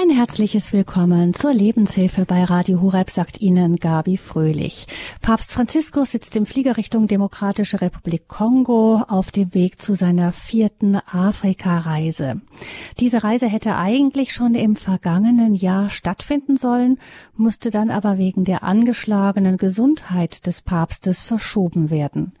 Ein 0.00 0.08
herzliches 0.08 0.72
Willkommen 0.72 1.34
zur 1.34 1.52
Lebenshilfe 1.52 2.24
bei 2.24 2.44
Radio 2.44 2.80
Horeb, 2.80 3.10
sagt 3.10 3.42
Ihnen 3.42 3.76
Gabi 3.76 4.16
Fröhlich. 4.16 4.86
Papst 5.20 5.52
Franziskus 5.52 6.12
sitzt 6.12 6.36
im 6.36 6.46
Flieger 6.46 6.78
Richtung 6.78 7.06
Demokratische 7.06 7.82
Republik 7.82 8.26
Kongo 8.26 9.02
auf 9.08 9.30
dem 9.30 9.52
Weg 9.52 9.82
zu 9.82 9.94
seiner 9.94 10.32
vierten 10.32 10.96
Afrika-Reise. 10.96 12.40
Diese 12.98 13.22
Reise 13.24 13.46
hätte 13.46 13.76
eigentlich 13.76 14.32
schon 14.32 14.54
im 14.54 14.74
vergangenen 14.74 15.52
Jahr 15.52 15.90
stattfinden 15.90 16.56
sollen, 16.56 16.98
musste 17.34 17.70
dann 17.70 17.90
aber 17.90 18.16
wegen 18.16 18.44
der 18.44 18.62
angeschlagenen 18.62 19.58
Gesundheit 19.58 20.46
des 20.46 20.62
Papstes 20.62 21.20
verschoben 21.20 21.90
werden 21.90 22.32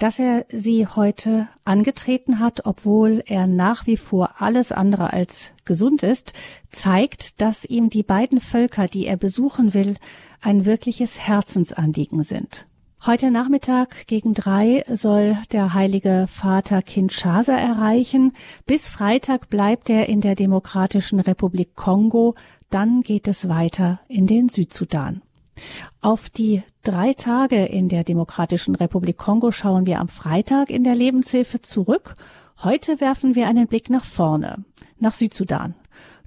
dass 0.00 0.18
er 0.18 0.46
sie 0.48 0.86
heute 0.86 1.48
angetreten 1.64 2.40
hat, 2.40 2.64
obwohl 2.64 3.22
er 3.26 3.46
nach 3.46 3.86
wie 3.86 3.98
vor 3.98 4.40
alles 4.40 4.72
andere 4.72 5.12
als 5.12 5.52
gesund 5.64 6.02
ist, 6.02 6.32
zeigt, 6.70 7.40
dass 7.42 7.66
ihm 7.66 7.90
die 7.90 8.02
beiden 8.02 8.40
Völker, 8.40 8.88
die 8.88 9.06
er 9.06 9.18
besuchen 9.18 9.74
will, 9.74 9.96
ein 10.40 10.64
wirkliches 10.64 11.20
Herzensanliegen 11.20 12.22
sind. 12.22 12.66
Heute 13.04 13.30
Nachmittag 13.30 14.06
gegen 14.06 14.34
drei 14.34 14.84
soll 14.90 15.36
der 15.52 15.74
Heilige 15.74 16.26
Vater 16.28 16.82
Kinshasa 16.82 17.54
erreichen. 17.54 18.32
Bis 18.66 18.88
Freitag 18.88 19.50
bleibt 19.50 19.90
er 19.90 20.08
in 20.08 20.22
der 20.22 20.34
Demokratischen 20.34 21.20
Republik 21.20 21.76
Kongo. 21.76 22.34
Dann 22.70 23.02
geht 23.02 23.28
es 23.28 23.48
weiter 23.48 24.00
in 24.08 24.26
den 24.26 24.48
Südsudan. 24.48 25.22
Auf 26.00 26.28
die 26.28 26.62
drei 26.82 27.12
Tage 27.12 27.64
in 27.64 27.88
der 27.88 28.04
Demokratischen 28.04 28.74
Republik 28.74 29.18
Kongo 29.18 29.50
schauen 29.50 29.86
wir 29.86 30.00
am 30.00 30.08
Freitag 30.08 30.70
in 30.70 30.84
der 30.84 30.94
Lebenshilfe 30.94 31.60
zurück. 31.60 32.14
Heute 32.62 33.00
werfen 33.00 33.34
wir 33.34 33.46
einen 33.46 33.66
Blick 33.66 33.90
nach 33.90 34.04
vorne, 34.04 34.64
nach 34.98 35.14
Südsudan. 35.14 35.74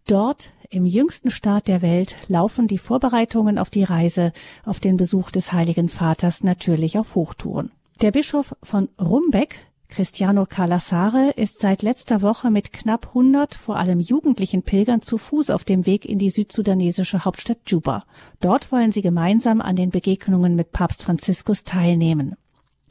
Dort 0.08 0.52
im 0.70 0.86
jüngsten 0.86 1.30
Staat 1.30 1.68
der 1.68 1.82
Welt 1.82 2.18
laufen 2.28 2.68
die 2.68 2.78
Vorbereitungen 2.78 3.60
auf 3.60 3.70
die 3.70 3.84
Reise 3.84 4.34
auf 4.66 4.80
den 4.80 4.98
Besuch 4.98 5.30
des 5.30 5.54
Heiligen 5.54 5.88
Vaters 5.88 6.44
natürlich 6.44 6.98
auf 6.98 7.16
Hochtouren. 7.16 7.72
Der 8.02 8.12
Bischof 8.12 8.56
von 8.64 8.90
Rumbeck 9.00 9.60
Cristiano 9.94 10.48
Calassare 10.48 11.34
ist 11.36 11.60
seit 11.60 11.84
letzter 11.84 12.24
Woche 12.24 12.50
mit 12.50 12.74
knapp 12.74 13.10
100 13.10 13.54
vor 13.54 13.76
allem 13.76 14.00
jugendlichen 14.00 14.64
Pilgern 14.64 15.04
zu 15.04 15.20
Fuß 15.20 15.52
auf 15.52 15.66
dem 15.66 15.86
Weg 15.86 16.06
in 16.06 16.18
die 16.18 16.32
südsudanesische 16.32 17.26
Hauptstadt 17.26 17.60
Juba. 17.68 18.04
Dort 18.40 18.72
wollen 18.72 18.92
sie 18.92 19.04
gemeinsam 19.04 19.62
an 19.62 19.76
den 19.76 19.92
Begegnungen 19.92 20.56
mit 20.56 20.72
Papst 20.72 21.04
Franziskus 21.04 21.64
teilnehmen. 21.64 22.36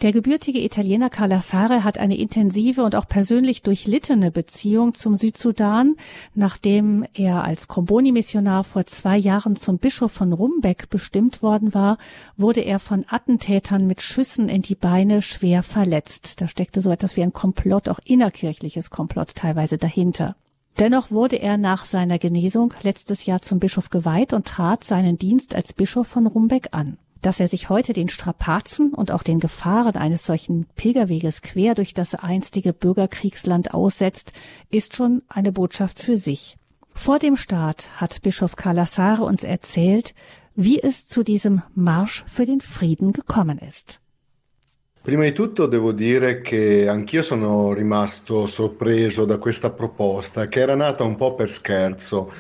Der 0.03 0.11
gebürtige 0.11 0.59
Italiener 0.59 1.11
Calassare 1.11 1.85
hat 1.85 1.97
eine 1.97 2.19
intensive 2.19 2.83
und 2.83 2.97
auch 2.97 3.07
persönlich 3.07 3.63
durchlittene 3.63 4.33
Beziehung 4.33 4.95
zum 4.95 5.15
Südsudan. 5.15 5.95
Nachdem 6.35 7.07
er 7.15 7.45
als 7.45 7.69
Comboni-Missionar 7.69 8.65
vor 8.65 8.85
zwei 8.85 9.17
Jahren 9.17 9.55
zum 9.55 9.79
Bischof 9.79 10.11
von 10.11 10.33
Rumbeck 10.33 10.91
bestimmt 10.91 11.41
worden 11.41 11.73
war, 11.73 11.99
wurde 12.37 12.63
er 12.63 12.81
von 12.81 13.05
Attentätern 13.09 13.87
mit 13.87 14.03
Schüssen 14.03 14.49
in 14.49 14.63
die 14.63 14.75
Beine 14.75 15.23
schwer 15.23 15.63
verletzt. 15.63 16.41
Da 16.41 16.49
steckte 16.49 16.81
so 16.81 16.91
etwas 16.91 17.17
wie 17.17 17.23
ein 17.23 17.33
Komplott, 17.33 17.89
auch 17.89 18.01
innerkirchliches 18.05 18.91
Komplott 18.91 19.37
teilweise 19.37 19.79
dahinter. 19.79 20.35
Dennoch 20.81 21.13
wurde 21.13 21.37
er 21.37 21.59
nach 21.59 21.85
seiner 21.85 22.19
Genesung 22.19 22.75
letztes 22.83 23.25
Jahr 23.25 23.41
zum 23.43 23.61
Bischof 23.61 23.89
geweiht 23.91 24.33
und 24.33 24.49
trat 24.49 24.83
seinen 24.83 25.17
Dienst 25.17 25.55
als 25.55 25.75
Bischof 25.75 26.09
von 26.09 26.27
Rumbeck 26.27 26.71
an 26.73 26.99
dass 27.23 27.41
er 27.41 27.49
sich 27.49 27.71
heute 27.71 27.93
den 27.93 28.09
Strapazen 28.09 28.93
und 28.93 29.11
auch 29.11 29.23
den 29.23 29.41
Gefahren 29.41 29.97
eines 29.97 30.27
solchen 30.27 30.67
Pilgerweges 30.77 31.41
quer 31.41 31.75
durch 31.75 31.95
das 31.95 32.15
einstige 32.15 32.73
Bürgerkriegsland 32.73 33.73
aussetzt, 33.73 34.33
ist 34.71 34.95
schon 34.95 35.23
eine 35.29 35.53
Botschaft 35.53 35.99
für 35.99 36.17
sich. 36.17 36.59
Vor 36.95 37.19
dem 37.19 37.37
Start 37.37 37.89
hat 38.01 38.21
Bischof 38.23 38.57
Calassare 38.57 39.25
uns 39.25 39.45
erzählt, 39.45 40.15
wie 40.55 40.81
es 40.83 41.07
zu 41.07 41.23
diesem 41.23 41.63
Marsch 41.75 42.25
für 42.27 42.45
den 42.45 42.61
Frieden 42.61 43.13
gekommen 43.13 43.59
ist. 43.59 44.01
Prima 45.03 45.25
di 45.25 45.33
tutto 45.33 45.67
devo 45.67 45.91
dire 45.91 46.43
che 46.43 46.89
anch'io 46.89 47.23
sono 47.23 47.73
rimasto 47.73 48.47
sorpreso 48.47 49.25
da 49.25 49.39
questa 49.39 49.71
proposta, 49.71 50.47
che 50.47 50.61
era 50.61 50.77
nata 50.77 51.03
un 51.03 51.17
po' 51.17 51.35
per 51.35 51.51
scherzo. 51.51 52.31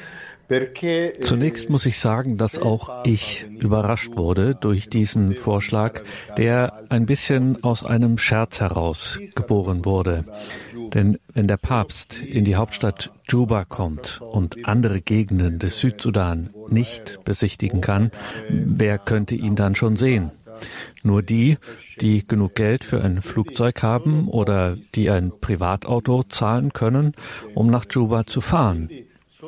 Zunächst 1.20 1.70
muss 1.70 1.86
ich 1.86 1.98
sagen, 1.98 2.36
dass 2.36 2.58
auch 2.58 3.04
ich 3.04 3.46
überrascht 3.58 4.16
wurde 4.16 4.54
durch 4.54 4.88
diesen 4.88 5.34
Vorschlag, 5.34 6.02
der 6.36 6.84
ein 6.88 7.06
bisschen 7.06 7.62
aus 7.64 7.84
einem 7.84 8.18
Scherz 8.18 8.60
heraus 8.60 9.18
geboren 9.34 9.84
wurde. 9.84 10.24
Denn 10.94 11.18
wenn 11.32 11.46
der 11.46 11.56
Papst 11.56 12.20
in 12.20 12.44
die 12.44 12.56
Hauptstadt 12.56 13.12
Juba 13.28 13.64
kommt 13.64 14.20
und 14.20 14.66
andere 14.66 15.00
Gegenden 15.00 15.58
des 15.58 15.80
Südsudan 15.80 16.50
nicht 16.68 17.24
besichtigen 17.24 17.80
kann, 17.80 18.10
wer 18.50 18.98
könnte 18.98 19.34
ihn 19.34 19.56
dann 19.56 19.74
schon 19.74 19.96
sehen? 19.96 20.32
Nur 21.02 21.22
die, 21.22 21.56
die 22.00 22.26
genug 22.26 22.54
Geld 22.54 22.84
für 22.84 23.02
ein 23.02 23.22
Flugzeug 23.22 23.82
haben 23.82 24.28
oder 24.28 24.76
die 24.94 25.10
ein 25.10 25.32
Privatauto 25.40 26.24
zahlen 26.24 26.72
können, 26.72 27.14
um 27.54 27.68
nach 27.68 27.86
Juba 27.90 28.26
zu 28.26 28.40
fahren. 28.40 28.90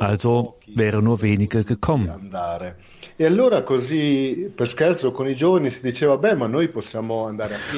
Also 0.00 0.56
wäre 0.74 1.02
nur 1.02 1.22
wenige 1.22 1.64
gekommen. 1.64 2.32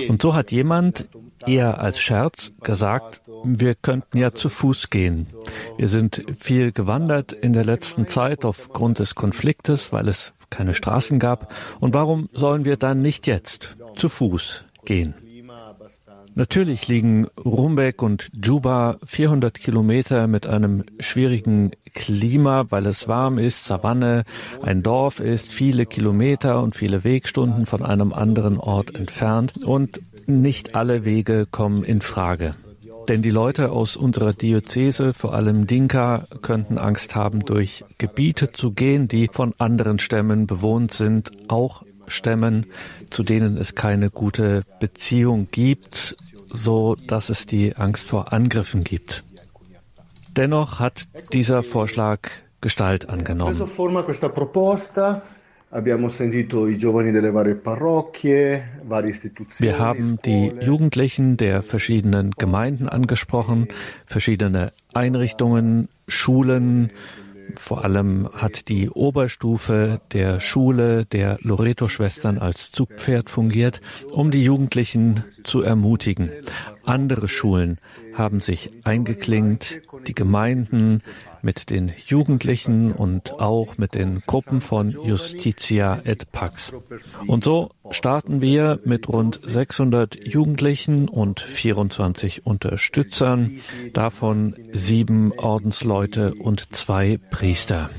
Und 0.08 0.22
so 0.22 0.34
hat 0.34 0.50
jemand 0.50 1.08
eher 1.46 1.80
als 1.80 2.00
Scherz 2.00 2.52
gesagt, 2.62 3.20
wir 3.44 3.74
könnten 3.74 4.18
ja 4.18 4.32
zu 4.32 4.48
Fuß 4.48 4.88
gehen. 4.90 5.26
Wir 5.76 5.88
sind 5.88 6.24
viel 6.38 6.72
gewandert 6.72 7.32
in 7.32 7.52
der 7.52 7.64
letzten 7.64 8.06
Zeit 8.06 8.44
aufgrund 8.44 8.98
des 8.98 9.14
Konfliktes, 9.14 9.92
weil 9.92 10.08
es 10.08 10.32
keine 10.48 10.74
Straßen 10.74 11.18
gab. 11.18 11.52
Und 11.80 11.92
warum 11.92 12.28
sollen 12.32 12.64
wir 12.64 12.76
dann 12.76 13.02
nicht 13.02 13.26
jetzt 13.26 13.76
zu 13.94 14.08
Fuß 14.08 14.64
gehen? 14.84 15.14
Natürlich 16.38 16.86
liegen 16.86 17.28
Rumbek 17.42 18.02
und 18.02 18.28
Juba 18.34 18.98
400 19.02 19.54
Kilometer 19.54 20.26
mit 20.26 20.46
einem 20.46 20.84
schwierigen 21.00 21.70
Klima, 21.94 22.66
weil 22.68 22.84
es 22.84 23.08
warm 23.08 23.38
ist, 23.38 23.64
Savanne, 23.64 24.24
ein 24.60 24.82
Dorf 24.82 25.20
ist, 25.20 25.50
viele 25.50 25.86
Kilometer 25.86 26.62
und 26.62 26.76
viele 26.76 27.04
Wegstunden 27.04 27.64
von 27.64 27.82
einem 27.82 28.12
anderen 28.12 28.58
Ort 28.58 28.94
entfernt 28.94 29.64
und 29.64 30.02
nicht 30.26 30.74
alle 30.74 31.06
Wege 31.06 31.46
kommen 31.50 31.84
in 31.84 32.02
Frage. 32.02 32.50
Denn 33.08 33.22
die 33.22 33.30
Leute 33.30 33.70
aus 33.70 33.96
unserer 33.96 34.34
Diözese, 34.34 35.14
vor 35.14 35.32
allem 35.32 35.66
Dinka, 35.66 36.26
könnten 36.42 36.76
Angst 36.76 37.14
haben, 37.14 37.46
durch 37.46 37.82
Gebiete 37.96 38.52
zu 38.52 38.72
gehen, 38.72 39.08
die 39.08 39.30
von 39.32 39.54
anderen 39.56 40.00
Stämmen 40.00 40.46
bewohnt 40.46 40.92
sind, 40.92 41.30
auch 41.48 41.82
Stämmen, 42.08 42.66
zu 43.10 43.22
denen 43.22 43.56
es 43.56 43.74
keine 43.74 44.10
gute 44.10 44.62
Beziehung 44.80 45.48
gibt, 45.50 46.16
so 46.50 46.94
dass 46.94 47.28
es 47.28 47.46
die 47.46 47.76
Angst 47.76 48.06
vor 48.08 48.32
Angriffen 48.32 48.84
gibt. 48.84 49.24
Dennoch 50.36 50.80
hat 50.80 51.06
dieser 51.32 51.62
Vorschlag 51.62 52.28
Gestalt 52.60 53.08
angenommen. 53.08 53.58
Wir 59.58 59.78
haben 59.78 60.18
die 60.24 60.52
Jugendlichen 60.60 61.36
der 61.36 61.62
verschiedenen 61.62 62.30
Gemeinden 62.32 62.88
angesprochen, 62.88 63.68
verschiedene 64.06 64.72
Einrichtungen, 64.94 65.88
Schulen, 66.08 66.90
vor 67.54 67.84
allem 67.84 68.28
hat 68.32 68.68
die 68.68 68.90
Oberstufe 68.90 70.00
der 70.12 70.40
Schule 70.40 71.04
der 71.06 71.38
Loreto-Schwestern 71.40 72.38
als 72.38 72.70
Zugpferd 72.70 73.30
fungiert, 73.30 73.80
um 74.10 74.30
die 74.30 74.42
Jugendlichen 74.42 75.24
zu 75.44 75.62
ermutigen. 75.62 76.30
Andere 76.84 77.28
Schulen 77.28 77.78
haben 78.14 78.40
sich 78.40 78.70
eingeklingt, 78.84 79.80
die 80.06 80.14
Gemeinden 80.14 81.02
mit 81.46 81.70
den 81.70 81.92
Jugendlichen 82.06 82.90
und 82.90 83.38
auch 83.38 83.78
mit 83.78 83.94
den 83.94 84.16
Gruppen 84.26 84.60
von 84.60 84.90
Justitia 84.90 86.00
et 86.04 86.32
Pax. 86.32 86.72
Und 87.28 87.44
so 87.44 87.70
starten 87.90 88.42
wir 88.42 88.80
mit 88.84 89.08
rund 89.08 89.38
600 89.40 90.26
Jugendlichen 90.26 91.08
und 91.08 91.38
24 91.38 92.44
Unterstützern, 92.46 93.60
davon 93.92 94.56
sieben 94.72 95.32
Ordensleute 95.38 96.34
und 96.34 96.74
zwei 96.74 97.16
Priester. 97.30 97.90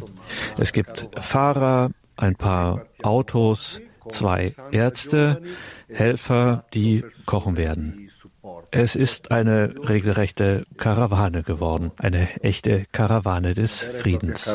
Es 0.57 0.73
gibt 0.73 1.07
Fahrer, 1.15 1.91
ein 2.17 2.35
paar 2.35 2.85
Autos, 3.01 3.79
zwei 4.09 4.51
Ärzte, 4.71 5.41
Helfer, 5.87 6.65
die 6.73 7.05
kochen 7.25 7.55
werden. 7.55 8.06
Es 8.71 8.95
ist 8.95 9.31
eine 9.31 9.73
regelrechte 9.89 10.65
Karawane 10.77 11.43
geworden, 11.43 11.91
eine 11.97 12.27
echte 12.41 12.85
Karawane 12.91 13.53
des 13.53 13.81
Friedens. 13.81 14.47
Eh, 14.47 14.51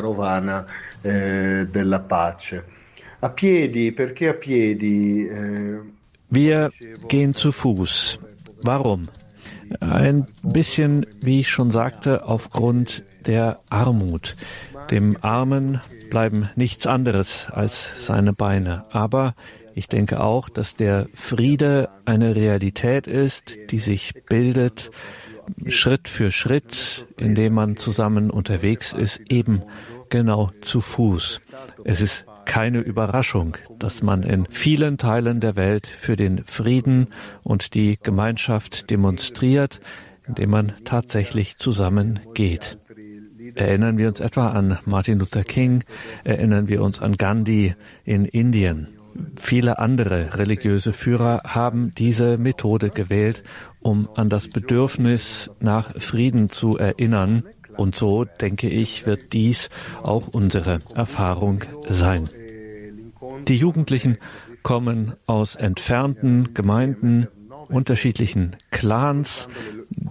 eh, 5.29 5.79
Wir 6.29 6.71
gehen 7.07 7.33
zu 7.33 7.51
Fuß. 7.51 8.19
Warum? 8.61 9.03
Ein 9.79 10.27
bisschen, 10.43 11.05
wie 11.21 11.39
ich 11.39 11.49
schon 11.49 11.71
sagte, 11.71 12.25
aufgrund 12.25 13.03
der 13.25 13.59
Armut. 13.69 14.35
Dem 14.91 15.17
Armen 15.21 15.81
bleiben 16.09 16.49
nichts 16.55 16.85
anderes 16.85 17.47
als 17.49 18.05
seine 18.05 18.33
Beine. 18.33 18.85
Aber 18.91 19.35
ich 19.75 19.87
denke 19.87 20.21
auch, 20.21 20.49
dass 20.49 20.75
der 20.75 21.07
Friede 21.13 21.89
eine 22.05 22.35
Realität 22.35 23.07
ist, 23.07 23.57
die 23.71 23.79
sich 23.79 24.13
bildet, 24.29 24.91
Schritt 25.67 26.07
für 26.07 26.31
Schritt, 26.31 27.07
indem 27.17 27.53
man 27.53 27.75
zusammen 27.75 28.29
unterwegs 28.29 28.93
ist, 28.93 29.19
eben 29.29 29.61
genau 30.09 30.51
zu 30.61 30.79
Fuß. 30.79 31.47
Es 31.83 32.01
ist 32.01 32.25
keine 32.45 32.79
Überraschung, 32.79 33.57
dass 33.79 34.03
man 34.03 34.23
in 34.23 34.45
vielen 34.49 34.97
Teilen 34.97 35.39
der 35.39 35.55
Welt 35.55 35.87
für 35.87 36.15
den 36.15 36.43
Frieden 36.45 37.07
und 37.43 37.73
die 37.73 37.97
Gemeinschaft 38.01 38.89
demonstriert, 38.91 39.81
indem 40.27 40.51
man 40.51 40.73
tatsächlich 40.85 41.57
zusammen 41.57 42.19
geht. 42.33 42.77
Erinnern 43.55 43.97
wir 43.97 44.07
uns 44.07 44.19
etwa 44.19 44.49
an 44.49 44.79
Martin 44.85 45.19
Luther 45.19 45.43
King, 45.43 45.83
erinnern 46.23 46.67
wir 46.67 46.81
uns 46.81 47.01
an 47.01 47.17
Gandhi 47.17 47.75
in 48.05 48.25
Indien. 48.25 48.87
Viele 49.35 49.79
andere 49.79 50.37
religiöse 50.37 50.93
Führer 50.93 51.41
haben 51.45 51.93
diese 51.95 52.37
Methode 52.37 52.89
gewählt, 52.89 53.43
um 53.81 54.09
an 54.15 54.29
das 54.29 54.47
Bedürfnis 54.47 55.51
nach 55.59 55.91
Frieden 55.91 56.49
zu 56.49 56.77
erinnern. 56.77 57.43
Und 57.75 57.95
so, 57.95 58.23
denke 58.25 58.69
ich, 58.69 59.05
wird 59.05 59.33
dies 59.33 59.69
auch 60.03 60.27
unsere 60.27 60.79
Erfahrung 60.95 61.63
sein. 61.89 62.29
Die 63.47 63.55
Jugendlichen 63.55 64.17
kommen 64.61 65.13
aus 65.25 65.55
entfernten 65.55 66.53
Gemeinden, 66.53 67.27
unterschiedlichen 67.69 68.55
Clans, 68.71 69.49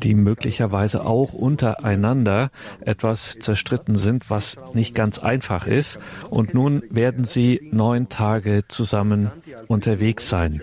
die 0.01 0.15
möglicherweise 0.15 1.05
auch 1.05 1.33
untereinander 1.33 2.51
etwas 2.81 3.37
zerstritten 3.41 3.97
sind, 3.97 4.31
was 4.31 4.57
nicht 4.75 4.95
ganz 4.95 5.19
einfach 5.19 5.67
ist. 5.67 5.99
Und 6.31 6.55
nun 6.55 6.83
werden 6.91 7.25
sie 7.25 7.69
neun 7.73 8.09
Tage 8.09 8.65
zusammen 8.69 9.31
unterwegs 9.69 10.29
sein. 10.29 10.63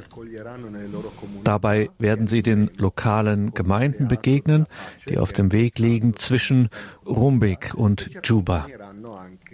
Dabei 1.44 1.90
werden 1.98 2.28
sie 2.28 2.42
den 2.42 2.70
lokalen 2.78 3.54
Gemeinden 3.54 4.08
begegnen, 4.08 4.66
die 5.08 5.18
auf 5.18 5.34
dem 5.34 5.52
Weg 5.52 5.80
liegen 5.80 6.16
zwischen 6.16 6.70
Rumbik 7.06 7.74
und 7.76 8.10
Juba. 8.24 8.68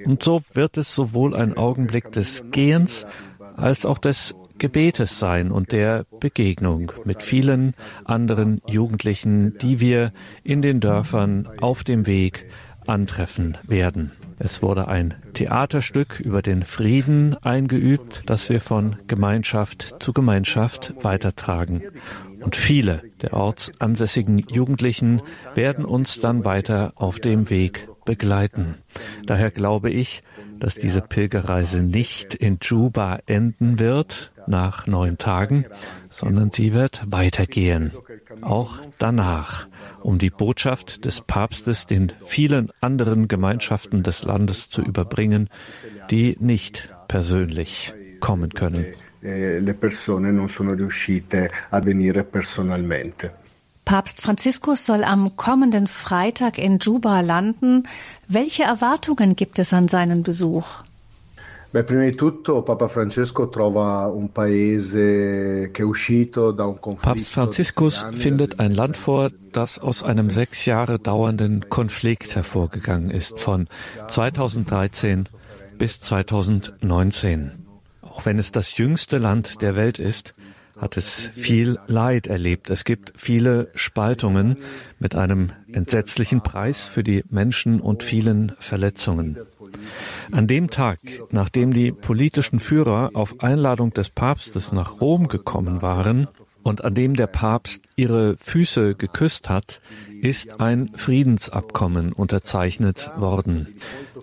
Und 0.06 0.24
so 0.24 0.42
wird 0.54 0.78
es 0.78 0.94
sowohl 0.94 1.36
ein 1.36 1.58
Augenblick 1.58 2.12
des 2.12 2.44
Gehens 2.52 3.06
als 3.56 3.86
auch 3.86 3.98
des 3.98 4.36
Gebetes 4.58 5.20
sein 5.20 5.52
und 5.52 5.72
der 5.72 6.06
Begegnung 6.20 6.92
mit 7.04 7.24
vielen 7.24 7.74
anderen 8.06 8.62
Jugendlichen, 8.68 9.58
die 9.58 9.80
wir 9.80 10.14
in 10.44 10.62
den 10.62 10.80
Dörfern 10.80 11.50
auf 11.60 11.84
dem 11.84 12.08
Weg 12.08 12.46
antreffen 12.88 13.58
werden. 13.68 14.12
Es 14.38 14.62
wurde 14.62 14.88
ein 14.88 15.14
Theaterstück 15.34 16.20
über 16.20 16.42
den 16.42 16.64
Frieden 16.64 17.36
eingeübt, 17.42 18.24
das 18.26 18.50
wir 18.50 18.62
von 18.62 18.98
Gemeinschaft 19.08 19.96
zu 20.00 20.14
Gemeinschaft 20.14 20.94
weitertragen. 21.02 21.82
Und 22.42 22.56
viele 22.56 23.02
der 23.22 23.34
ortsansässigen 23.34 24.40
Jugendlichen 24.40 25.22
werden 25.56 25.86
uns 25.86 26.20
dann 26.20 26.46
weiter 26.46 26.94
auf 26.96 27.20
dem 27.20 27.50
Weg 27.50 27.88
begleiten. 28.06 28.76
Daher 29.26 29.52
glaube 29.52 29.90
ich, 29.90 30.22
dass 30.60 30.76
diese 30.76 31.02
Pilgerreise 31.02 31.82
nicht 31.82 32.34
in 32.34 32.60
Juba 32.62 33.20
enden 33.26 33.80
wird 33.80 34.32
nach 34.48 34.88
neun 34.88 35.18
Tagen, 35.18 35.66
sondern 36.10 36.52
sie 36.52 36.74
wird 36.74 37.04
weitergehen, 37.08 37.92
auch 38.42 38.80
danach, 39.00 39.68
um 40.02 40.18
die 40.18 40.30
Botschaft 40.30 41.06
des 41.06 41.22
Papstes 41.22 41.86
den 41.86 42.12
vielen 42.26 42.72
anderen 42.82 43.28
Gemeinschaften 43.28 44.04
des 44.04 44.24
Landes 44.24 44.70
zu 44.70 44.82
überbringen, 44.82 45.50
die 46.10 46.38
nicht 46.40 46.90
persönlich 47.08 47.94
kommen 48.20 48.52
können. 48.52 48.86
Papst 53.86 54.22
Franziskus 54.22 54.86
soll 54.86 55.04
am 55.04 55.36
kommenden 55.36 55.88
Freitag 55.88 56.58
in 56.58 56.80
Juba 56.80 57.22
landen. 57.22 57.88
Welche 58.28 58.64
Erwartungen 58.64 59.36
gibt 59.36 59.60
es 59.60 59.74
an 59.74 59.88
seinen 59.88 60.24
Besuch? 60.24 60.66
Papst 67.02 67.30
Franziskus 67.32 68.06
findet 68.14 68.62
ein 68.62 68.74
Land 68.74 68.96
vor, 68.96 69.30
das 69.52 69.78
aus 69.78 70.02
einem 70.02 70.30
sechs 70.30 70.66
Jahre 70.66 71.00
dauernden 71.00 71.70
Konflikt 71.70 72.34
hervorgegangen 72.34 73.10
ist, 73.10 73.42
von 73.42 73.68
2013 74.08 75.28
bis 75.78 76.00
2019. 76.00 77.52
Auch 78.02 78.26
wenn 78.26 78.40
es 78.40 78.54
das 78.54 78.78
jüngste 78.78 79.18
Land 79.18 79.62
der 79.62 79.76
Welt 79.76 80.00
ist, 80.00 80.34
hat 80.78 80.98
es 80.98 81.30
viel 81.34 81.80
Leid 81.88 82.28
erlebt. 82.28 82.70
Es 82.70 82.84
gibt 82.84 83.14
viele 83.16 83.70
Spaltungen 83.76 84.58
mit 85.00 85.16
einem 85.16 85.52
entsetzlichen 85.72 86.42
Preis 86.42 86.88
für 86.88 87.04
die 87.04 87.24
Menschen 87.30 87.80
und 87.80 88.04
vielen 88.04 88.54
Verletzungen. 88.60 89.38
An 90.32 90.48
dem 90.48 90.70
Tag, 90.70 91.00
nachdem 91.32 91.74
die 91.74 91.92
politischen 91.92 92.60
Führer 92.60 93.12
auf 93.14 93.42
Einladung 93.42 93.94
des 93.94 94.10
Papstes 94.10 94.72
nach 94.72 95.02
Rom 95.02 95.28
gekommen 95.28 95.82
waren 95.82 96.28
und 96.64 96.84
an 96.84 96.94
dem 96.94 97.16
der 97.16 97.28
Papst 97.28 97.84
ihre 97.96 98.38
Füße 98.38 98.96
geküsst 98.96 99.50
hat, 99.50 99.82
ist 100.22 100.60
ein 100.60 100.90
Friedensabkommen 100.96 102.12
unterzeichnet 102.12 103.12
worden. 103.18 103.76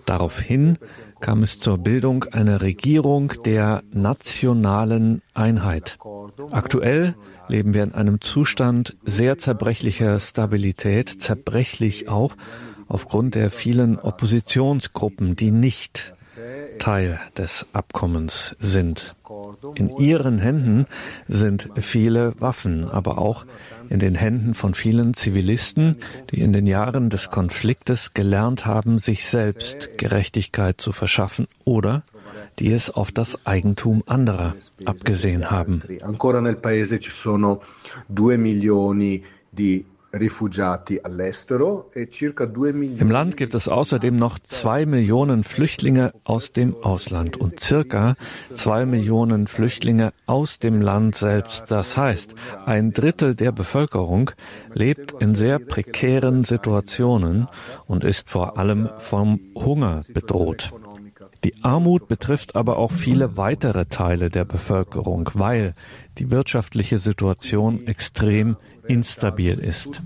Daraufhin 0.05 0.77
kam 1.21 1.41
es 1.41 1.57
zur 1.57 1.77
Bildung 1.77 2.25
einer 2.25 2.61
Regierung 2.61 3.31
der 3.45 3.81
nationalen 3.93 5.21
Einheit. 5.33 5.97
Aktuell 6.51 7.15
leben 7.47 7.73
wir 7.73 7.83
in 7.83 7.93
einem 7.93 8.21
Zustand 8.21 8.95
sehr 9.03 9.37
zerbrechlicher 9.37 10.19
Stabilität, 10.19 11.09
zerbrechlich 11.09 12.09
auch 12.09 12.35
aufgrund 12.87 13.35
der 13.35 13.49
vielen 13.49 13.99
Oppositionsgruppen, 13.99 15.35
die 15.35 15.51
nicht 15.51 16.13
Teil 16.79 17.19
des 17.37 17.65
Abkommens 17.73 18.55
sind. 18.59 19.15
In 19.75 19.87
ihren 19.97 20.39
Händen 20.39 20.85
sind 21.27 21.69
viele 21.77 22.39
Waffen, 22.39 22.87
aber 22.89 23.17
auch 23.17 23.45
in 23.89 23.99
den 23.99 24.15
Händen 24.15 24.53
von 24.53 24.73
vielen 24.73 25.13
Zivilisten, 25.13 25.97
die 26.31 26.41
in 26.41 26.53
den 26.53 26.67
Jahren 26.67 27.09
des 27.09 27.31
Konfliktes 27.31 28.13
gelernt 28.13 28.65
haben, 28.65 28.99
sich 28.99 29.27
selbst 29.27 29.97
Gerechtigkeit 29.97 30.79
zu 30.81 30.91
verschaffen 30.91 31.47
oder 31.65 32.03
die 32.59 32.71
es 32.71 32.89
auf 32.89 33.11
das 33.11 33.45
Eigentum 33.45 34.03
anderer 34.05 34.55
abgesehen 34.85 35.51
haben. 35.51 35.81
Ancora 36.01 36.41
nel 36.41 36.55
paese 36.55 36.99
ci 36.99 37.09
sono 37.09 37.61
due 38.07 38.37
milioni 38.37 39.23
di 39.49 39.85
E 40.15 40.29
Im 42.99 43.09
Land 43.09 43.35
gibt 43.35 43.55
es 43.55 43.67
außerdem 43.67 44.15
noch 44.15 44.37
zwei 44.37 44.85
Millionen 44.85 45.43
Flüchtlinge 45.43 46.13
aus 46.23 46.51
dem 46.51 46.75
Ausland 46.83 47.37
und 47.37 47.59
circa 47.59 48.13
zwei 48.53 48.85
Millionen 48.85 49.47
Flüchtlinge 49.47 50.13
aus 50.27 50.59
dem 50.59 50.81
Land 50.81 51.15
selbst. 51.15 51.71
Das 51.71 51.97
heißt, 51.97 52.35
ein 52.67 52.93
Drittel 52.93 53.33
der 53.33 53.51
Bevölkerung 53.51 54.29
lebt 54.71 55.15
in 55.19 55.33
sehr 55.33 55.57
prekären 55.57 56.43
Situationen 56.43 57.47
und 57.87 58.03
ist 58.03 58.29
vor 58.29 58.59
allem 58.59 58.89
vom 58.99 59.39
Hunger 59.55 60.03
bedroht. 60.13 60.71
Die 61.43 61.61
Armut 61.63 62.07
betrifft 62.07 62.55
aber 62.55 62.77
auch 62.77 62.91
viele 62.91 63.35
weitere 63.35 63.85
Teile 63.85 64.29
der 64.29 64.45
Bevölkerung, 64.45 65.29
weil 65.33 65.73
die 66.17 66.31
wirtschaftliche 66.31 66.99
Situation 66.99 67.85
extrem 67.85 68.55
instabil 68.87 69.59
ist. 69.59 70.01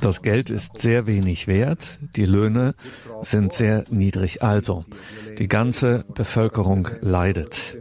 Das 0.00 0.22
Geld 0.22 0.50
ist 0.50 0.78
sehr 0.78 1.06
wenig 1.06 1.46
wert, 1.46 1.98
die 2.16 2.26
Löhne 2.26 2.74
sind 3.22 3.52
sehr 3.52 3.84
niedrig, 3.90 4.42
also 4.42 4.84
die 5.38 5.48
ganze 5.48 6.04
Bevölkerung 6.14 6.88
leidet. 7.00 7.76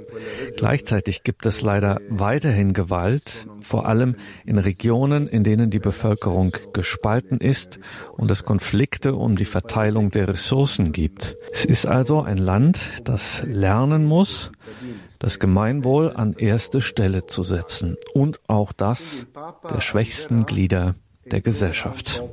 Gleichzeitig 0.58 1.24
gibt 1.24 1.46
es 1.46 1.62
leider 1.62 2.02
weiterhin 2.10 2.74
Gewalt, 2.74 3.48
vor 3.62 3.88
allem 3.88 4.16
in 4.46 4.58
Regionen, 4.58 5.28
in 5.28 5.44
denen 5.44 5.70
die 5.70 5.80
Bevölkerung 5.80 6.56
gespalten 6.74 7.40
ist 7.40 7.80
und 8.18 8.30
es 8.32 8.44
Konflikte 8.44 9.16
um 9.16 9.36
die 9.36 9.46
Verteilung 9.46 10.12
der 10.12 10.28
Ressourcen 10.28 10.92
gibt. 10.92 11.38
Es 11.54 11.66
ist 11.66 11.86
also 11.86 12.22
ein 12.22 12.38
Land, 12.38 12.80
das 13.04 13.44
lernen 13.46 14.06
muss, 14.06 14.52
das 15.20 15.38
Gemeinwohl 15.38 16.14
an 16.16 16.34
erste 16.34 16.82
Stelle 16.82 17.28
zu 17.28 17.44
setzen 17.44 17.98
und 18.14 18.40
auch 18.48 18.72
das 18.72 19.28
der 19.70 19.82
schwächsten 19.82 20.46
Glieder 20.46 20.96
der 21.30 21.42
Gesellschaft. 21.42 22.24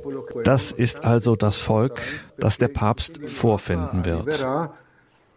Das 0.43 0.71
ist 0.71 1.03
also 1.03 1.35
das 1.35 1.59
Volk, 1.59 2.01
das 2.37 2.57
der 2.57 2.69
Papst 2.69 3.19
vorfinden 3.25 4.05
wird. 4.05 4.27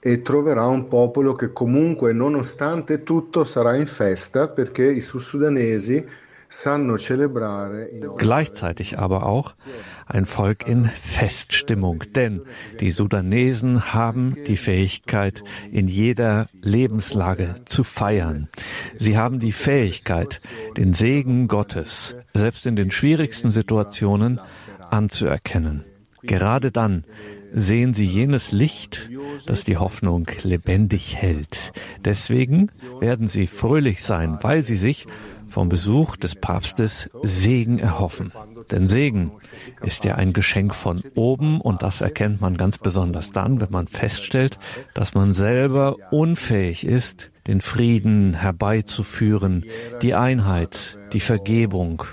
E 0.03 0.23
troverà 0.23 0.67
un 0.67 0.89
popolo 0.89 1.35
che 1.35 1.53
comunque, 1.53 2.15
nonostante 2.15 3.03
tutto, 3.03 3.45
sarà 3.45 3.77
in 3.77 3.87
festa 3.87 4.49
perché 4.49 4.91
i 4.91 5.03
sudsudanesi 5.03 6.03
Gleichzeitig 8.19 8.99
aber 8.99 9.25
auch 9.25 9.55
ein 10.07 10.27
Volk 10.27 10.67
in 10.67 10.85
Feststimmung, 10.85 12.03
denn 12.15 12.43
die 12.81 12.91
Sudanesen 12.91 13.95
haben 13.95 14.37
die 14.47 14.57
Fähigkeit, 14.57 15.45
in 15.71 15.87
jeder 15.87 16.49
Lebenslage 16.61 17.55
zu 17.67 17.85
feiern. 17.85 18.49
Sie 18.99 19.17
haben 19.17 19.39
die 19.39 19.53
Fähigkeit, 19.53 20.41
den 20.77 20.93
Segen 20.93 21.47
Gottes, 21.47 22.17
selbst 22.35 22.67
in 22.67 22.75
den 22.75 22.91
schwierigsten 22.91 23.53
Situationen, 23.53 24.41
anzuerkennen. 24.91 25.85
Gerade 26.23 26.73
dann 26.73 27.05
sehen 27.53 27.95
sie 27.95 28.05
jenes 28.05 28.53
Licht, 28.53 29.11
das 29.47 29.65
die 29.65 29.77
Hoffnung 29.77 30.27
lebendig 30.43 31.17
hält. 31.17 31.73
Deswegen 32.05 32.71
werden 33.01 33.27
sie 33.27 33.47
fröhlich 33.47 34.03
sein, 34.03 34.39
weil 34.43 34.63
sie 34.63 34.77
sich 34.77 35.07
vom 35.51 35.69
Besuch 35.69 36.17
des 36.17 36.37
Papstes 36.37 37.11
Segen 37.23 37.79
erhoffen. 37.79 38.33
Denn 38.71 38.87
Segen 38.87 39.33
ist 39.83 40.05
ja 40.05 40.15
ein 40.15 40.33
Geschenk 40.33 40.75
von 40.75 41.03
oben 41.15 41.61
und 41.61 41.83
das 41.83 42.01
erkennt 42.01 42.41
man 42.41 42.57
ganz 42.57 42.79
besonders 42.79 43.33
dann, 43.33 43.61
wenn 43.61 43.71
man 43.71 43.89
feststellt, 43.89 44.59
dass 44.95 45.15
man 45.15 45.35
selber 45.35 45.97
unfähig 46.13 46.87
ist, 46.87 47.31
den 47.47 47.61
Frieden 47.61 48.35
herbeizuführen, 48.35 49.65
die 50.03 50.15
Einheit, 50.15 50.99
die 51.13 51.21
Vergebung 51.21 52.05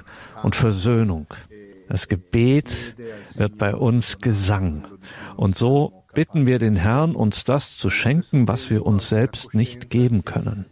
und 0.41 0.56
Versöhnung. 0.56 1.27
Das 1.89 2.08
Gebet 2.08 2.96
wird 3.36 3.58
bei 3.58 3.74
uns 3.75 4.20
Gesang. 4.20 4.88
Und 5.38 5.58
so 5.58 6.03
bitten 6.13 6.48
wir 6.48 6.58
den 6.58 6.75
Herrn, 6.75 7.15
uns 7.15 7.44
das 7.44 7.77
zu 7.77 7.91
schenken, 7.91 8.48
was 8.48 8.72
wir 8.72 8.86
uns 8.86 9.08
selbst 9.08 9.53
nicht 9.53 9.91
geben 9.91 10.25
können. 10.25 10.65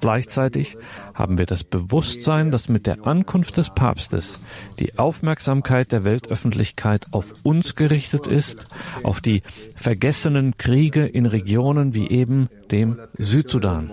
Gleichzeitig 0.00 0.76
haben 1.14 1.38
wir 1.38 1.46
das 1.46 1.64
Bewusstsein, 1.64 2.50
dass 2.50 2.68
mit 2.68 2.86
der 2.86 3.06
Ankunft 3.06 3.56
des 3.56 3.70
Papstes 3.70 4.40
die 4.78 4.98
Aufmerksamkeit 4.98 5.90
der 5.90 6.04
Weltöffentlichkeit 6.04 7.06
auf 7.12 7.32
uns 7.42 7.74
gerichtet 7.74 8.26
ist, 8.26 8.66
auf 9.02 9.20
die 9.20 9.42
vergessenen 9.74 10.56
Kriege 10.58 11.06
in 11.06 11.26
Regionen 11.26 11.94
wie 11.94 12.08
eben 12.08 12.48
dem 12.70 13.00
Südsudan. 13.18 13.90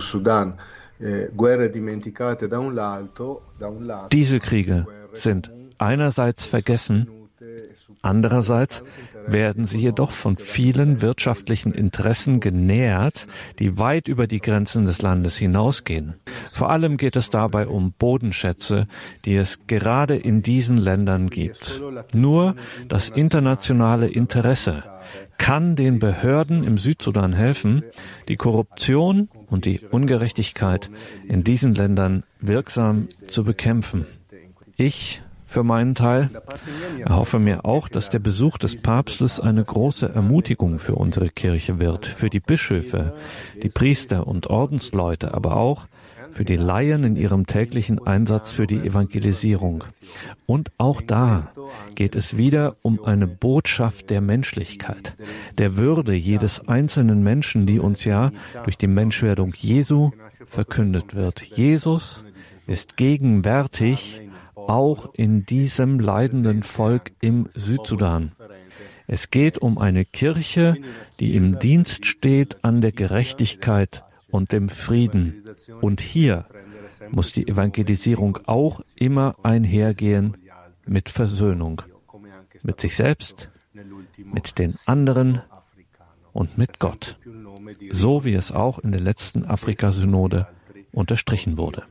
Sudan. 0.00 0.58
Eh, 1.00 1.28
Diese 4.12 4.40
Kriege 4.40 4.86
sind 5.12 5.50
einerseits 5.78 6.44
vergessen, 6.44 7.08
andererseits 8.02 8.82
werden 9.26 9.64
sie 9.66 9.78
jedoch 9.78 10.10
von 10.10 10.38
vielen 10.38 11.02
wirtschaftlichen 11.02 11.72
Interessen 11.72 12.40
genährt, 12.40 13.26
die 13.58 13.78
weit 13.78 14.08
über 14.08 14.26
die 14.26 14.40
Grenzen 14.40 14.86
des 14.86 15.02
Landes 15.02 15.36
hinausgehen. 15.36 16.14
Vor 16.52 16.70
allem 16.70 16.96
geht 16.96 17.16
es 17.16 17.30
dabei 17.30 17.66
um 17.66 17.92
Bodenschätze, 17.92 18.86
die 19.24 19.36
es 19.36 19.66
gerade 19.66 20.16
in 20.16 20.42
diesen 20.42 20.78
Ländern 20.78 21.28
gibt. 21.28 21.82
Nur 22.14 22.56
das 22.88 23.10
internationale 23.10 24.08
Interesse 24.08 24.82
kann 25.38 25.76
den 25.76 25.98
Behörden 25.98 26.64
im 26.64 26.78
Südsudan 26.78 27.32
helfen, 27.32 27.82
die 28.28 28.36
Korruption 28.36 29.28
und 29.48 29.64
die 29.64 29.80
Ungerechtigkeit 29.90 30.90
in 31.28 31.44
diesen 31.44 31.74
Ländern 31.74 32.24
wirksam 32.40 33.08
zu 33.28 33.44
bekämpfen. 33.44 34.06
Ich 34.76 35.22
für 35.46 35.62
meinen 35.62 35.94
Teil 35.94 36.28
erhoffe 36.98 37.38
mir 37.38 37.64
auch, 37.64 37.88
dass 37.88 38.10
der 38.10 38.18
Besuch 38.18 38.58
des 38.58 38.82
Papstes 38.82 39.40
eine 39.40 39.62
große 39.62 40.08
Ermutigung 40.12 40.78
für 40.80 40.96
unsere 40.96 41.28
Kirche 41.28 41.78
wird, 41.78 42.04
für 42.04 42.28
die 42.28 42.40
Bischöfe, 42.40 43.14
die 43.62 43.68
Priester 43.68 44.26
und 44.26 44.48
Ordensleute, 44.48 45.32
aber 45.32 45.56
auch 45.56 45.86
für 46.36 46.44
die 46.44 46.56
Laien 46.56 47.02
in 47.02 47.16
ihrem 47.16 47.46
täglichen 47.46 48.06
Einsatz 48.06 48.52
für 48.52 48.66
die 48.66 48.76
Evangelisierung. 48.76 49.84
Und 50.44 50.70
auch 50.76 51.00
da 51.00 51.48
geht 51.94 52.14
es 52.14 52.36
wieder 52.36 52.76
um 52.82 53.02
eine 53.02 53.26
Botschaft 53.26 54.10
der 54.10 54.20
Menschlichkeit, 54.20 55.16
der 55.56 55.76
Würde 55.76 56.12
jedes 56.12 56.68
einzelnen 56.68 57.22
Menschen, 57.22 57.64
die 57.64 57.78
uns 57.78 58.04
ja 58.04 58.32
durch 58.64 58.76
die 58.76 58.86
Menschwerdung 58.86 59.54
Jesu 59.56 60.10
verkündet 60.46 61.14
wird. 61.14 61.40
Jesus 61.40 62.22
ist 62.66 62.98
gegenwärtig 62.98 64.20
auch 64.54 65.14
in 65.14 65.46
diesem 65.46 65.98
leidenden 65.98 66.62
Volk 66.62 67.12
im 67.22 67.48
Südsudan. 67.54 68.32
Es 69.06 69.30
geht 69.30 69.56
um 69.56 69.78
eine 69.78 70.04
Kirche, 70.04 70.76
die 71.18 71.34
im 71.34 71.58
Dienst 71.60 72.04
steht 72.04 72.62
an 72.62 72.82
der 72.82 72.92
Gerechtigkeit 72.92 74.02
und 74.30 74.52
dem 74.52 74.68
Frieden. 74.68 75.44
Und 75.80 76.00
hier 76.00 76.46
muss 77.10 77.32
die 77.32 77.46
Evangelisierung 77.46 78.38
auch 78.46 78.80
immer 78.94 79.36
einhergehen 79.42 80.36
mit 80.86 81.08
Versöhnung. 81.08 81.82
Mit 82.62 82.80
sich 82.80 82.96
selbst, 82.96 83.50
mit 84.24 84.58
den 84.58 84.74
anderen 84.86 85.42
und 86.32 86.58
mit 86.58 86.78
Gott. 86.78 87.18
So 87.90 88.24
wie 88.24 88.34
es 88.34 88.52
auch 88.52 88.78
in 88.78 88.92
der 88.92 89.00
letzten 89.00 89.44
Afrika-Synode 89.44 90.48
unterstrichen 90.92 91.58
wurde. 91.58 91.82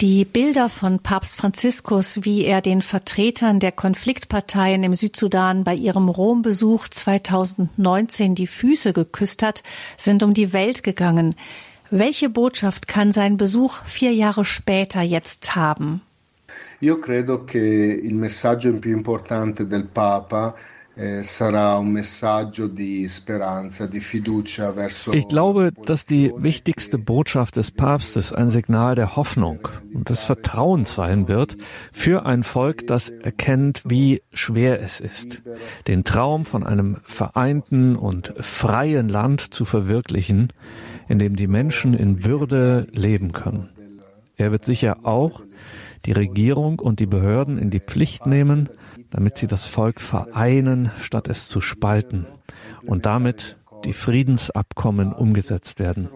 Die 0.00 0.24
Bilder 0.24 0.68
von 0.68 1.00
Papst 1.00 1.34
Franziskus, 1.34 2.20
wie 2.22 2.44
er 2.44 2.60
den 2.60 2.82
Vertretern 2.82 3.58
der 3.58 3.72
Konfliktparteien 3.72 4.84
im 4.84 4.94
Südsudan 4.94 5.64
bei 5.64 5.74
ihrem 5.74 6.08
Rombesuch 6.08 6.86
2019 6.86 8.36
die 8.36 8.46
Füße 8.46 8.92
geküsst 8.92 9.42
hat, 9.42 9.64
sind 9.96 10.22
um 10.22 10.34
die 10.34 10.52
Welt 10.52 10.84
gegangen. 10.84 11.34
Welche 11.90 12.28
Botschaft 12.28 12.86
kann 12.86 13.10
sein 13.10 13.38
Besuch 13.38 13.84
vier 13.86 14.12
Jahre 14.12 14.44
später 14.44 15.02
jetzt 15.02 15.56
haben? 15.56 16.02
Io 16.80 17.00
credo 17.00 17.44
che 17.44 17.58
il 18.00 18.14
messaggio 18.14 18.72
più 18.78 18.92
importante 18.92 19.66
del 19.66 19.82
Papa 19.82 20.54
ich 25.14 25.28
glaube, 25.28 25.72
dass 25.86 26.04
die 26.04 26.32
wichtigste 26.36 26.98
Botschaft 26.98 27.54
des 27.54 27.70
Papstes 27.70 28.32
ein 28.32 28.50
Signal 28.50 28.96
der 28.96 29.14
Hoffnung 29.14 29.68
und 29.94 30.08
des 30.08 30.24
Vertrauens 30.24 30.96
sein 30.96 31.28
wird 31.28 31.56
für 31.92 32.26
ein 32.26 32.42
Volk, 32.42 32.86
das 32.88 33.10
erkennt, 33.10 33.82
wie 33.84 34.22
schwer 34.32 34.82
es 34.82 34.98
ist, 34.98 35.40
den 35.86 36.02
Traum 36.02 36.44
von 36.44 36.64
einem 36.64 36.96
vereinten 37.04 37.94
und 37.94 38.34
freien 38.40 39.08
Land 39.08 39.40
zu 39.40 39.64
verwirklichen, 39.64 40.52
in 41.08 41.20
dem 41.20 41.36
die 41.36 41.46
Menschen 41.46 41.94
in 41.94 42.24
Würde 42.24 42.88
leben 42.90 43.32
können. 43.32 43.68
Er 44.36 44.50
wird 44.50 44.64
sicher 44.64 44.98
auch 45.04 45.42
die 46.06 46.12
Regierung 46.12 46.80
und 46.80 47.00
die 47.00 47.06
Behörden 47.06 47.58
in 47.58 47.70
die 47.70 47.80
Pflicht 47.80 48.26
nehmen, 48.26 48.68
damit 49.10 49.38
sie 49.38 49.46
das 49.46 49.66
Volk 49.66 50.00
vereinen, 50.00 50.90
statt 51.00 51.28
es 51.28 51.48
zu 51.48 51.60
spalten 51.60 52.26
und 52.86 53.06
damit 53.06 53.56
die 53.84 53.92
Friedensabkommen 53.92 55.12
umgesetzt 55.12 55.78
werden. 55.78 56.08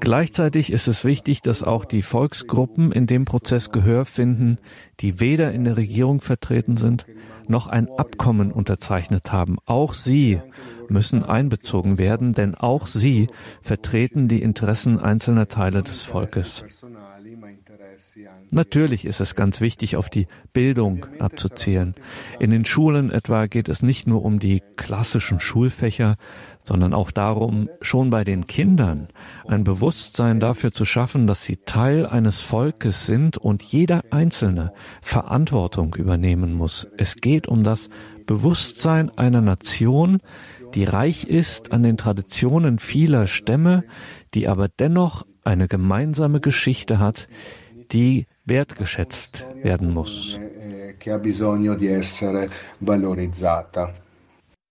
Gleichzeitig 0.00 0.72
ist 0.72 0.88
es 0.88 1.04
wichtig, 1.04 1.42
dass 1.42 1.62
auch 1.62 1.84
die 1.84 2.02
Volksgruppen 2.02 2.92
in 2.92 3.06
dem 3.06 3.24
Prozess 3.24 3.70
Gehör 3.70 4.04
finden, 4.04 4.58
die 5.00 5.20
weder 5.20 5.52
in 5.52 5.64
der 5.64 5.76
Regierung 5.76 6.20
vertreten 6.20 6.76
sind, 6.76 7.06
noch 7.48 7.66
ein 7.66 7.88
Abkommen 7.88 8.52
unterzeichnet 8.52 9.32
haben. 9.32 9.56
Auch 9.66 9.94
sie 9.94 10.40
müssen 10.88 11.24
einbezogen 11.24 11.98
werden, 11.98 12.32
denn 12.34 12.54
auch 12.54 12.86
sie 12.86 13.28
vertreten 13.62 14.28
die 14.28 14.42
Interessen 14.42 14.98
einzelner 14.98 15.48
Teile 15.48 15.82
des 15.82 16.04
Volkes. 16.04 16.64
Natürlich 18.50 19.04
ist 19.04 19.20
es 19.20 19.34
ganz 19.34 19.60
wichtig, 19.60 19.96
auf 19.96 20.08
die 20.08 20.26
Bildung 20.54 21.06
abzuzielen. 21.18 21.94
In 22.40 22.50
den 22.50 22.64
Schulen 22.64 23.10
etwa 23.10 23.46
geht 23.46 23.68
es 23.68 23.82
nicht 23.82 24.06
nur 24.06 24.24
um 24.24 24.38
die 24.38 24.62
klassischen 24.76 25.38
Schulfächer, 25.38 26.16
sondern 26.64 26.94
auch 26.94 27.10
darum, 27.10 27.68
schon 27.82 28.08
bei 28.08 28.24
den 28.24 28.46
Kindern 28.46 29.08
ein 29.46 29.64
Bewusstsein 29.64 30.40
dafür 30.40 30.72
zu 30.72 30.86
schaffen, 30.86 31.26
dass 31.26 31.44
sie 31.44 31.58
Teil 31.66 32.06
eines 32.06 32.40
Volkes 32.40 33.04
sind 33.06 33.36
und 33.36 33.62
jeder 33.62 34.02
Einzelne 34.10 34.72
Verantwortung 35.02 35.94
übernehmen 35.94 36.54
muss. 36.54 36.88
Es 36.96 37.16
geht 37.16 37.48
um 37.48 37.64
das 37.64 37.90
Bewusstsein 38.26 39.10
einer 39.16 39.42
Nation, 39.42 40.18
die 40.74 40.84
reich 40.84 41.24
ist 41.24 41.72
an 41.72 41.82
den 41.82 41.96
Traditionen 41.96 42.78
vieler 42.78 43.26
Stämme, 43.26 43.84
die 44.34 44.48
aber 44.48 44.68
dennoch 44.68 45.26
eine 45.44 45.68
gemeinsame 45.68 46.40
Geschichte 46.40 46.98
hat, 46.98 47.28
die 47.92 48.26
wertgeschätzt 48.48 49.44
werden 49.62 49.92
muss. 49.92 50.38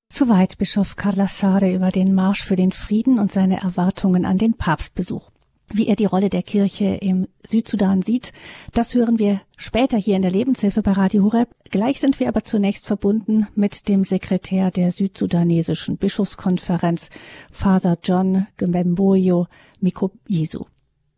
Soweit 0.09 0.57
Bischof 0.57 0.95
Carla 0.95 1.27
Sare 1.27 1.73
über 1.73 1.91
den 1.91 2.13
Marsch 2.13 2.43
für 2.43 2.55
den 2.55 2.71
Frieden 2.71 3.19
und 3.19 3.31
seine 3.31 3.61
Erwartungen 3.61 4.25
an 4.25 4.37
den 4.37 4.53
Papstbesuch. 4.53 5.31
wie 5.73 5.87
er 5.87 5.95
die 5.95 6.05
Rolle 6.05 6.29
der 6.29 6.43
Kirche 6.43 6.97
im 7.01 7.27
Südsudan 7.45 8.01
sieht. 8.01 8.31
Das 8.73 8.93
hören 8.93 9.19
wir 9.19 9.41
später 9.57 9.97
hier 9.97 10.15
in 10.15 10.21
der 10.21 10.31
Lebenshilfe 10.31 10.81
bei 10.81 10.93
Radio 10.93 11.23
Horeb. 11.23 11.49
Gleich 11.69 11.99
sind 11.99 12.19
wir 12.19 12.29
aber 12.29 12.43
zunächst 12.43 12.85
verbunden 12.85 13.47
mit 13.55 13.89
dem 13.89 14.03
Sekretär 14.03 14.71
der 14.71 14.91
südsudanesischen 14.91 15.97
Bischofskonferenz, 15.97 17.09
Father 17.51 17.97
John 18.01 18.47
Gembemboyo 18.57 19.47
Mikro 19.79 20.11
Jesu. 20.27 20.65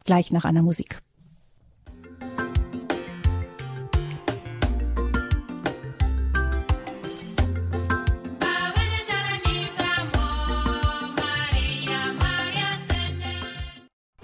Gleich 0.05 0.31
nach 0.31 0.45
einer 0.45 0.63
Musik. 0.63 1.01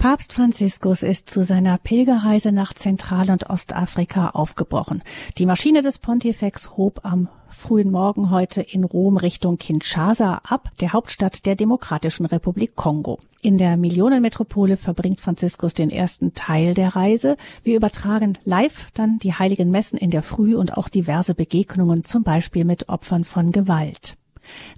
Papst 0.08 0.34
Franziskus 0.34 1.02
ist 1.02 1.28
zu 1.28 1.42
seiner 1.42 1.78
Pilgerreise 1.78 2.52
nach 2.52 2.74
Zentral- 2.74 3.32
und 3.32 3.50
Ostafrika 3.50 4.30
aufgebrochen. 4.30 5.02
Die 5.36 5.46
Maschine 5.46 5.82
des 5.82 5.98
Pontifex 5.98 6.76
hob 6.76 7.00
am 7.02 7.28
frühen 7.48 7.90
Morgen 7.90 8.30
heute 8.30 8.62
in 8.62 8.84
Rom 8.84 9.16
Richtung 9.16 9.58
Kinshasa 9.58 10.42
ab, 10.44 10.70
der 10.78 10.92
Hauptstadt 10.92 11.44
der 11.44 11.56
Demokratischen 11.56 12.24
Republik 12.24 12.76
Kongo. 12.76 13.18
In 13.42 13.58
der 13.58 13.76
Millionenmetropole 13.76 14.76
verbringt 14.76 15.20
Franziskus 15.20 15.74
den 15.74 15.90
ersten 15.90 16.34
Teil 16.34 16.74
der 16.74 16.94
Reise. 16.94 17.36
Wir 17.64 17.74
übertragen 17.74 18.38
live 18.44 18.92
dann 18.94 19.18
die 19.18 19.34
heiligen 19.34 19.72
Messen 19.72 19.98
in 19.98 20.12
der 20.12 20.22
Früh 20.22 20.54
und 20.54 20.76
auch 20.76 20.88
diverse 20.88 21.34
Begegnungen, 21.34 22.04
zum 22.04 22.22
Beispiel 22.22 22.64
mit 22.64 22.88
Opfern 22.88 23.24
von 23.24 23.50
Gewalt. 23.50 24.16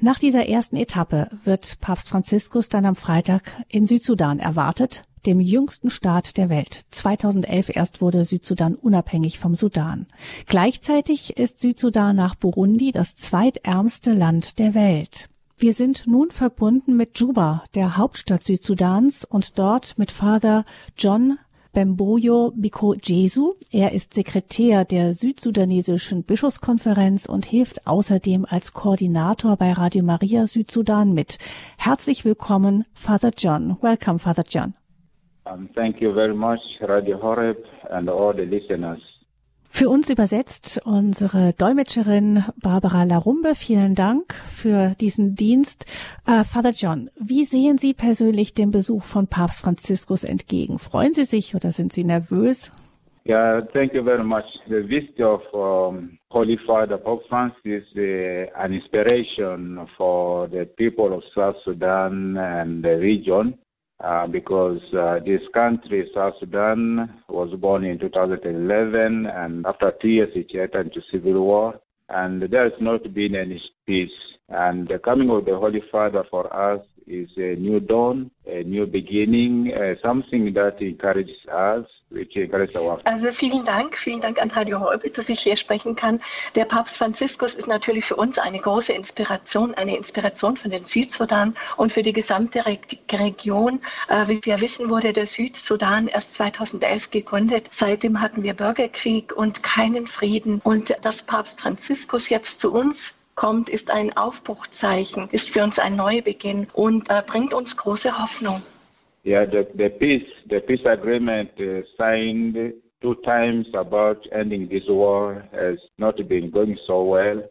Nach 0.01 0.19
dieser 0.19 0.49
ersten 0.49 0.77
Etappe 0.77 1.29
wird 1.45 1.81
Papst 1.81 2.09
Franziskus 2.09 2.71
dann 2.71 2.87
am 2.87 2.95
Freitag 2.95 3.43
in 3.69 3.87
Südsudan 3.87 4.39
erwartet, 4.39 5.03
dem 5.27 5.41
jüngsten 5.41 5.91
Staat 5.91 6.37
der 6.37 6.49
Welt. 6.49 6.87
2011 6.91 7.71
erst 7.75 8.01
wurde 8.01 8.25
Südsudan 8.25 8.75
unabhängig 8.75 9.39
vom 9.39 9.55
Sudan. 9.55 10.07
Gleichzeitig 10.47 11.37
ist 11.37 11.59
Südsudan 11.59 12.17
nach 12.17 12.35
Burundi 12.35 12.93
das 12.93 13.15
zweitärmste 13.17 14.13
Land 14.13 14.59
der 14.59 14.75
Welt. 14.75 15.29
Wir 15.61 15.73
sind 15.73 16.07
nun 16.07 16.31
verbunden 16.31 16.97
mit 16.97 17.19
Juba, 17.19 17.65
der 17.75 17.97
Hauptstadt 17.97 18.45
Südsudans, 18.45 19.25
und 19.25 19.59
dort 19.59 19.99
mit 19.99 20.13
Father 20.13 20.65
John 20.97 21.39
Bemboyo 21.73 22.53
Biko 22.57 22.95
Jesu. 22.95 23.55
Er 23.71 23.93
ist 23.93 24.15
Sekretär 24.15 24.85
der 24.85 25.15
südsudanesischen 25.15 26.25
Bischofskonferenz 26.25 27.27
und 27.27 27.45
hilft 27.45 27.87
außerdem 27.87 28.47
als 28.49 28.73
Koordinator 28.73 29.57
bei 29.57 29.73
Radio 29.73 30.05
Maria 30.05 30.47
Südsudan 30.47 31.13
mit. 31.13 31.39
Herzlich 31.77 32.25
willkommen, 32.25 32.85
Father 32.95 33.33
John. 33.37 33.77
Welcome, 33.81 34.19
Father 34.19 34.45
John. 34.49 34.75
Um, 35.50 35.69
thank 35.75 36.00
you 36.00 36.12
very 36.12 36.35
much, 36.35 36.61
Radio 36.81 37.19
Horeb 37.21 37.57
and 37.90 38.09
all 38.09 38.35
the 38.35 38.45
listeners. 38.45 39.00
Für 39.71 39.90
uns 39.90 40.09
übersetzt 40.11 40.81
unsere 40.85 41.52
Dolmetscherin 41.52 42.43
Barbara 42.62 43.05
Larumbe. 43.05 43.55
Vielen 43.55 43.95
Dank 43.95 44.35
für 44.47 44.93
diesen 44.99 45.35
Dienst. 45.35 45.85
Uh, 46.26 46.43
Father 46.43 46.71
John, 46.71 47.11
wie 47.21 47.45
sehen 47.45 47.76
Sie 47.76 47.93
persönlich 47.93 48.55
dem 48.55 48.71
Besuch 48.71 49.05
von 49.05 49.26
Papst 49.26 49.61
Franziskus 49.61 50.25
entgegen? 50.25 50.78
Freuen 50.78 51.12
Sie 51.12 51.25
sich 51.25 51.55
oder 51.55 51.71
sind 51.71 51.93
Sie 51.93 52.05
nervös? 52.05 52.73
Yeah, 53.26 53.61
thank 53.75 53.93
you 53.93 54.02
very 54.02 54.25
much. 54.25 54.47
The 54.69 54.83
visit 54.83 55.21
of 55.21 55.43
um, 55.52 56.19
Holy 56.31 56.59
Father 56.67 56.97
Pope 56.97 57.25
Francis 57.28 57.85
uh, 57.95 58.50
an 58.59 58.73
inspiration 58.73 59.87
for 59.99 60.49
the 60.49 60.64
people 60.64 61.12
of 61.14 61.23
South 61.35 61.57
Sudan 61.62 62.38
and 62.38 62.83
the 62.83 62.97
region. 62.99 63.59
Uh, 64.02 64.28
because 64.28 64.81
uh, 64.97 65.19
this 65.26 65.40
country, 65.52 66.09
South 66.14 66.35
Sudan, 66.38 67.21
was 67.28 67.52
born 67.59 67.85
in 67.85 67.99
2011, 67.99 69.26
and 69.26 69.67
after 69.67 69.93
two 70.00 70.09
years 70.09 70.31
it 70.37 70.47
entered 70.55 70.87
into 70.87 71.00
civil 71.11 71.43
war, 71.43 71.81
and 72.09 72.43
there 72.43 72.62
has 72.62 72.81
not 72.81 73.02
been 73.12 73.35
any 73.35 73.61
peace. 73.87 74.09
And 74.49 74.87
the 74.87 75.00
coming 75.00 75.31
of 75.31 75.47
the 75.47 75.57
Holy 75.57 75.83
Father 75.90 76.23
for 76.31 76.47
us 76.55 76.81
is 77.09 77.29
a 77.37 77.57
new 77.57 77.81
dawn, 77.81 78.31
a 78.47 78.62
new 78.65 78.87
beginning, 78.87 79.73
uh, 79.73 79.95
something 80.03 80.53
that 80.55 80.81
encourages 80.81 81.37
us 81.50 81.87
Also 83.05 83.33
vielen 83.33 83.65
Dank, 83.65 83.99
vielen 83.99 84.21
Dank 84.23 84.41
an 84.41 84.50
Radio 84.50 84.81
Horeb, 84.81 85.12
dass 85.12 85.29
ich 85.29 85.41
hier 85.41 85.57
sprechen 85.57 85.95
kann. 85.95 86.21
Der 86.55 86.64
Papst 86.64 86.97
Franziskus 86.97 87.55
ist 87.55 87.68
natürlich 87.68 88.07
für 88.07 88.16
uns 88.16 88.38
eine 88.38 88.59
große 88.59 88.94
Inspiration, 88.94 89.75
eine 89.75 89.94
Inspiration 89.94 90.57
für 90.57 90.71
den 90.71 90.87
Südsudan 90.87 91.55
und 91.77 91.92
für 91.92 92.03
die 92.03 92.14
gesamte 92.14 92.64
Re 92.64 92.79
Region. 93.12 93.81
Äh, 94.09 94.29
wie 94.29 94.40
Sie 94.42 94.49
ja 94.51 94.61
wissen, 94.61 94.88
wurde 94.88 95.12
der 95.12 95.27
Südsudan 95.27 96.09
erst 96.09 96.35
2011 96.35 97.11
gegründet. 97.11 97.66
Seitdem 97.71 98.23
hatten 98.23 98.42
wir 98.42 98.55
Bürgerkrieg 98.55 99.37
und 99.37 99.62
keinen 99.62 100.07
Frieden. 100.07 100.62
Und 100.64 100.97
dass 101.03 101.23
Papst 101.23 101.61
Franziskus 101.61 102.31
jetzt 102.31 102.61
zu 102.61 102.73
uns 102.73 103.18
kommt, 103.38 103.68
ist 103.68 103.88
ein 103.90 104.16
Aufbruchzeichen, 104.16 105.29
ist 105.31 105.51
für 105.51 105.62
uns 105.62 105.79
ein 105.79 105.94
Neubeginn 105.94 106.66
und 106.74 107.09
äh, 107.09 107.22
bringt 107.24 107.55
uns 107.55 107.77
große 107.77 108.20
Hoffnung. 108.20 108.61
Yeah, 109.24 109.46
the, 109.46 109.64
the 109.77 109.88
peace, 109.88 110.27
the 110.51 110.59
peace 110.59 110.85
agreement 110.85 111.51
uh, 111.61 111.83
signed 111.96 112.74
two 113.01 113.14
times 113.22 113.66
about 113.74 114.27
ending 114.33 114.68
this 114.68 114.83
war 114.88 115.44
has 115.53 115.79
not 115.98 116.16
been 116.29 116.51
going 116.51 116.77
so 116.87 117.05
well. 117.05 117.48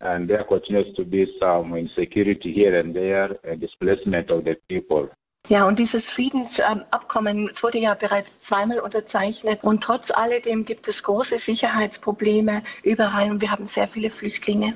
And 0.00 0.28
there 0.28 0.44
continues 0.44 0.94
to 0.96 1.04
be 1.04 1.26
some 1.40 1.76
insecurity 1.76 2.52
here 2.52 2.78
and 2.78 2.94
there 2.94 3.36
and 3.42 3.60
displacement 3.60 4.30
of 4.30 4.44
the 4.44 4.54
people. 4.68 5.08
Ja, 5.48 5.66
und 5.66 5.78
dieses 5.80 6.10
Friedensabkommen 6.10 7.48
ähm, 7.48 7.50
wurde 7.60 7.78
ja 7.78 7.94
bereits 7.94 8.40
zweimal 8.40 8.78
unterzeichnet. 8.78 9.64
Und 9.64 9.82
trotz 9.82 10.12
alledem 10.12 10.64
gibt 10.64 10.86
es 10.86 11.02
große 11.02 11.38
Sicherheitsprobleme 11.38 12.62
überall 12.84 13.30
und 13.30 13.40
wir 13.40 13.50
haben 13.50 13.64
sehr 13.64 13.88
viele 13.88 14.10
Flüchtlinge. 14.10 14.74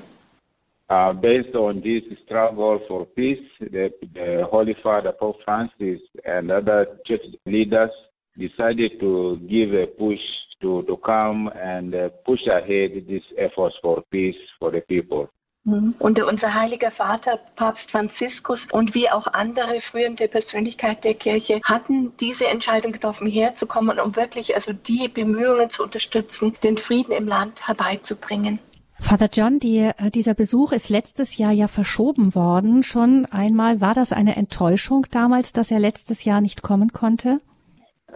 Uh, 0.89 1.13
based 1.13 1.53
on 1.55 1.81
this 1.81 2.01
struggle 2.25 2.79
for 2.87 3.05
peace, 3.05 3.37
the, 3.59 3.91
the, 4.15 4.43
Holy 4.49 4.75
Father 4.81 5.11
Pope 5.11 5.35
Francis 5.45 6.01
and 6.25 6.49
other 6.49 6.97
church 7.05 7.21
leaders 7.45 7.91
decided 8.35 8.99
to 8.99 9.37
give 9.47 9.71
a 9.75 9.85
push 9.85 10.17
to, 10.61 10.81
to 10.83 10.97
come 11.05 11.47
and 11.55 11.93
uh, 11.93 12.09
push 12.25 12.39
ahead 12.47 13.05
these 13.07 13.21
efforts 13.37 13.75
for 13.83 14.03
peace 14.09 14.35
for 14.59 14.71
the 14.71 14.81
people. 14.81 15.29
Mhm. 15.65 15.93
Und 15.99 16.19
unser 16.21 16.55
heiliger 16.55 16.89
Vater, 16.89 17.37
Papst 17.55 17.91
Franziskus 17.91 18.67
und 18.71 18.95
wie 18.95 19.11
auch 19.11 19.27
andere 19.27 19.81
führende 19.81 20.27
Persönlichkeiten 20.27 21.01
der 21.03 21.13
Kirche 21.13 21.61
hatten 21.63 22.17
diese 22.17 22.47
Entscheidung 22.47 22.93
getroffen, 22.93 23.27
herzukommen, 23.27 23.99
um 23.99 24.15
wirklich 24.15 24.55
also 24.55 24.73
die 24.73 25.07
Bemühungen 25.07 25.69
zu 25.69 25.83
unterstützen, 25.83 26.55
den 26.63 26.77
Frieden 26.77 27.11
im 27.11 27.27
Land 27.27 27.67
herbeizubringen. 27.67 28.59
Father 29.01 29.29
John, 29.31 29.59
die, 29.59 29.79
äh, 29.79 30.11
dieser 30.11 30.33
Besuch 30.33 30.71
ist 30.71 30.89
letztes 30.89 31.37
Jahr 31.37 31.51
ja 31.51 31.67
verschoben 31.67 32.35
worden. 32.35 32.83
Schon 32.83 33.25
einmal 33.31 33.81
war 33.81 33.93
das 33.93 34.13
eine 34.13 34.35
Enttäuschung 34.35 35.05
damals, 35.11 35.53
dass 35.53 35.71
er 35.71 35.79
letztes 35.79 36.25
Jahr 36.25 36.41
nicht 36.41 36.61
kommen 36.61 36.91
konnte? 36.91 37.39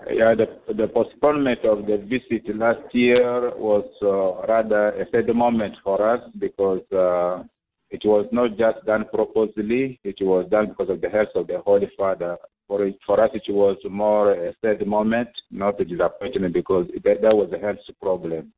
Yeah, 0.09 0.35
the, 0.35 0.47
the 0.67 0.87
postponement 0.87 1.63
of 1.63 1.85
the 1.85 1.97
visit 1.97 2.47
last 2.55 2.93
year 2.93 3.53
was 3.57 3.85
uh, 4.01 4.45
rather 4.47 4.93
a 4.99 5.05
sad 5.11 5.33
moment 5.33 5.77
for 5.81 6.01
us 6.01 6.21
because 6.37 6.81
uh, 6.91 7.43
it 7.89 8.03
was 8.03 8.25
not 8.31 8.57
just 8.57 8.85
done 8.85 9.05
purposely, 9.13 9.99
it 10.03 10.19
was 10.21 10.49
done 10.49 10.69
because 10.69 10.89
of 10.89 10.99
the 10.99 11.09
health 11.09 11.29
of 11.35 11.47
the 11.47 11.59
Holy 11.59 11.89
Father. 11.97 12.37
For, 12.67 12.89
for 13.05 13.23
us, 13.23 13.29
it 13.33 13.49
was 13.49 13.77
more 13.89 14.33
a 14.33 14.53
sad 14.61 14.85
moment, 14.85 15.29
not 15.51 15.79
a 15.79 15.85
disappointment 15.85 16.53
because 16.53 16.87
that, 17.03 17.21
that 17.21 17.35
was 17.35 17.51
a 17.53 17.59
health 17.59 17.79
problem. 18.01 18.51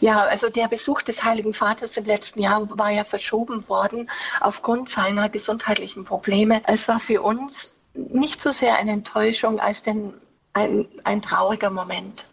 Ja, 0.00 0.24
also 0.24 0.48
der 0.48 0.66
Besuch 0.68 1.02
des 1.02 1.22
Heiligen 1.24 1.52
Vaters 1.52 1.96
im 1.98 2.06
letzten 2.06 2.40
Jahr 2.40 2.66
war 2.78 2.90
ja 2.90 3.04
verschoben 3.04 3.68
worden 3.68 4.10
aufgrund 4.40 4.88
seiner 4.88 5.28
gesundheitlichen 5.28 6.04
Probleme. 6.04 6.62
Es 6.66 6.88
war 6.88 7.00
für 7.00 7.20
uns 7.20 7.74
nicht 7.94 8.40
so 8.40 8.50
sehr 8.50 8.78
eine 8.78 8.92
Enttäuschung 8.92 9.60
als 9.60 9.82
denn 9.82 10.14
ein, 10.54 10.86
ein 11.04 11.20
trauriger 11.20 11.70
Moment. 11.70 12.24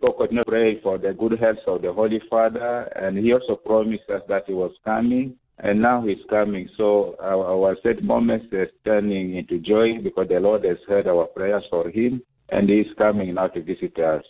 We 0.00 0.10
could 0.12 0.30
pray 0.46 0.80
for 0.80 0.98
the 0.98 1.12
good 1.12 1.38
health 1.38 1.66
of 1.66 1.82
the 1.82 1.88
Holy 1.88 2.20
Father, 2.30 2.90
and 2.96 3.18
he 3.18 3.34
also 3.34 3.56
promised 3.56 4.08
us 4.08 4.22
that 4.28 4.46
he 4.46 4.54
was 4.54 4.72
coming, 4.82 5.36
and 5.58 5.82
now 5.82 6.00
he's 6.00 6.24
coming. 6.30 6.70
So 6.76 7.16
our, 7.20 7.44
our 7.44 7.76
sad 7.82 8.02
moments 8.02 8.46
is 8.50 8.70
turning 8.84 9.36
into 9.36 9.58
joy 9.58 9.98
because 10.02 10.28
the 10.28 10.40
Lord 10.40 10.64
has 10.64 10.78
heard 10.88 11.06
our 11.06 11.26
prayers 11.26 11.64
for 11.68 11.90
him, 11.90 12.22
and 12.48 12.70
he 12.70 12.84
coming 12.96 13.34
now 13.34 13.48
to 13.48 13.60
visit 13.60 13.98
us. 13.98 14.24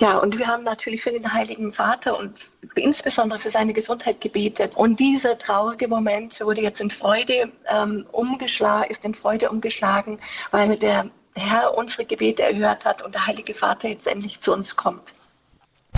Ja, 0.00 0.16
und 0.16 0.38
wir 0.38 0.46
haben 0.46 0.64
natürlich 0.64 1.02
für 1.02 1.10
den 1.10 1.30
Heiligen 1.30 1.74
Vater 1.74 2.18
und 2.18 2.32
insbesondere 2.74 3.38
für 3.38 3.50
seine 3.50 3.74
Gesundheit 3.74 4.22
gebetet. 4.22 4.74
Und 4.74 4.98
dieser 4.98 5.38
traurige 5.38 5.88
Moment 5.88 6.40
wurde 6.40 6.62
jetzt 6.62 6.80
in 6.80 6.88
Freude 6.88 7.52
ähm, 7.68 8.06
umgeschlagen, 8.10 8.90
ist 8.90 9.04
in 9.04 9.12
Freude 9.12 9.50
umgeschlagen, 9.50 10.18
weil 10.52 10.78
der 10.78 11.10
Herr 11.34 11.76
unsere 11.76 12.06
Gebete 12.06 12.42
erhört 12.42 12.86
hat 12.86 13.02
und 13.02 13.14
der 13.14 13.26
Heilige 13.26 13.52
Vater 13.52 13.88
jetzt 13.88 14.06
endlich 14.06 14.40
zu 14.40 14.54
uns 14.54 14.74
kommt. 14.74 15.12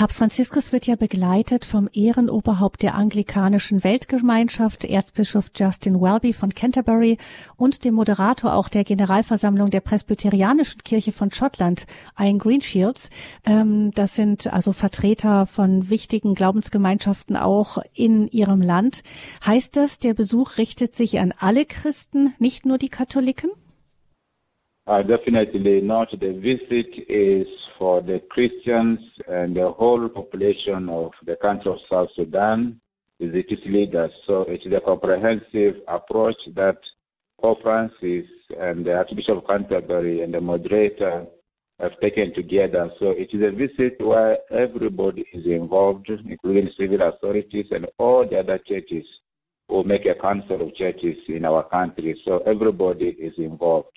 Papst 0.03 0.19
Franziskus 0.19 0.73
wird 0.73 0.89
ja 0.89 0.97
begleitet 0.97 1.65
vom 1.65 1.89
Ehrenoberhaupt 1.93 2.83
der 2.83 2.97
anglikanischen 2.97 3.85
Weltgemeinschaft, 3.85 4.85
Erzbischof 4.85 5.53
Justin 5.55 6.01
Welby 6.01 6.33
von 6.33 6.53
Canterbury 6.53 7.19
und 7.57 7.85
dem 7.85 7.95
Moderator 7.95 8.55
auch 8.55 8.69
der 8.69 8.83
Generalversammlung 8.83 9.71
der 9.71 9.79
Presbyterianischen 9.79 10.83
Kirche 10.83 11.13
von 11.13 11.31
Schottland, 11.31 11.87
Ian 12.19 12.41
Greenshields. 12.41 13.11
Ähm, 13.45 13.93
das 13.93 14.17
sind 14.17 14.53
also 14.53 14.73
Vertreter 14.73 15.47
von 15.47 15.89
wichtigen 15.89 16.35
Glaubensgemeinschaften 16.35 17.37
auch 17.37 17.79
in 17.95 18.27
ihrem 18.27 18.61
Land. 18.61 19.05
Heißt 19.47 19.77
das, 19.77 20.01
der 20.01 20.15
Besuch 20.15 20.59
richtet 20.59 20.97
sich 20.97 21.21
an 21.21 21.33
alle 21.39 21.65
Christen, 21.65 22.35
nicht 22.41 22.67
nur 22.67 22.79
die 22.79 22.89
Katholiken? 22.89 23.51
Uh, 24.87 25.03
definitely 25.03 25.81
not. 25.81 26.09
The 26.11 26.33
visit 26.33 27.09
is 27.09 27.47
for 27.79 28.03
the 28.03 28.21
Christians 28.31 28.99
and 29.29 29.57
the 29.57 29.71
whole 29.71 30.09
population 30.09 30.89
of 30.89 31.13
the 31.25 31.37
country 31.37 31.71
of 31.71 31.79
South 31.89 32.09
Sudan, 32.17 32.81
is 33.21 33.31
its 33.35 33.63
leaders. 33.67 34.11
So 34.27 34.43
it 34.43 34.63
is 34.65 34.73
a 34.73 34.81
comprehensive 34.81 35.81
approach 35.87 36.35
that 36.57 36.79
Pope 37.41 37.63
Francis 37.63 38.27
and 38.59 38.85
the 38.85 38.95
Archbishop 38.95 39.39
of 39.39 39.47
Canterbury 39.47 40.23
and 40.23 40.35
the 40.35 40.41
moderator 40.41 41.27
have 41.81 41.93
taken 42.01 42.35
together. 42.35 42.91
So 42.99 43.11
it 43.11 43.31
is 43.33 43.43
a 43.43 43.55
visit 43.55 44.05
where 44.05 44.39
everybody 44.51 45.25
is 45.33 45.47
involved, 45.47 46.11
including 46.11 46.71
civil 46.79 47.09
authorities 47.09 47.67
and 47.71 47.87
all 47.99 48.27
the 48.29 48.39
other 48.39 48.59
churches 48.67 49.05
who 49.69 49.85
make 49.85 50.07
a 50.07 50.21
council 50.21 50.61
of 50.61 50.75
churches 50.75 51.17
in 51.29 51.45
our 51.45 51.69
country. 51.69 52.21
So 52.25 52.39
everybody 52.47 53.17
is 53.19 53.35
involved. 53.39 53.97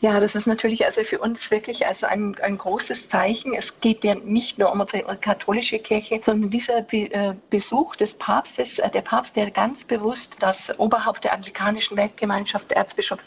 Ja, 0.00 0.20
das 0.20 0.36
ist 0.36 0.46
natürlich 0.46 0.84
also 0.84 1.02
für 1.02 1.18
uns 1.18 1.50
wirklich 1.50 1.84
also 1.84 2.06
ein, 2.06 2.36
ein 2.40 2.56
großes 2.56 3.08
Zeichen. 3.08 3.52
Es 3.52 3.80
geht 3.80 4.04
ja 4.04 4.14
nicht 4.14 4.56
nur 4.56 4.70
um 4.70 4.80
unsere 4.80 5.16
katholische 5.16 5.80
Kirche, 5.80 6.20
sondern 6.22 6.50
dieser 6.50 6.82
Be 6.82 7.12
äh, 7.12 7.34
Besuch 7.50 7.96
des 7.96 8.14
Papstes, 8.14 8.78
äh, 8.78 8.88
der 8.90 9.00
Papst, 9.00 9.34
der 9.34 9.50
ganz 9.50 9.82
bewusst 9.82 10.36
das 10.38 10.78
Oberhaupt 10.78 11.24
der 11.24 11.32
anglikanischen 11.32 11.96
Weltgemeinschaft, 11.96 12.70
Erzbischof 12.70 13.18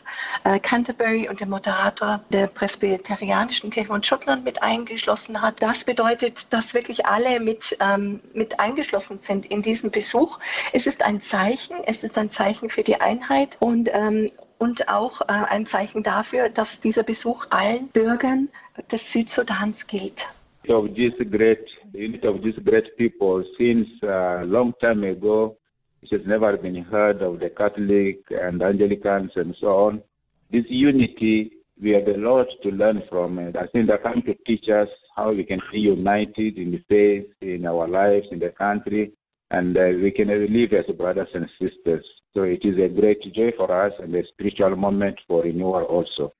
äh, 0.46 0.60
Canterbury 0.60 1.28
und 1.28 1.42
der 1.42 1.48
Moderator 1.48 2.22
der 2.30 2.48
Presbyterianischen 2.48 3.70
Kirche 3.70 3.90
von 3.90 4.02
Schottland 4.02 4.46
mit 4.46 4.64
eingeschlossen 4.64 5.42
hat. 5.42 5.62
Das 5.62 5.84
bedeutet, 5.84 6.54
dass 6.54 6.74
wirklich 6.74 7.06
alle 7.06 7.42
mit, 7.42 7.76
ähm, 7.82 8.22
mit 8.34 8.62
eingeschlossen 8.62 9.20
sind 9.20 9.46
in 9.46 9.62
diesen 9.62 9.92
Besuch. 9.92 10.40
Es 10.72 10.88
ist 10.88 11.04
ein 11.04 11.20
Zeichen, 11.20 11.76
es 11.86 12.06
ist 12.06 12.18
ein 12.18 12.30
Zeichen 12.30 12.70
für 12.70 12.84
die 12.84 13.02
Einheit 13.02 13.58
und 13.60 13.90
ähm, 13.92 14.32
und 14.62 14.88
auch 14.89 15.21
äh, 15.21 15.34
ein 15.50 15.65
Zeichen 15.65 16.04
dafür, 16.04 16.50
dass 16.50 16.80
dieser 16.82 17.02
Besuch 17.02 17.47
allen 17.50 17.88
Bürgern 17.88 18.50
des 18.91 19.12
Südsudans 19.12 19.88
gilt. 19.88 20.28
Of 20.67 20.93
this 20.93 21.13
great 21.32 21.65
unit 21.93 22.24
of 22.24 22.41
these 22.43 22.62
great 22.62 22.95
people 22.95 23.43
since 23.58 23.89
a 24.04 24.41
uh, 24.41 24.45
long 24.45 24.74
time 24.80 25.04
ago, 25.04 25.58
it 26.04 26.12
has 26.12 26.21
never 26.28 26.56
been 26.58 26.86
heard 26.86 27.24
of 27.24 27.39
the 27.39 27.50
Catholic 27.50 28.19
and 28.30 28.62
Anglicans 28.62 29.32
and 29.36 29.56
so 29.60 29.88
on. 29.88 30.04
This 30.52 30.65
unity, 30.69 31.52
we 31.82 31.91
have 31.91 32.08
a 32.08 32.17
lot 32.17 32.45
to 32.62 32.69
learn 32.69 33.02
from 33.10 33.39
it. 33.39 33.56
I 33.56 33.65
think 33.67 33.88
they 33.88 33.97
come 33.97 34.21
to 34.28 34.36
teach 34.45 34.69
us 34.69 34.89
how 35.15 35.32
we 35.34 35.43
can 35.43 35.60
be 35.71 35.80
united 35.80 36.60
in 36.60 36.71
the 36.71 36.84
faith, 36.88 37.26
in 37.41 37.65
our 37.65 37.88
lives, 37.88 38.28
in 38.32 38.38
the 38.38 38.50
country, 38.50 39.12
and 39.50 39.76
uh, 39.76 39.89
we 40.04 40.12
can 40.12 40.28
live 40.28 40.74
as 40.74 40.95
brothers 40.95 41.30
and 41.34 41.50
sisters. 41.60 42.06
So 42.34 42.44
it 42.44 42.63
is 42.63 42.78
a 42.78 42.88
great 42.88 43.22
joy 43.34 43.52
for 43.58 43.70
us 43.72 43.94
and 44.00 44.15
a 44.15 44.24
spiritual 44.28 44.76
moment 44.76 45.20
for 45.28 45.44
renewal 45.44 45.84
also. 45.84 46.34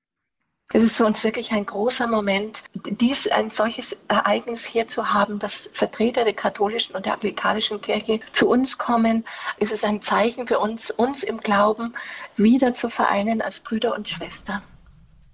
Es 0.74 0.84
ist 0.84 0.96
für 0.96 1.06
uns 1.06 1.26
wirklich 1.26 1.52
ein 1.52 1.66
großer 1.66 2.08
Moment, 2.08 2.64
dies 2.74 3.28
ein 3.28 3.50
solches 3.50 3.92
Ereignis 4.08 4.64
hier 4.64 4.88
zu 4.88 5.14
haben, 5.14 5.38
dass 5.38 5.70
Vertreter 5.74 6.24
der 6.24 6.34
katholischen 6.34 6.96
und 6.96 7.06
der 7.06 7.16
anglikanischen 7.16 7.82
Kirche 7.82 8.22
zu 8.32 8.48
uns 8.48 8.78
kommen. 8.78 9.26
Es 9.60 9.74
ist 9.74 9.84
ein 9.84 10.02
Zeichen 10.02 10.48
für 10.48 10.60
uns, 10.60 10.90
uns 10.90 11.24
im 11.24 11.42
Glauben 11.42 11.94
wieder 12.38 12.74
zu 12.74 12.90
vereinen 12.90 13.42
als 13.42 13.60
Brüder 13.60 13.94
und 13.94 14.08
Schwestern. 14.08 14.62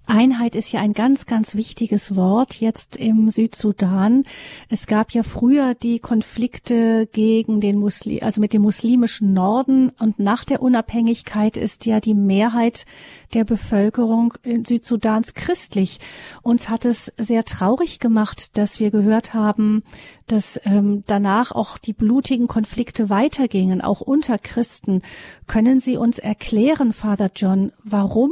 Einheit 0.08 0.56
ist 0.56 0.72
ja 0.72 0.80
ein 0.80 0.94
ganz, 0.94 1.26
ganz 1.26 1.54
wichtiges 1.54 2.16
Wort 2.16 2.60
jetzt 2.60 2.96
im 2.96 3.30
Südsudan. 3.30 4.24
Es 4.68 4.86
gab 4.86 5.12
ja 5.12 5.22
früher 5.22 5.74
die 5.74 5.98
Konflikte 5.98 7.06
gegen 7.12 7.60
den 7.60 7.78
Muslim, 7.78 8.20
also 8.22 8.40
mit 8.40 8.54
dem 8.54 8.62
muslimischen 8.62 9.34
Norden 9.34 9.90
und 9.98 10.18
nach 10.18 10.44
der 10.44 10.62
Unabhängigkeit 10.62 11.56
ist 11.56 11.84
ja 11.84 12.00
die 12.00 12.14
Mehrheit 12.14 12.86
der 13.34 13.44
Bevölkerung 13.44 14.34
in 14.42 14.64
Südsudans 14.64 15.34
christlich. 15.34 16.00
Uns 16.42 16.68
hat 16.70 16.86
es 16.86 17.12
sehr 17.18 17.44
traurig 17.44 18.00
gemacht, 18.00 18.56
dass 18.56 18.80
wir 18.80 18.90
gehört 18.90 19.34
haben, 19.34 19.82
dass 20.26 20.58
ähm, 20.64 21.04
danach 21.06 21.52
auch 21.52 21.76
die 21.76 21.92
blutigen 21.92 22.48
Konflikte 22.48 23.10
weitergingen, 23.10 23.82
auch 23.82 24.00
unter 24.00 24.38
Christen. 24.38 25.02
Können 25.46 25.80
Sie 25.80 25.96
uns 25.96 26.18
erklären, 26.18 26.92
Father 26.92 27.30
John, 27.34 27.72
warum 27.84 28.30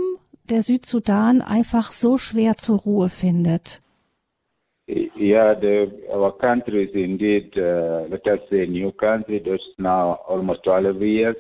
der 0.51 0.63
Südsudan 0.63 1.43
einfach 1.43 1.93
so 1.93 2.19
schwer 2.19 2.57
zur 2.57 2.81
Ruhe 2.81 3.09
findet? 3.09 3.83
Yeah, 4.89 5.55
the, 5.55 5.91
our 6.13 6.31
country 6.39 6.85
is 6.85 6.95
indeed, 6.95 7.53
uh, 7.59 8.07
let 8.09 8.25
us 8.29 8.39
say, 8.49 8.67
new 8.67 8.93
country. 8.93 9.43
That's 9.45 9.63
now 9.79 10.21
almost 10.29 10.63
12 10.63 11.03
years. 11.03 11.37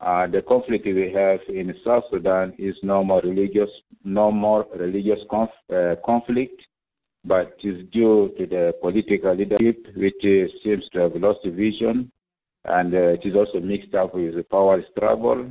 Uh, 0.00 0.28
the 0.28 0.42
conflict 0.42 0.86
we 0.86 1.12
have 1.12 1.40
in 1.48 1.74
South 1.84 2.04
Sudan 2.10 2.54
is 2.58 2.76
no 2.82 3.02
more 3.02 3.20
religious, 3.22 3.68
no 4.04 4.30
more 4.30 4.66
religious 4.78 5.18
conf, 5.28 5.50
uh, 5.74 5.96
conflict, 6.06 6.62
but 7.24 7.54
is 7.64 7.84
due 7.92 8.32
to 8.38 8.46
the 8.46 8.72
political 8.80 9.34
leadership, 9.34 9.84
which 9.96 10.24
is, 10.24 10.50
seems 10.64 10.84
to 10.92 11.00
have 11.00 11.16
lost 11.16 11.40
vision, 11.44 12.10
and 12.64 12.94
uh, 12.94 13.18
it 13.18 13.20
is 13.24 13.34
also 13.34 13.60
mixed 13.60 13.94
up 13.94 14.14
with 14.14 14.36
the 14.36 14.44
power 14.44 14.82
struggle 14.92 15.50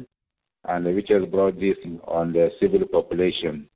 and 0.67 0.85
which 0.85 1.09
has 1.09 1.23
brought 1.29 1.59
this 1.59 1.77
on 2.05 2.33
the 2.33 2.49
civil 2.59 2.85
population. 2.91 3.69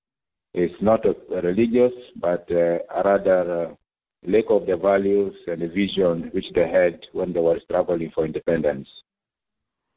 It's 0.54 0.74
not 0.82 1.06
a, 1.06 1.16
a 1.36 1.42
religious, 1.42 1.94
but 2.18 2.48
uh, 2.52 2.78
rather 3.04 3.66
uh, 3.66 3.76
lack 4.28 4.46
of 4.50 4.66
the 4.66 4.78
values 4.78 5.34
and 5.48 5.62
the 5.62 5.68
vision 5.68 6.30
which 6.34 6.46
they 6.54 6.68
had 6.70 7.00
when 7.14 7.34
they 7.34 7.40
were 7.40 7.60
struggling 7.64 8.12
for 8.14 8.26
independence. 8.26 8.88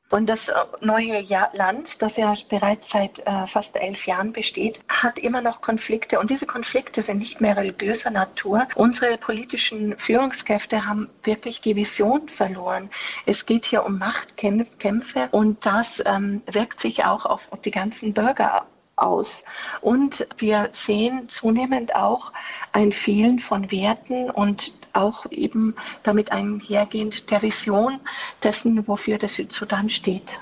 Und 0.08 0.26
das 0.26 0.48
äh, 0.48 0.54
neue 0.80 1.20
Land, 1.52 2.00
das 2.00 2.16
ja 2.16 2.32
bereits 2.48 2.90
seit 2.90 3.18
äh, 3.26 3.46
fast 3.46 3.76
elf 3.76 4.06
Jahren 4.06 4.32
besteht, 4.32 4.80
hat 4.88 5.18
immer 5.18 5.40
noch 5.40 5.60
Konflikte. 5.60 6.20
Und 6.20 6.30
diese 6.30 6.46
Konflikte 6.46 7.02
sind 7.02 7.18
nicht 7.18 7.40
mehr 7.40 7.56
religiöser 7.56 8.10
Natur. 8.10 8.68
Unsere 8.76 9.18
politischen 9.18 9.98
Führungskräfte 9.98 10.86
haben 10.86 11.08
wirklich 11.24 11.60
die 11.60 11.74
Vision 11.74 12.28
verloren. 12.28 12.90
Es 13.26 13.46
geht 13.46 13.64
hier 13.64 13.84
um 13.84 13.98
Machtkämpfe 13.98 15.28
und 15.32 15.66
das 15.66 16.02
ähm, 16.06 16.42
wirkt 16.46 16.80
sich 16.80 17.04
auch 17.04 17.26
auf 17.26 17.50
die 17.64 17.70
ganzen 17.72 18.14
Bürger 18.14 18.66
aus. 18.96 19.44
Und 19.80 20.26
wir 20.38 20.68
sehen 20.72 21.28
zunehmend 21.28 21.94
auch 21.94 22.32
ein 22.72 22.92
Fehlen 22.92 23.38
von 23.38 23.70
Werten 23.70 24.30
und 24.30 24.72
auch 24.92 25.26
eben 25.30 25.74
damit 26.02 26.32
einhergehend 26.32 27.30
der 27.30 27.42
Vision 27.42 28.00
dessen, 28.42 28.88
wofür 28.88 29.18
der 29.18 29.28
Südsudan 29.28 29.88
steht. 29.90 30.38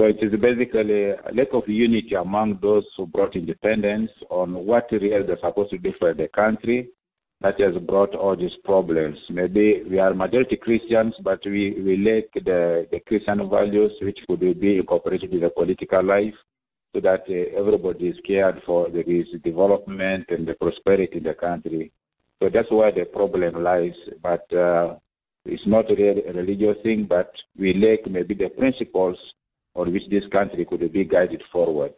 So 0.00 0.06
it 0.06 0.22
is 0.22 0.30
basically 0.40 1.10
a 1.10 1.32
lack 1.32 1.52
of 1.52 1.66
unity 1.66 2.14
among 2.14 2.60
those 2.60 2.86
who 2.96 3.04
brought 3.04 3.34
independence 3.34 4.12
on 4.30 4.54
what 4.54 4.86
really 4.92 5.08
they're 5.26 5.40
supposed 5.40 5.70
to 5.70 5.78
do 5.78 5.92
for 5.98 6.14
the 6.14 6.28
country 6.28 6.88
that 7.40 7.60
has 7.60 7.74
brought 7.82 8.14
all 8.14 8.36
these 8.36 8.56
problems. 8.64 9.18
Maybe 9.28 9.82
we 9.88 9.98
are 9.98 10.14
majority 10.14 10.56
Christians, 10.56 11.14
but 11.22 11.40
we, 11.44 11.80
we 11.84 11.96
lack 11.96 12.32
the, 12.34 12.86
the 12.92 13.00
Christian 13.00 13.48
values 13.50 13.92
which 14.00 14.18
could 14.28 14.40
be 14.60 14.78
incorporated 14.78 15.32
in 15.32 15.40
the 15.40 15.50
political 15.50 16.04
life. 16.04 16.34
So 16.98 17.02
that 17.02 17.24
uh, 17.28 17.58
everybody 17.58 18.08
is 18.08 18.16
cared 18.26 18.60
for. 18.66 18.88
There 18.90 19.02
is 19.02 19.26
development 19.44 20.26
and 20.30 20.46
the 20.46 20.54
prosperity 20.54 21.18
in 21.18 21.24
the 21.24 21.34
country. 21.34 21.92
So 22.40 22.48
that's 22.52 22.70
where 22.70 22.92
the 22.92 23.04
problem 23.04 23.62
lies. 23.62 23.92
But 24.22 24.52
uh, 24.52 24.96
it's 25.44 25.62
not 25.66 25.86
really 25.88 26.22
a 26.26 26.32
religious 26.32 26.82
thing, 26.82 27.06
but 27.08 27.30
we 27.58 27.74
lack 27.74 28.10
maybe 28.10 28.34
the 28.34 28.48
principles 28.48 29.16
on 29.74 29.92
which 29.92 30.02
this 30.10 30.24
country 30.32 30.64
could 30.64 30.92
be 30.92 31.04
guided 31.04 31.42
forward. 31.52 31.94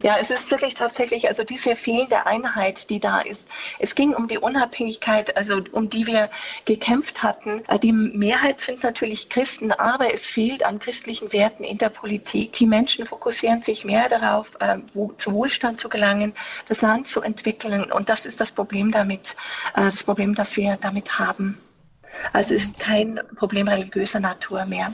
Ja, 0.00 0.16
es 0.20 0.30
ist 0.30 0.48
wirklich 0.52 0.74
tatsächlich, 0.74 1.26
also 1.26 1.42
diese 1.42 1.74
fehlende 1.74 2.24
Einheit, 2.24 2.88
die 2.88 3.00
da 3.00 3.20
ist. 3.20 3.48
Es 3.80 3.96
ging 3.96 4.14
um 4.14 4.28
die 4.28 4.38
Unabhängigkeit, 4.38 5.36
also 5.36 5.60
um 5.72 5.88
die 5.88 6.06
wir 6.06 6.30
gekämpft 6.66 7.24
hatten. 7.24 7.64
Äh, 7.66 7.80
die 7.80 7.92
Mehrheit 7.92 8.60
sind 8.60 8.84
natürlich 8.84 9.28
Christen, 9.28 9.72
aber 9.72 10.14
es 10.14 10.20
fehlt 10.24 10.64
an 10.64 10.78
christlichen 10.78 11.32
Werten 11.32 11.64
in 11.64 11.78
der 11.78 11.88
Politik. 11.88 12.52
Die 12.52 12.66
Menschen 12.66 13.06
fokussieren 13.06 13.62
sich 13.62 13.84
mehr 13.84 14.08
darauf, 14.08 14.54
äh, 14.60 14.78
zu 15.16 15.32
Wohlstand 15.32 15.80
zu 15.80 15.88
gelangen, 15.88 16.32
das 16.68 16.80
Land 16.80 17.08
zu 17.08 17.20
entwickeln. 17.20 17.90
Und 17.90 18.08
das 18.08 18.24
ist 18.24 18.40
das 18.40 18.52
Problem 18.52 18.92
damit, 18.92 19.34
äh, 19.74 19.82
das 19.82 20.04
Problem, 20.04 20.36
das 20.36 20.56
wir 20.56 20.78
damit 20.80 21.18
haben. 21.18 21.58
Also 22.32 22.54
ist 22.54 22.78
kein 22.78 23.18
Problem 23.34 23.66
religiöser 23.66 24.20
Natur 24.20 24.64
mehr. 24.64 24.92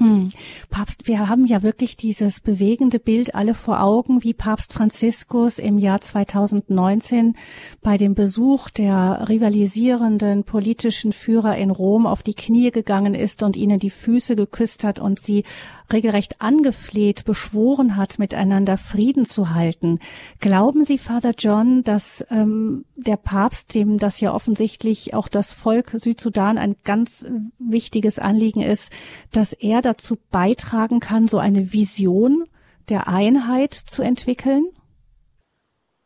Hm. 0.00 0.30
Papst, 0.70 1.08
wir 1.08 1.28
haben 1.28 1.44
ja 1.44 1.62
wirklich 1.62 1.94
dieses 1.94 2.40
bewegende 2.40 2.98
Bild 2.98 3.34
alle 3.34 3.52
vor 3.52 3.82
Augen, 3.82 4.24
wie 4.24 4.32
Papst 4.32 4.72
Franziskus 4.72 5.58
im 5.58 5.76
Jahr 5.76 6.00
2019 6.00 7.36
bei 7.82 7.98
dem 7.98 8.14
Besuch 8.14 8.70
der 8.70 9.26
rivalisierenden 9.28 10.44
politischen 10.44 11.12
Führer 11.12 11.58
in 11.58 11.70
Rom 11.70 12.06
auf 12.06 12.22
die 12.22 12.32
Knie 12.32 12.70
gegangen 12.70 13.14
ist 13.14 13.42
und 13.42 13.58
ihnen 13.58 13.78
die 13.78 13.90
Füße 13.90 14.36
geküsst 14.36 14.84
hat 14.84 14.98
und 14.98 15.20
sie 15.20 15.44
regelrecht 15.92 16.40
angefleht, 16.40 17.24
beschworen 17.24 17.96
hat, 17.96 18.18
miteinander 18.18 18.76
Frieden 18.76 19.24
zu 19.24 19.50
halten. 19.50 19.98
Glauben 20.38 20.84
Sie, 20.84 20.98
Father 20.98 21.32
John, 21.36 21.82
dass 21.82 22.24
ähm, 22.30 22.84
der 22.96 23.16
Papst, 23.16 23.74
dem 23.74 23.98
das 23.98 24.20
ja 24.20 24.32
offensichtlich 24.32 25.14
auch 25.14 25.28
das 25.28 25.52
Volk 25.52 25.92
Südsudan 25.96 26.58
ein 26.58 26.76
ganz 26.84 27.26
wichtiges 27.58 28.18
Anliegen 28.18 28.62
ist, 28.62 28.92
dass 29.32 29.52
er 29.52 29.82
dazu 29.90 30.16
beitragen 30.30 31.00
kann, 31.00 31.26
so 31.26 31.38
eine 31.38 31.72
Vision 31.72 32.44
der 32.88 33.08
Einheit 33.08 33.74
zu 33.74 34.02
entwickeln? 34.02 34.70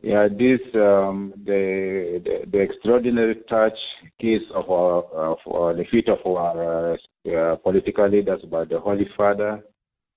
Yeah, 0.03 0.29
this 0.29 0.61
um, 0.75 1.33
the, 1.47 2.21
the, 2.23 2.47
the 2.51 2.59
extraordinary 2.59 3.37
touch 3.49 3.79
case 4.21 4.45
of 4.53 4.69
our 4.69 5.05
of 5.15 5.39
our, 5.47 5.75
the 5.75 5.85
feet 5.87 6.11
of 6.11 6.19
our 6.27 6.93
uh, 6.93 7.31
uh, 7.31 7.57
political 7.57 8.07
leaders 8.09 8.43
by 8.51 8.67
the 8.67 8.79
Holy 8.79 9.09
Father 9.17 9.65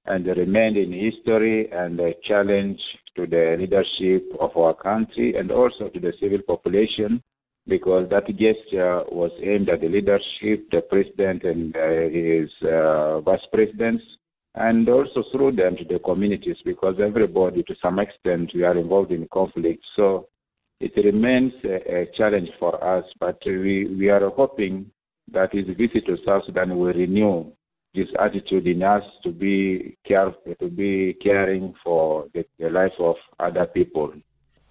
and 0.05 0.25
remained 0.25 0.75
in 0.75 0.91
history 0.91 1.71
and 1.71 1.97
a 2.01 2.13
challenge 2.27 2.79
to 3.15 3.25
the 3.27 3.55
leadership 3.57 4.25
of 4.41 4.51
our 4.57 4.73
country 4.73 5.35
and 5.37 5.51
also 5.51 5.87
to 5.87 5.99
the 6.01 6.11
civil 6.19 6.39
population 6.45 7.23
because 7.67 8.09
that 8.09 8.27
gesture 8.27 9.03
was 9.11 9.31
aimed 9.43 9.69
at 9.69 9.81
the 9.81 9.89
leadership, 9.89 10.69
the 10.71 10.81
president 10.89 11.43
and 11.43 11.75
uh, 11.75 12.09
his 12.09 12.49
uh, 12.69 13.19
vice 13.21 13.45
presidents, 13.51 14.03
and 14.55 14.87
also 14.89 15.23
through 15.31 15.51
them 15.51 15.75
to 15.77 15.83
the 15.83 15.99
communities 15.99 16.57
because 16.65 16.95
everybody, 16.99 17.63
to 17.63 17.75
some 17.81 17.99
extent, 17.99 18.51
we 18.55 18.63
are 18.63 18.77
involved 18.77 19.11
in 19.11 19.27
conflict. 19.31 19.83
So 19.95 20.27
it 20.79 20.93
remains 20.95 21.53
a, 21.63 22.01
a 22.01 22.05
challenge 22.17 22.49
for 22.59 22.83
us, 22.83 23.05
but 23.19 23.37
we, 23.45 23.95
we 23.97 24.09
are 24.09 24.29
hoping 24.29 24.89
that 25.31 25.53
his 25.53 25.65
visit 25.77 26.05
to 26.05 26.17
South 26.25 26.43
Sudan 26.45 26.77
will 26.77 26.93
renew 26.93 27.51
this 27.93 28.07
attitude 28.19 28.67
in 28.67 28.83
us 28.83 29.03
to 29.23 29.31
be 29.31 29.97
care, 30.05 30.31
to 30.59 30.69
be 30.69 31.17
caring 31.21 31.73
for 31.83 32.27
the, 32.33 32.45
the 32.59 32.69
life 32.69 32.91
of 32.99 33.15
other 33.39 33.65
people, 33.65 34.13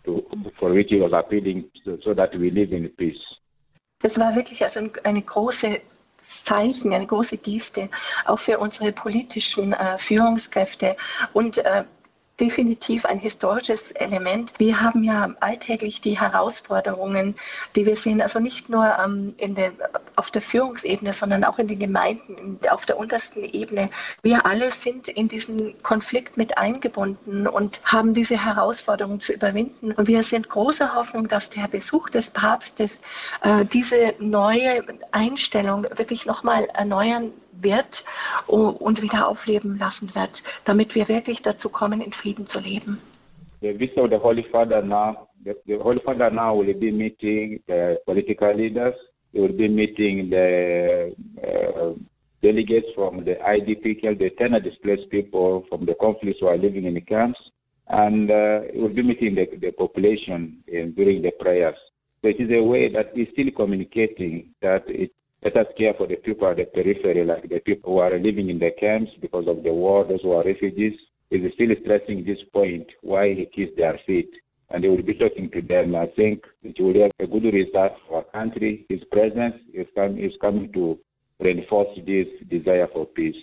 to, 0.07 0.25
for 0.59 0.73
which 0.73 0.89
he 0.91 0.97
was 0.97 1.13
appealing, 1.13 1.71
so, 1.85 1.99
so 2.03 2.15
that 2.15 2.33
we 2.39 2.51
live 2.51 2.73
in 2.73 2.89
peace. 2.97 3.21
Das 4.01 4.19
war 4.19 4.35
wirklich 4.35 4.63
also 4.63 4.81
eine 5.05 5.23
große 5.23 5.81
Zeichen, 6.19 6.93
eine 6.93 7.07
große 7.07 7.39
Geste, 7.39 7.89
auch 8.25 8.39
für 8.39 8.59
unsere 8.59 8.93
politischen 8.93 9.73
äh, 9.73 9.99
Führungskräfte 9.99 10.97
und 11.33 11.59
äh, 11.59 11.85
definitiv 12.41 13.07
ein 13.07 13.19
historisches 13.19 13.93
Element. 13.93 14.53
Wir 14.59 14.81
haben 14.81 15.03
ja 15.03 15.35
alltäglich 15.41 16.01
die 16.01 16.21
Herausforderungen, 16.21 17.35
die 17.75 17.87
wir 17.87 17.97
sehen, 17.97 18.21
also 18.21 18.41
nicht 18.41 18.69
nur 18.69 18.95
ähm, 19.03 19.35
der, 19.41 19.73
auf 20.17 20.31
der 20.31 20.43
Führungsebene, 20.43 21.13
sondern 21.13 21.45
auch 21.45 21.59
in 21.59 21.69
den 21.69 21.79
Gemeinden, 21.79 22.59
auf 22.71 22.85
der 22.85 22.99
untersten 22.99 23.43
Ebene. 23.45 23.91
Wir 24.23 24.45
alle 24.45 24.71
sind 24.71 25.09
in 25.09 25.29
diesen 25.29 25.83
Konflikt 25.83 26.37
mit 26.37 26.59
eingebunden 26.59 27.47
und 27.47 27.81
haben 27.85 28.13
diese 28.13 28.45
Herausforderungen 28.45 29.21
zu 29.21 29.33
überwinden. 29.33 29.93
Und 29.93 30.07
wir 30.07 30.23
sind 30.23 30.49
großer 30.49 30.95
Hoffnung, 30.95 31.29
dass 31.29 31.49
der 31.51 31.69
Besuch 31.69 32.11
des 32.11 32.31
Papstes 32.31 33.01
äh, 33.43 33.65
diese 33.65 34.15
neue 34.19 34.85
Einstellung 35.11 35.87
wirklich 35.97 36.27
nochmal 36.27 36.67
erneuern 36.75 37.33
wird 37.61 38.05
und 38.47 39.03
wieder 39.03 39.29
aufleben 39.29 39.79
lassen 39.79 40.15
wird, 40.15 40.43
damit 40.65 40.95
wir 40.95 41.09
wirklich 41.09 41.43
dazu 41.43 41.69
kommen, 41.69 42.01
in 42.01 42.13
Frieden 42.13 42.47
zu 42.47 42.59
leben. 42.59 42.99
The 43.63 43.73
visit 43.73 43.99
of 43.99 44.11
the 44.11 44.19
Holy 44.19 44.45
Father 44.53 44.83
now, 44.83 45.29
the, 45.45 45.55
the 45.67 45.79
Holy 45.79 46.01
Father 46.01 46.31
now 46.31 46.55
will 46.55 46.75
be 46.75 46.93
meeting 46.93 47.61
the 47.67 47.99
political 48.05 48.55
leaders. 48.55 48.95
He 49.33 49.41
will 49.41 49.57
be 49.57 49.69
meeting 49.69 50.31
the 50.31 51.15
uh, 51.43 51.95
delegates 52.43 52.87
from 52.95 53.25
the 53.25 53.37
IDP, 53.37 54.19
the 54.19 54.31
tenor 54.39 54.61
displaced 54.61 55.11
people 55.11 55.65
from 55.69 55.87
the 55.87 55.95
conflicts 56.01 56.41
who 56.41 56.47
are 56.47 56.59
living 56.59 56.85
in 56.85 56.95
the 56.95 57.01
camps, 57.01 57.39
and 57.89 58.31
uh, 58.31 58.61
he 58.73 58.79
will 58.79 58.95
be 58.95 59.03
meeting 59.03 59.35
the, 59.35 59.47
the 59.59 59.73
population 59.73 60.63
in, 60.69 60.93
during 60.93 61.23
the 61.23 61.33
prayers. 61.41 61.77
So 62.23 62.29
it 62.29 62.41
is 62.41 62.51
a 62.51 62.63
way 62.63 62.93
that 62.93 63.13
he's 63.15 63.29
still 63.33 63.51
communicating 63.57 64.51
that 64.61 64.85
it 64.87 65.13
let 65.47 65.57
us 65.59 65.73
care 65.79 65.95
for 65.97 66.09
the 66.09 66.17
people 66.17 66.49
at 66.49 66.57
the 66.57 66.65
periphery, 66.65 67.25
like 67.25 67.49
the 67.49 67.61
people 67.61 67.93
who 67.93 67.99
are 67.99 68.19
living 68.19 68.51
in 68.51 68.59
the 68.59 68.73
camps 68.81 69.13
because 69.21 69.47
of 69.47 69.63
the 69.63 69.73
war, 69.73 70.05
those 70.05 70.21
who 70.23 70.33
are 70.33 70.45
refugees. 70.45 70.95
Is 71.31 71.53
still 71.55 71.71
stressing 71.83 72.25
this 72.25 72.39
point 72.53 72.87
why 73.03 73.35
he 73.35 73.47
kissed 73.47 73.77
their 73.77 73.99
feet. 74.07 74.31
And 74.71 74.83
they 74.83 74.89
will 74.89 75.03
be 75.03 75.15
talking 75.15 75.51
to 75.51 75.61
them. 75.61 75.95
I 75.95 76.07
think 76.17 76.45
it 76.63 76.81
will 76.81 77.01
have 77.03 77.13
a 77.21 77.27
good 77.27 77.53
result 77.53 77.93
for 78.09 78.19
our 78.19 78.25
country. 78.25 78.87
His 78.89 79.01
presence 79.11 79.55
is, 79.73 79.87
come, 79.95 80.19
is 80.19 80.33
coming 80.41 80.73
to 80.73 80.99
reinforce 81.41 81.97
this 82.07 82.27
desire 82.49 82.89
for 82.93 83.07
peace. 83.07 83.43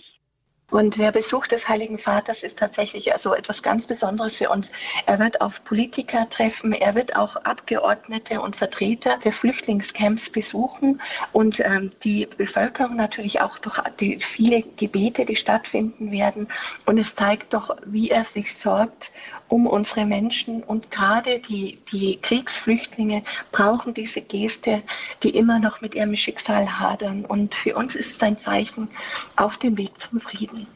Und 0.70 0.96
der 0.96 1.12
Besuch 1.12 1.46
des 1.46 1.68
Heiligen 1.68 1.98
Vaters 1.98 2.42
ist 2.42 2.58
tatsächlich 2.58 3.12
also 3.12 3.34
etwas 3.34 3.62
ganz 3.62 3.86
Besonderes 3.86 4.34
für 4.34 4.48
uns. 4.48 4.72
Er 5.06 5.18
wird 5.18 5.40
auf 5.40 5.62
Politiker 5.64 6.28
treffen, 6.28 6.72
er 6.72 6.94
wird 6.94 7.16
auch 7.16 7.36
Abgeordnete 7.36 8.40
und 8.40 8.56
Vertreter 8.56 9.18
der 9.22 9.32
Flüchtlingscamps 9.32 10.30
besuchen 10.30 11.00
und 11.32 11.60
ähm, 11.60 11.90
die 12.02 12.26
Bevölkerung 12.26 12.96
natürlich 12.96 13.40
auch 13.40 13.58
durch 13.58 13.78
die 14.00 14.18
viele 14.18 14.62
Gebete, 14.62 15.26
die 15.26 15.36
stattfinden 15.36 16.10
werden. 16.10 16.48
Und 16.86 16.98
es 16.98 17.14
zeigt 17.14 17.52
doch, 17.52 17.76
wie 17.84 18.10
er 18.10 18.24
sich 18.24 18.56
sorgt 18.56 19.12
um 19.54 19.68
unsere 19.68 20.04
Menschen. 20.04 20.64
Und 20.64 20.90
gerade 20.90 21.38
die, 21.38 21.78
die 21.92 22.16
Kriegsflüchtlinge 22.20 23.22
brauchen 23.52 23.94
diese 23.94 24.20
Geste, 24.20 24.82
die 25.22 25.30
immer 25.30 25.60
noch 25.60 25.80
mit 25.80 25.94
ihrem 25.94 26.16
Schicksal 26.16 26.80
hadern. 26.80 27.24
Und 27.24 27.54
für 27.54 27.76
uns 27.76 27.94
ist 27.94 28.10
es 28.16 28.20
ein 28.20 28.36
Zeichen 28.36 28.88
auf 29.36 29.56
dem 29.58 29.78
Weg 29.78 29.96
zum 29.96 30.20
Frieden. 30.20 30.66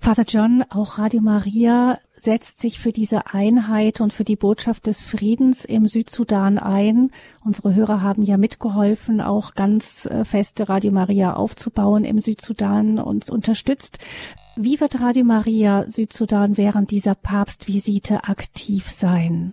Vater 0.00 0.24
John, 0.26 0.64
auch 0.70 0.98
Radio 0.98 1.20
Maria 1.20 1.98
setzt 2.14 2.60
sich 2.60 2.78
für 2.78 2.92
diese 2.92 3.34
Einheit 3.34 4.00
und 4.00 4.12
für 4.12 4.24
die 4.24 4.36
Botschaft 4.36 4.86
des 4.86 5.02
Friedens 5.02 5.64
im 5.64 5.86
Südsudan 5.86 6.58
ein. 6.58 7.10
Unsere 7.44 7.74
Hörer 7.74 8.02
haben 8.02 8.22
ja 8.22 8.36
mitgeholfen, 8.36 9.20
auch 9.20 9.54
ganz 9.54 10.06
äh, 10.06 10.24
feste 10.24 10.68
Radio 10.68 10.92
Maria 10.92 11.34
aufzubauen 11.34 12.04
im 12.04 12.18
Südsudan, 12.18 12.98
uns 12.98 13.30
unterstützt. 13.30 13.98
Wie 14.56 14.80
wird 14.80 15.00
Radio 15.00 15.24
Maria 15.24 15.84
Südsudan 15.88 16.56
während 16.56 16.90
dieser 16.90 17.14
Papstvisite 17.14 18.24
aktiv 18.24 18.88
sein? 18.88 19.52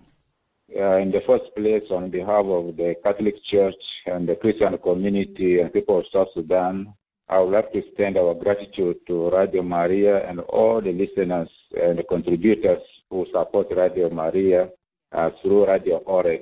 In 0.69 1.11
the 1.11 1.19
first 1.25 1.53
place, 1.53 1.83
on 1.91 2.09
behalf 2.09 2.47
of 2.47 2.73
the 2.77 2.95
Catholic 3.03 3.35
Church 3.43 3.75
and 4.05 4.27
the 4.27 4.35
Christian 4.35 4.79
community 4.81 5.61
and 5.61 5.71
people 5.71 5.97
of 5.97 6.07
South 6.11 6.29
Sudan, 6.33 6.93
I 7.29 7.39
would 7.39 7.51
like 7.51 7.71
to 7.71 7.79
extend 7.79 8.17
our 8.17 8.33
gratitude 8.33 8.97
to 9.07 9.29
Radio 9.29 9.63
Maria 9.63 10.27
and 10.29 10.39
all 10.41 10.81
the 10.81 10.91
listeners 10.91 11.49
and 11.73 11.97
the 11.97 12.03
contributors 12.03 12.81
who 13.09 13.25
support 13.31 13.67
Radio 13.75 14.09
Maria 14.09 14.69
uh, 15.11 15.29
through 15.41 15.67
Radio 15.67 15.97
Oreb. 15.99 16.41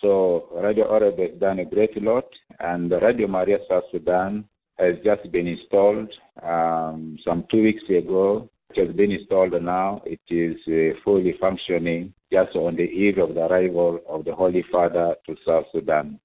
So 0.00 0.48
Radio 0.54 0.84
Oreb 0.84 1.18
has 1.18 1.38
done 1.38 1.58
a 1.58 1.64
great 1.64 2.00
lot, 2.02 2.26
and 2.58 2.90
Radio 2.90 3.26
Maria 3.26 3.58
South 3.68 3.84
Sudan 3.90 4.44
has 4.78 4.94
just 5.04 5.30
been 5.30 5.46
installed 5.46 6.10
um, 6.42 7.18
some 7.24 7.44
two 7.50 7.62
weeks 7.62 7.82
ago. 7.88 8.48
It 8.70 8.86
has 8.86 8.96
been 8.96 9.10
installed 9.10 9.60
now. 9.62 10.00
It 10.06 10.20
is 10.30 10.56
uh, 10.68 10.98
fully 11.04 11.34
functioning 11.40 12.14
just 12.32 12.54
on 12.54 12.76
the 12.76 12.84
eve 12.84 13.18
of 13.18 13.34
the 13.34 13.42
arrival 13.46 14.00
of 14.08 14.24
the 14.24 14.34
Holy 14.34 14.64
Father 14.70 15.16
to 15.26 15.36
South 15.44 15.64
Sudan. 15.72 16.20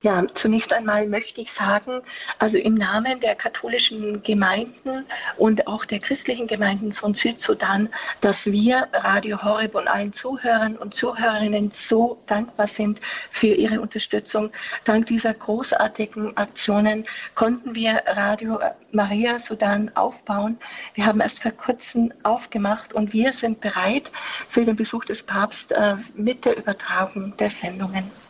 Ja, 0.00 0.24
zunächst 0.32 0.72
einmal 0.72 1.08
möchte 1.08 1.40
ich 1.40 1.52
sagen, 1.52 2.02
also 2.38 2.56
im 2.56 2.74
Namen 2.74 3.18
der 3.18 3.34
katholischen 3.34 4.22
Gemeinden 4.22 5.04
und 5.36 5.66
auch 5.66 5.84
der 5.84 5.98
christlichen 5.98 6.46
Gemeinden 6.46 6.92
von 6.92 7.14
Südsudan, 7.14 7.88
dass 8.20 8.46
wir 8.46 8.86
Radio 8.92 9.42
Horeb 9.42 9.74
und 9.74 9.88
allen 9.88 10.12
Zuhörern 10.12 10.76
und 10.76 10.94
Zuhörerinnen 10.94 11.72
so 11.74 12.16
dankbar 12.26 12.68
sind 12.68 13.00
für 13.30 13.48
ihre 13.48 13.80
Unterstützung. 13.80 14.52
Dank 14.84 15.06
dieser 15.06 15.34
großartigen 15.34 16.36
Aktionen 16.36 17.04
konnten 17.34 17.74
wir 17.74 18.00
Radio 18.06 18.60
Maria 18.92 19.40
Sudan 19.40 19.90
aufbauen. 19.96 20.58
Wir 20.94 21.06
haben 21.06 21.20
erst 21.20 21.42
vor 21.42 21.50
kurzem 21.50 22.12
aufgemacht 22.22 22.92
und 22.92 23.12
wir 23.12 23.32
sind 23.32 23.60
bereit 23.60 24.12
für 24.48 24.64
den 24.64 24.76
Besuch 24.76 25.06
des 25.06 25.24
Papstes 25.24 25.76
äh, 25.76 25.96
mit 26.14 26.44
der 26.44 26.56
Übertragung 26.56 27.36
der 27.36 27.50
Sendungen. 27.50 28.27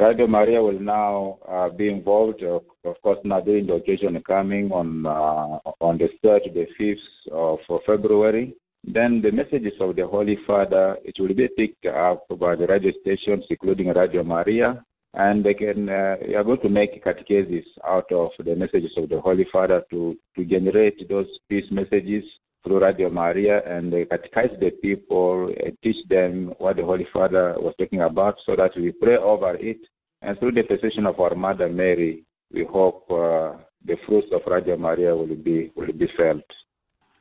Radio 0.00 0.26
Maria 0.26 0.60
will 0.60 0.80
now 0.80 1.38
uh, 1.48 1.68
be 1.68 1.88
involved, 1.88 2.42
uh, 2.42 2.58
of 2.88 3.00
course, 3.02 3.18
now 3.24 3.40
during 3.40 3.66
the 3.66 3.74
occasion 3.74 4.20
coming 4.26 4.72
on 4.72 5.06
uh, 5.06 5.58
on 5.80 5.98
the 5.98 6.08
3rd 6.22 6.44
to 6.44 6.50
the 6.50 6.66
5th 6.80 7.32
of 7.32 7.80
February. 7.86 8.54
Then 8.82 9.22
the 9.22 9.30
messages 9.30 9.72
of 9.80 9.96
the 9.96 10.06
Holy 10.06 10.36
Father, 10.46 10.96
it 11.04 11.14
will 11.18 11.34
be 11.34 11.48
picked 11.56 11.86
up 11.86 12.26
by 12.38 12.56
the 12.56 12.66
radio 12.66 12.92
stations, 13.00 13.44
including 13.48 13.88
Radio 13.88 14.22
Maria, 14.24 14.84
and 15.14 15.44
they 15.44 15.54
can 15.54 15.88
uh, 15.88 16.16
are 16.36 16.44
going 16.44 16.60
to 16.60 16.68
make 16.68 17.02
catechesis 17.04 17.64
out 17.86 18.10
of 18.10 18.30
the 18.44 18.56
messages 18.56 18.92
of 18.96 19.08
the 19.08 19.20
Holy 19.20 19.46
Father 19.52 19.82
to 19.90 20.16
to 20.36 20.44
generate 20.44 21.08
those 21.08 21.28
peace 21.48 21.70
messages 21.70 22.24
through 22.64 22.82
Radio 22.82 23.10
Maria 23.10 23.60
and 23.66 23.92
uh, 23.92 23.98
catechize 24.10 24.58
the 24.58 24.70
people 24.82 25.52
and 25.64 25.76
teach 25.82 25.96
them 26.08 26.54
what 26.58 26.76
the 26.76 26.84
Holy 26.84 27.06
Father 27.12 27.54
was 27.58 27.74
talking 27.78 28.00
about, 28.00 28.36
so 28.46 28.56
that 28.56 28.70
we 28.76 28.90
pray 28.92 29.16
over 29.16 29.54
it, 29.56 29.78
and 30.22 30.38
through 30.38 30.52
the 30.52 30.60
intercession 30.60 31.06
of 31.06 31.20
our 31.20 31.34
Mother 31.34 31.68
Mary, 31.68 32.24
we 32.52 32.64
hope 32.64 33.04
uh, 33.10 33.58
the 33.84 33.96
fruits 34.06 34.28
of 34.32 34.40
Radio 34.50 34.76
Maria 34.76 35.14
will 35.14 35.26
be 35.36 35.70
will 35.76 35.92
be 35.92 36.08
felt. 36.16 36.44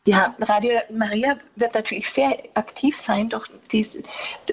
Ja, 0.05 0.35
Radio 0.41 0.79
Maria 0.89 1.37
wird 1.55 1.75
natürlich 1.75 2.09
sehr 2.09 2.37
aktiv 2.55 2.97
sein 2.97 3.29
durch 3.29 3.47
dies, 3.71 3.97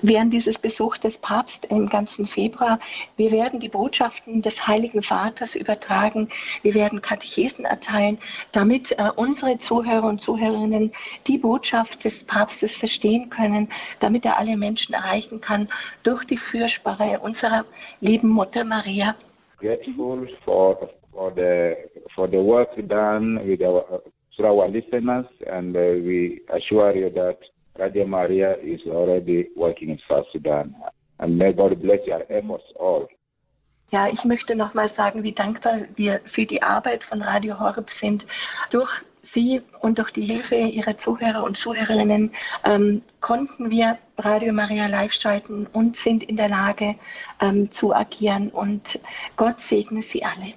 während 0.01 0.33
dieses 0.33 0.57
Besuchs 0.57 1.01
des 1.01 1.19
Papstes 1.19 1.69
im 1.73 1.89
ganzen 1.89 2.25
Februar. 2.25 2.79
Wir 3.17 3.33
werden 3.33 3.59
die 3.59 3.69
Botschaften 3.69 4.43
des 4.43 4.69
Heiligen 4.69 5.03
Vaters 5.03 5.57
übertragen. 5.57 6.29
Wir 6.63 6.75
werden 6.75 7.03
Katechesen 7.03 7.65
erteilen, 7.65 8.19
damit 8.53 8.93
äh, 8.93 9.11
unsere 9.17 9.59
Zuhörer 9.59 10.05
und 10.07 10.21
Zuhörerinnen 10.21 10.93
die 11.27 11.39
Botschaft 11.39 12.05
des 12.05 12.23
Papstes 12.23 12.77
verstehen 12.77 13.29
können, 13.29 13.73
damit 13.99 14.25
er 14.25 14.39
alle 14.39 14.57
Menschen 14.57 14.95
erreichen 14.95 15.41
kann 15.41 15.69
durch 16.05 16.23
die 16.23 16.37
Fürsprache 16.37 17.19
unserer 17.19 17.65
lieben 18.01 18.29
Mutter 18.29 18.63
Maria. 18.63 19.17
Grateful 19.59 20.29
for, 20.45 20.91
for, 21.13 21.33
the, 21.35 21.75
for 22.15 22.29
the 22.29 22.39
work 22.39 22.77
done 22.89 23.45
with 23.45 23.61
our 23.63 24.01
to 24.41 24.47
our 24.47 24.69
listeners, 24.69 25.27
and 25.47 25.77
uh, 25.77 25.81
we 25.81 26.41
assure 26.49 26.95
you 26.97 27.11
that 27.11 27.39
Radio 27.79 28.07
Maria 28.07 28.57
is 28.63 28.81
already 28.87 29.49
working 29.57 29.91
in 29.91 29.99
South 30.09 30.27
Sudan. 30.33 30.75
And 31.19 31.39
may 31.39 31.53
God 31.53 31.81
bless 31.83 32.01
your 32.07 32.23
efforts 32.31 32.65
all. 32.79 33.09
Ja, 33.93 34.09
ich 34.09 34.25
möchte 34.25 34.55
nochmal 34.55 34.89
sagen, 34.89 35.25
wie 35.25 35.33
dankbar 35.33 35.81
wir 35.97 36.21
für 36.25 36.47
die 36.47 36.63
Arbeit 36.63 37.03
von 37.03 37.23
Radio 37.23 37.59
Horeb 37.59 37.91
sind. 37.91 38.25
Durch 38.71 38.91
Sie 39.23 39.63
und 39.81 39.99
durch 39.99 40.13
die 40.13 40.23
Hilfe 40.23 40.55
Ihrer 40.55 40.97
Zuhörer 40.97 41.43
und 41.43 41.57
Zuhörerinnen 41.57 42.33
ähm, 42.65 43.03
konnten 43.21 43.71
wir 43.71 43.99
Radio 44.17 44.53
Maria 44.53 44.87
live 44.87 45.13
schalten 45.13 45.67
und 45.73 45.97
sind 45.97 46.23
in 46.23 46.37
der 46.37 46.49
Lage 46.49 46.95
ähm, 47.41 47.71
zu 47.73 47.93
agieren. 47.95 48.51
Und 48.51 49.01
Gott 49.37 49.61
segne 49.61 50.03
Sie 50.03 50.25
alle. 50.25 50.55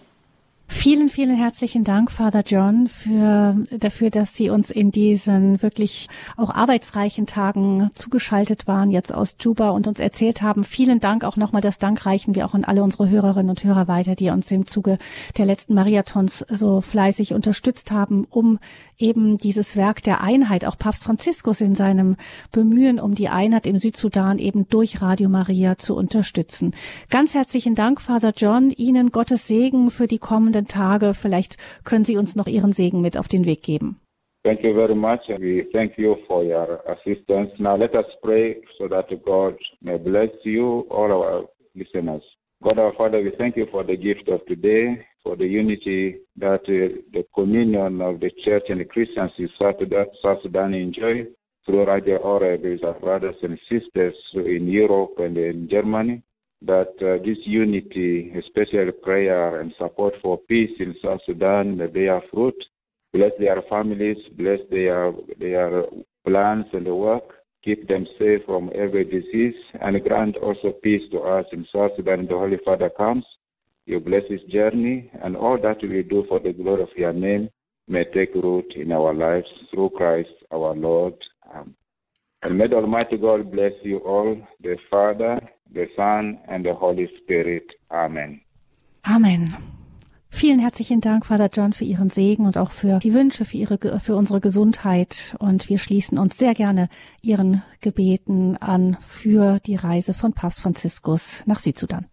Vielen, 0.75 1.07
vielen 1.07 1.37
herzlichen 1.37 1.85
Dank, 1.85 2.11
Father 2.11 2.43
John, 2.45 2.87
für, 2.87 3.55
dafür, 3.71 4.09
dass 4.09 4.35
Sie 4.35 4.49
uns 4.49 4.69
in 4.69 4.91
diesen 4.91 5.61
wirklich 5.61 6.09
auch 6.35 6.49
arbeitsreichen 6.49 7.25
Tagen 7.25 7.89
zugeschaltet 7.93 8.67
waren, 8.67 8.91
jetzt 8.91 9.13
aus 9.13 9.37
Juba 9.39 9.69
und 9.69 9.87
uns 9.87 10.01
erzählt 10.01 10.41
haben. 10.41 10.65
Vielen 10.65 10.99
Dank 10.99 11.23
auch 11.23 11.37
nochmal. 11.37 11.61
Das 11.61 11.79
Dank 11.79 12.05
reichen 12.05 12.35
wir 12.35 12.45
auch 12.45 12.53
an 12.53 12.65
alle 12.65 12.83
unsere 12.83 13.07
Hörerinnen 13.07 13.51
und 13.51 13.63
Hörer 13.63 13.87
weiter, 13.87 14.15
die 14.15 14.29
uns 14.29 14.51
im 14.51 14.65
Zuge 14.65 14.97
der 15.37 15.45
letzten 15.45 15.73
Mariathons 15.73 16.43
so 16.49 16.81
fleißig 16.81 17.33
unterstützt 17.33 17.91
haben, 17.91 18.25
um 18.29 18.59
eben 18.97 19.37
dieses 19.37 19.77
Werk 19.77 20.03
der 20.03 20.21
Einheit, 20.21 20.65
auch 20.65 20.77
Papst 20.77 21.03
Franziskus 21.03 21.61
in 21.61 21.75
seinem 21.75 22.17
Bemühen 22.51 22.99
um 22.99 23.15
die 23.15 23.29
Einheit 23.29 23.67
im 23.67 23.77
Südsudan 23.77 24.39
eben 24.39 24.67
durch 24.67 25.01
Radio 25.01 25.29
Maria 25.29 25.77
zu 25.77 25.95
unterstützen. 25.95 26.73
Ganz 27.09 27.35
herzlichen 27.35 27.75
Dank, 27.75 28.01
Father 28.01 28.33
John. 28.35 28.71
Ihnen 28.71 29.11
Gottes 29.11 29.47
Segen 29.47 29.91
für 29.91 30.07
die 30.07 30.19
kommenden 30.19 30.62
Tage. 30.67 31.13
Vielleicht 31.13 31.57
können 31.83 32.03
Sie 32.03 32.17
uns 32.17 32.35
noch 32.35 32.47
Ihren 32.47 32.71
Segen 32.71 33.01
mit 33.01 33.17
auf 33.17 33.27
den 33.27 33.45
Weg 33.45 33.63
geben. 33.63 33.99
Thank 34.43 34.61
you 34.63 34.73
very 34.73 34.95
much. 34.95 35.21
We 35.39 35.65
thank 35.71 35.97
you 35.97 36.17
for 36.27 36.43
your 36.43 36.81
assistance. 36.89 37.51
Now 37.57 37.77
let 37.77 37.95
us 37.95 38.05
pray 38.21 38.61
so 38.77 38.87
that 38.89 39.07
God 39.23 39.55
may 39.81 39.97
bless 39.97 40.31
you, 40.43 40.85
all 40.89 41.11
our 41.11 41.47
listeners. 41.75 42.23
God 42.61 42.77
our 42.77 42.93
Father, 42.93 43.21
we 43.21 43.31
thank 43.37 43.55
you 43.55 43.67
for 43.71 43.85
the 43.85 43.95
gift 43.95 44.27
of 44.27 44.45
today. 44.45 45.05
for 45.23 45.37
the 45.37 45.45
unity 45.45 46.17
that 46.35 46.61
uh, 46.67 46.99
the 47.13 47.25
communion 47.33 48.01
of 48.01 48.19
the 48.19 48.29
church 48.43 48.63
and 48.69 48.81
the 48.81 48.85
Christians 48.85 49.31
in 49.37 49.49
South 49.57 49.75
Sudan 50.43 50.73
enjoy 50.73 51.25
through 51.65 51.87
Radio 51.87 52.17
Oreb 52.17 52.63
with 52.63 52.83
our 52.83 52.99
brothers 52.99 53.35
and 53.41 53.57
sisters 53.69 54.13
in 54.35 54.67
Europe 54.67 55.13
and 55.17 55.37
in 55.37 55.69
Germany. 55.71 56.21
That 56.65 56.93
uh, 57.01 57.23
this 57.25 57.37
unity, 57.45 58.33
especially 58.37 58.91
prayer 59.03 59.59
and 59.59 59.73
support 59.77 60.13
for 60.21 60.37
peace 60.37 60.71
in 60.79 60.95
South 61.03 61.19
Sudan, 61.25 61.77
may 61.77 61.87
bear 61.87 62.21
fruit. 62.31 62.55
Bless 63.11 63.31
their 63.37 63.61
families, 63.69 64.17
bless 64.37 64.59
their 64.71 65.11
their 65.39 65.83
plans 66.25 66.65
and 66.73 66.87
work. 66.87 67.23
Keep 67.63 67.87
them 67.87 68.05
safe 68.17 68.41
from 68.45 68.71
every 68.75 69.03
disease 69.03 69.55
and 69.81 70.01
grant 70.03 70.35
also 70.37 70.73
peace 70.83 71.03
to 71.11 71.19
us 71.19 71.45
in 71.51 71.65
South 71.73 71.91
Sudan. 71.95 72.27
The 72.27 72.33
Holy 72.33 72.57
Father 72.65 72.89
comes 72.89 73.25
you 73.85 73.99
bless 73.99 74.23
his 74.29 74.41
journey, 74.43 75.11
and 75.21 75.35
all 75.35 75.57
that 75.61 75.81
we 75.81 76.03
do 76.03 76.25
for 76.29 76.39
the 76.39 76.53
glory 76.53 76.83
of 76.83 76.89
your 76.95 77.11
name 77.11 77.49
may 77.87 78.05
take 78.05 78.33
root 78.33 78.73
in 78.75 78.93
our 78.93 79.13
lives 79.13 79.47
through 79.71 79.89
Christ 79.89 80.29
our 80.51 80.73
Lord. 80.73 81.15
Amen. 81.53 81.75
And 82.43 82.57
may 82.57 82.67
the 82.67 82.75
Almighty 82.75 83.17
God 83.17 83.51
bless 83.51 83.71
you 83.83 83.99
all, 83.99 84.35
the 84.61 84.75
Father, 84.89 85.39
the 85.73 85.87
Son, 85.95 86.39
and 86.49 86.65
the 86.65 86.73
Holy 86.73 87.09
Spirit. 87.21 87.63
Amen. 87.89 88.41
Amen. 89.03 89.55
Vielen 90.29 90.59
herzlichen 90.59 90.99
Dank, 90.99 91.25
Father 91.25 91.49
John, 91.53 91.71
für 91.71 91.85
Ihren 91.85 92.09
Segen 92.09 92.45
und 92.45 92.57
auch 92.57 92.71
für 92.71 92.99
die 92.99 93.13
Wünsche 93.13 93.45
für, 93.45 93.55
Ihre, 93.55 93.99
für 93.99 94.15
unsere 94.15 94.41
Gesundheit. 94.41 95.37
Und 95.39 95.69
wir 95.69 95.77
schließen 95.77 96.17
uns 96.17 96.37
sehr 96.37 96.53
gerne 96.53 96.89
Ihren 97.21 97.63
Gebeten 97.79 98.57
an 98.57 98.97
für 98.99 99.59
die 99.65 99.75
Reise 99.75 100.13
von 100.13 100.33
Papst 100.33 100.61
Franziskus 100.61 101.43
nach 101.45 101.59
Südsudan. 101.59 102.07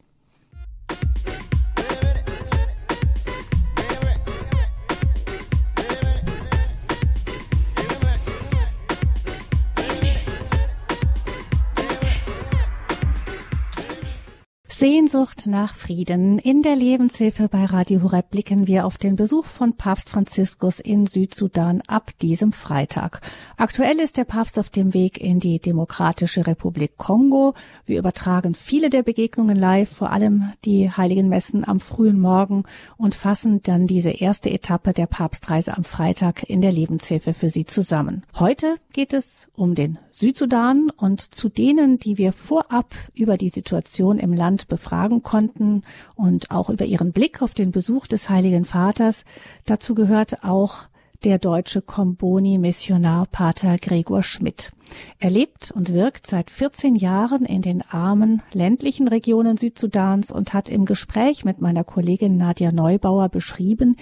Sehnsucht 14.80 15.46
nach 15.46 15.74
Frieden. 15.74 16.38
In 16.38 16.62
der 16.62 16.74
Lebenshilfe 16.74 17.50
bei 17.50 17.66
Radio 17.66 18.02
Horeb 18.02 18.30
blicken 18.30 18.66
wir 18.66 18.86
auf 18.86 18.96
den 18.96 19.14
Besuch 19.14 19.44
von 19.44 19.74
Papst 19.74 20.08
Franziskus 20.08 20.80
in 20.80 21.04
Südsudan 21.04 21.82
ab 21.86 22.12
diesem 22.22 22.50
Freitag. 22.50 23.20
Aktuell 23.58 24.00
ist 24.00 24.16
der 24.16 24.24
Papst 24.24 24.58
auf 24.58 24.70
dem 24.70 24.94
Weg 24.94 25.20
in 25.20 25.38
die 25.38 25.58
Demokratische 25.58 26.46
Republik 26.46 26.96
Kongo. 26.96 27.52
Wir 27.84 27.98
übertragen 27.98 28.54
viele 28.54 28.88
der 28.88 29.02
Begegnungen 29.02 29.54
live, 29.54 29.90
vor 29.90 30.12
allem 30.12 30.50
die 30.64 30.90
heiligen 30.90 31.28
Messen 31.28 31.68
am 31.68 31.78
frühen 31.78 32.18
Morgen 32.18 32.62
und 32.96 33.14
fassen 33.14 33.60
dann 33.62 33.86
diese 33.86 34.12
erste 34.12 34.50
Etappe 34.50 34.94
der 34.94 35.06
Papstreise 35.06 35.76
am 35.76 35.84
Freitag 35.84 36.48
in 36.48 36.62
der 36.62 36.72
Lebenshilfe 36.72 37.34
für 37.34 37.50
Sie 37.50 37.66
zusammen. 37.66 38.22
Heute 38.38 38.76
geht 38.94 39.12
es 39.12 39.48
um 39.54 39.74
den 39.74 39.98
Südsudan 40.12 40.90
und 40.90 41.20
zu 41.20 41.48
denen, 41.48 41.98
die 41.98 42.18
wir 42.18 42.32
vorab 42.32 42.94
über 43.14 43.36
die 43.36 43.48
Situation 43.48 44.18
im 44.18 44.32
Land 44.32 44.68
befragen 44.68 45.22
konnten 45.22 45.82
und 46.14 46.50
auch 46.50 46.70
über 46.70 46.84
ihren 46.84 47.12
Blick 47.12 47.42
auf 47.42 47.54
den 47.54 47.70
Besuch 47.70 48.06
des 48.06 48.28
Heiligen 48.28 48.64
Vaters. 48.64 49.24
Dazu 49.66 49.94
gehört 49.94 50.44
auch 50.44 50.88
der 51.24 51.38
deutsche 51.38 51.82
Komboni-Missionar 51.82 53.26
Pater 53.26 53.76
Gregor 53.76 54.22
Schmidt. 54.22 54.72
Er 55.18 55.30
lebt 55.30 55.70
und 55.70 55.92
wirkt 55.92 56.26
seit 56.26 56.50
14 56.50 56.96
Jahren 56.96 57.44
in 57.44 57.62
den 57.62 57.82
armen 57.82 58.42
ländlichen 58.52 59.06
Regionen 59.06 59.56
Südsudans 59.56 60.32
und 60.32 60.54
hat 60.54 60.68
im 60.68 60.84
Gespräch 60.86 61.44
mit 61.44 61.60
meiner 61.60 61.84
Kollegin 61.84 62.36
Nadja 62.36 62.72
Neubauer 62.72 63.28
beschrieben, 63.28 63.96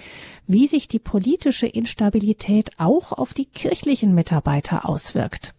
wie 0.47 0.65
sich 0.65 0.87
die 0.87 0.99
politische 0.99 1.67
Instabilität 1.67 2.71
auch 2.77 3.11
auf 3.11 3.33
die 3.33 3.45
kirchlichen 3.45 4.15
Mitarbeiter 4.15 4.87
auswirkt. 4.87 5.53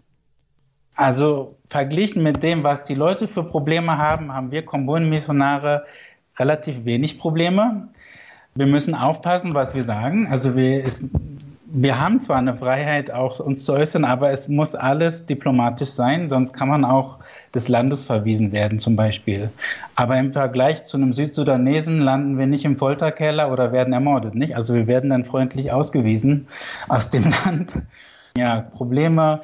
Also 0.94 1.57
verglichen 1.68 2.22
mit 2.22 2.42
dem, 2.42 2.62
was 2.62 2.85
die 2.85 2.94
Leute 2.94 3.29
für 3.29 3.44
Probleme 3.44 3.96
haben, 3.96 4.35
haben 4.35 4.50
wir 4.50 4.64
Kommunenmissionare 4.64 5.85
relativ 6.38 6.85
wenig 6.85 7.18
Probleme. 7.18 7.88
Wir 8.55 8.66
müssen 8.66 8.94
aufpassen, 8.94 9.55
was 9.55 9.74
wir 9.74 9.85
sagen. 9.85 10.26
Also 10.29 10.57
wir, 10.57 10.83
ist, 10.83 11.11
wir 11.66 12.00
haben 12.00 12.20
zwar 12.20 12.38
eine 12.38 12.57
Freiheit, 12.57 13.12
auch 13.12 13.38
uns 13.38 13.64
zu 13.64 13.72
äußern, 13.72 14.05
aber 14.05 14.33
es 14.33 14.48
muss 14.48 14.74
alles 14.74 15.26
diplomatisch 15.26 15.90
sein, 15.90 16.29
sonst 16.29 16.53
kann 16.53 16.68
man 16.68 16.85
auch 16.85 17.20
des 17.55 17.68
Landes 17.68 18.05
verwiesen 18.05 18.50
werden 18.50 18.81
zum 18.81 18.96
Beispiel. 18.96 19.50
Aber 19.94 20.18
im 20.18 20.33
Vergleich 20.33 20.85
zu 20.85 20.96
einem 20.96 21.12
Südsudanesen 21.12 22.00
landen 22.00 22.38
wir 22.38 22.46
nicht 22.46 22.64
im 22.64 22.76
Folterkeller 22.76 23.53
oder 23.53 23.70
werden 23.70 23.92
ermordet, 23.92 24.35
nicht? 24.35 24.57
Also 24.57 24.74
wir 24.74 24.88
werden 24.88 25.11
dann 25.11 25.24
freundlich 25.24 25.70
ausgewiesen 25.70 26.48
aus 26.88 27.11
dem 27.11 27.22
Land. 27.44 27.79
Ja, 28.37 28.61
Probleme 28.61 29.40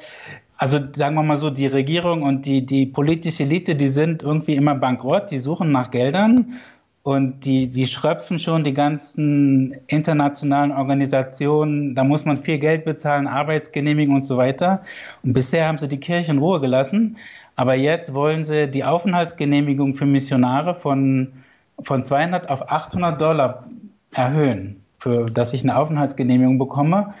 also 0.57 0.79
sagen 0.95 1.15
wir 1.15 1.23
mal 1.23 1.37
so, 1.37 1.49
die 1.49 1.67
Regierung 1.67 2.23
und 2.23 2.45
die, 2.45 2.65
die 2.65 2.85
politische 2.85 3.43
Elite, 3.43 3.75
die 3.75 3.87
sind 3.87 4.23
irgendwie 4.23 4.55
immer 4.55 4.75
bankrott, 4.75 5.31
die 5.31 5.39
suchen 5.39 5.71
nach 5.71 5.91
Geldern 5.91 6.59
und 7.03 7.45
die, 7.45 7.71
die 7.71 7.87
schröpfen 7.87 8.39
schon 8.39 8.63
die 8.63 8.73
ganzen 8.73 9.77
internationalen 9.87 10.71
Organisationen, 10.71 11.95
da 11.95 12.03
muss 12.03 12.25
man 12.25 12.37
viel 12.37 12.57
Geld 12.59 12.85
bezahlen, 12.85 13.27
Arbeitsgenehmigung 13.27 14.15
und 14.15 14.25
so 14.25 14.35
weiter. 14.37 14.83
Und 15.23 15.33
bisher 15.33 15.67
haben 15.67 15.77
sie 15.77 15.87
die 15.87 15.99
Kirche 15.99 16.31
in 16.31 16.39
Ruhe 16.39 16.59
gelassen, 16.59 17.17
aber 17.55 17.75
jetzt 17.75 18.13
wollen 18.13 18.43
sie 18.43 18.69
die 18.69 18.83
Aufenthaltsgenehmigung 18.83 19.93
für 19.93 20.05
Missionare 20.05 20.75
von 20.75 21.33
von 21.81 22.03
200 22.03 22.49
auf 22.49 22.71
800 22.71 23.21
Dollar 23.21 23.65
erhöhen, 24.13 24.83
für 24.99 25.25
dass 25.25 25.53
ich 25.53 25.63
eine 25.63 25.77
Aufenthaltsgenehmigung 25.77 26.57
bekomme. 26.57 27.13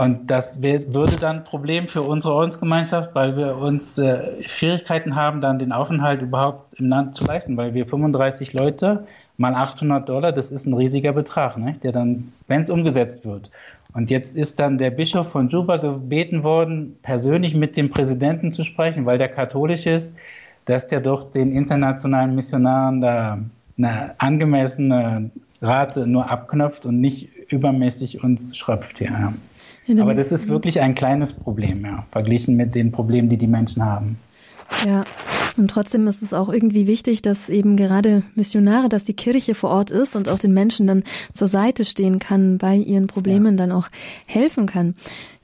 Und 0.00 0.30
das 0.30 0.62
würde 0.62 1.16
dann 1.20 1.40
ein 1.40 1.44
Problem 1.44 1.86
für 1.86 2.00
unsere 2.00 2.32
Ordensgemeinschaft, 2.32 3.14
weil 3.14 3.36
wir 3.36 3.58
uns 3.58 3.98
äh, 3.98 4.42
Schwierigkeiten 4.48 5.14
haben, 5.14 5.42
dann 5.42 5.58
den 5.58 5.72
Aufenthalt 5.72 6.22
überhaupt 6.22 6.72
im 6.80 6.86
Land 6.86 7.14
zu 7.14 7.22
leisten, 7.26 7.58
weil 7.58 7.74
wir 7.74 7.86
35 7.86 8.54
Leute 8.54 9.04
mal 9.36 9.54
800 9.54 10.08
Dollar, 10.08 10.32
das 10.32 10.52
ist 10.52 10.64
ein 10.64 10.72
riesiger 10.72 11.12
Betrag, 11.12 11.58
ne, 11.58 11.74
der 11.82 11.92
dann, 11.92 12.32
wenn 12.46 12.62
es 12.62 12.70
umgesetzt 12.70 13.26
wird. 13.26 13.50
Und 13.92 14.08
jetzt 14.08 14.38
ist 14.38 14.58
dann 14.58 14.78
der 14.78 14.90
Bischof 14.90 15.28
von 15.28 15.50
Juba 15.50 15.76
gebeten 15.76 16.44
worden, 16.44 16.96
persönlich 17.02 17.54
mit 17.54 17.76
dem 17.76 17.90
Präsidenten 17.90 18.52
zu 18.52 18.64
sprechen, 18.64 19.04
weil 19.04 19.18
der 19.18 19.28
katholisch 19.28 19.84
ist, 19.84 20.16
dass 20.64 20.86
der 20.86 21.02
doch 21.02 21.30
den 21.30 21.48
internationalen 21.48 22.34
Missionaren 22.34 23.02
da 23.02 23.38
eine 23.76 24.14
angemessene 24.16 25.30
Rate 25.60 26.06
nur 26.06 26.30
abknöpft 26.30 26.86
und 26.86 27.02
nicht 27.02 27.28
übermäßig 27.52 28.24
uns 28.24 28.56
schröpft. 28.56 29.00
Ja. 29.00 29.34
Aber 29.98 30.14
das 30.14 30.30
ist 30.32 30.48
wirklich 30.48 30.80
ein 30.80 30.94
kleines 30.94 31.32
Problem, 31.32 31.84
ja, 31.84 32.06
verglichen 32.12 32.56
mit 32.56 32.74
den 32.74 32.92
Problemen, 32.92 33.28
die 33.28 33.36
die 33.36 33.46
Menschen 33.46 33.84
haben. 33.84 34.18
Ja, 34.86 35.04
und 35.56 35.70
trotzdem 35.70 36.06
ist 36.06 36.22
es 36.22 36.32
auch 36.32 36.48
irgendwie 36.48 36.86
wichtig, 36.86 37.22
dass 37.22 37.48
eben 37.48 37.76
gerade 37.76 38.22
Missionare, 38.34 38.88
dass 38.88 39.04
die 39.04 39.14
Kirche 39.14 39.54
vor 39.54 39.70
Ort 39.70 39.90
ist 39.90 40.16
und 40.16 40.28
auch 40.28 40.38
den 40.38 40.54
Menschen 40.54 40.86
dann 40.86 41.02
zur 41.34 41.48
Seite 41.48 41.84
stehen 41.84 42.18
kann, 42.18 42.58
bei 42.58 42.76
ihren 42.76 43.06
Problemen 43.06 43.58
ja. 43.58 43.66
dann 43.66 43.72
auch 43.72 43.88
helfen 44.26 44.66
kann. 44.66 44.94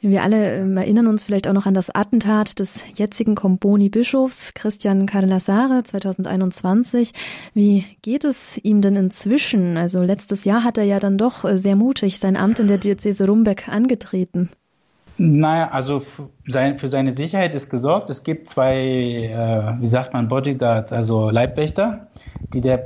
Wir 0.01 0.23
alle 0.23 0.57
ähm, 0.57 0.77
erinnern 0.77 1.07
uns 1.07 1.25
vielleicht 1.25 1.49
auch 1.49 1.53
noch 1.53 1.67
an 1.67 1.75
das 1.75 1.93
Attentat 1.95 2.61
des 2.61 2.83
jetzigen 2.95 3.35
Comboni-Bischofs 3.35 4.55
Christian 4.55 5.07
Carlasare 5.07 5.83
2021. 5.83 7.13
Wie 7.55 7.85
geht 8.03 8.25
es 8.25 8.59
ihm 8.63 8.83
denn 8.83 8.95
inzwischen? 8.95 9.77
Also 9.77 10.03
letztes 10.03 10.45
Jahr 10.45 10.63
hat 10.63 10.79
er 10.79 10.85
ja 10.85 11.01
dann 11.01 11.19
doch 11.19 11.45
äh, 11.45 11.59
sehr 11.59 11.77
mutig 11.77 12.21
sein 12.21 12.37
Amt 12.37 12.59
in 12.59 12.69
der 12.69 12.79
Diözese 12.79 13.27
Rumbeck 13.27 13.69
angetreten. 13.69 14.51
Naja, 15.19 15.71
also 15.71 15.99
für 16.01 16.31
seine 16.45 17.11
Sicherheit 17.11 17.55
ist 17.55 17.71
gesorgt. 17.71 18.11
Es 18.11 18.23
gibt 18.23 18.49
zwei, 18.49 18.75
äh, 18.77 19.81
wie 19.81 19.89
sagt 19.89 20.13
man, 20.13 20.29
Bodyguards, 20.29 20.93
also 20.93 21.31
Leibwächter, 21.31 22.09
die 22.53 22.61
der 22.61 22.77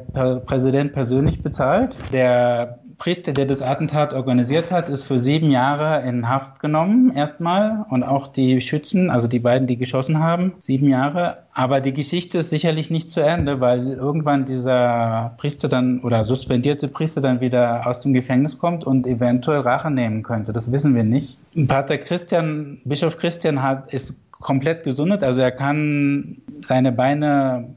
Präsident 0.46 0.92
persönlich 0.92 1.42
bezahlt. 1.42 2.04
Der 2.12 2.80
Priester, 3.00 3.32
der 3.32 3.46
das 3.46 3.62
Attentat 3.62 4.12
organisiert 4.12 4.70
hat, 4.70 4.90
ist 4.90 5.04
für 5.04 5.18
sieben 5.18 5.50
Jahre 5.50 6.06
in 6.06 6.28
Haft 6.28 6.60
genommen, 6.60 7.10
erstmal. 7.10 7.86
Und 7.88 8.02
auch 8.02 8.26
die 8.26 8.60
Schützen, 8.60 9.08
also 9.08 9.26
die 9.26 9.38
beiden, 9.38 9.66
die 9.66 9.78
geschossen 9.78 10.18
haben, 10.18 10.52
sieben 10.58 10.86
Jahre. 10.86 11.38
Aber 11.54 11.80
die 11.80 11.94
Geschichte 11.94 12.36
ist 12.36 12.50
sicherlich 12.50 12.90
nicht 12.90 13.08
zu 13.08 13.22
Ende, 13.22 13.58
weil 13.58 13.88
irgendwann 13.88 14.44
dieser 14.44 15.32
Priester 15.38 15.66
dann 15.68 16.00
oder 16.00 16.26
suspendierte 16.26 16.88
Priester 16.88 17.22
dann 17.22 17.40
wieder 17.40 17.86
aus 17.86 18.02
dem 18.02 18.12
Gefängnis 18.12 18.58
kommt 18.58 18.84
und 18.84 19.06
eventuell 19.06 19.60
Rache 19.60 19.90
nehmen 19.90 20.22
könnte. 20.22 20.52
Das 20.52 20.70
wissen 20.70 20.94
wir 20.94 21.02
nicht. 21.02 21.38
Pater 21.68 21.96
Christian, 21.96 22.82
Bischof 22.84 23.16
Christian 23.16 23.62
hat, 23.62 23.94
ist 23.94 24.16
komplett 24.30 24.84
gesundet, 24.84 25.22
also 25.22 25.40
er 25.40 25.52
kann 25.52 26.42
seine 26.62 26.92
Beine 26.92 27.76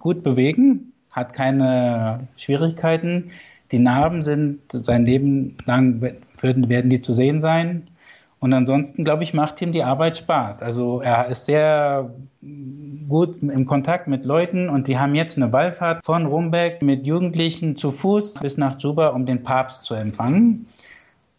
gut 0.00 0.24
bewegen, 0.24 0.92
hat 1.12 1.32
keine 1.32 2.26
Schwierigkeiten. 2.36 3.30
Die 3.74 3.80
Narben 3.80 4.22
sind 4.22 4.60
sein 4.70 5.04
Leben 5.04 5.56
lang 5.66 6.00
werden, 6.00 6.68
werden 6.68 6.90
die 6.90 7.00
zu 7.00 7.12
sehen 7.12 7.40
sein. 7.40 7.88
Und 8.38 8.52
ansonsten, 8.52 9.02
glaube 9.02 9.24
ich, 9.24 9.34
macht 9.34 9.60
ihm 9.62 9.72
die 9.72 9.82
Arbeit 9.82 10.16
Spaß. 10.16 10.62
Also 10.62 11.00
er 11.00 11.26
ist 11.26 11.46
sehr 11.46 12.08
gut 13.08 13.42
im 13.42 13.66
Kontakt 13.66 14.06
mit 14.06 14.24
Leuten 14.24 14.68
und 14.68 14.86
die 14.86 14.96
haben 14.96 15.16
jetzt 15.16 15.36
eine 15.36 15.52
Wallfahrt 15.52 16.06
von 16.06 16.24
Rumbeck 16.24 16.82
mit 16.82 17.04
Jugendlichen 17.04 17.74
zu 17.74 17.90
Fuß 17.90 18.34
bis 18.34 18.58
nach 18.58 18.78
Juba, 18.78 19.08
um 19.08 19.26
den 19.26 19.42
Papst 19.42 19.82
zu 19.82 19.94
empfangen. 19.94 20.68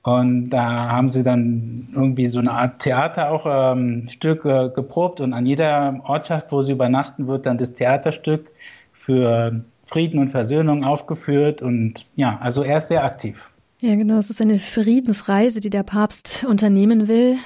Und 0.04 0.50
da 0.50 0.92
haben 0.92 1.08
sie 1.08 1.24
dann 1.24 1.88
irgendwie 1.96 2.28
so 2.28 2.40
eine 2.40 2.52
Art 2.52 2.80
Theater 2.82 3.32
auch 3.32 3.46
ähm, 3.48 4.10
Stück 4.10 4.44
äh, 4.44 4.68
geprobt 4.76 5.22
und 5.22 5.32
an 5.32 5.46
jeder 5.46 6.02
Ortschaft, 6.04 6.52
wo 6.52 6.64
sie 6.64 6.74
übernachten, 6.74 7.28
wird 7.28 7.46
dann 7.46 7.58
das 7.58 7.76
Theaterstück 7.76 8.52
für 8.92 9.62
Frieden 9.86 10.20
und 10.20 10.30
Versöhnung 10.30 10.84
aufgeführt 10.84 11.62
und 11.62 12.06
ja, 12.16 12.38
also 12.40 12.64
er 12.64 12.80
ist 12.80 12.88
sehr 12.88 13.04
aktiv. 13.04 13.38
Ja, 13.82 13.96
genau, 13.96 14.18
es 14.18 14.30
ist 14.30 14.42
eine 14.42 14.60
Friedensreise, 14.60 15.60
die 15.60 15.70
der 15.70 15.84
Papst 15.84 16.46
unternehmen 16.50 17.08
will. 17.08 17.38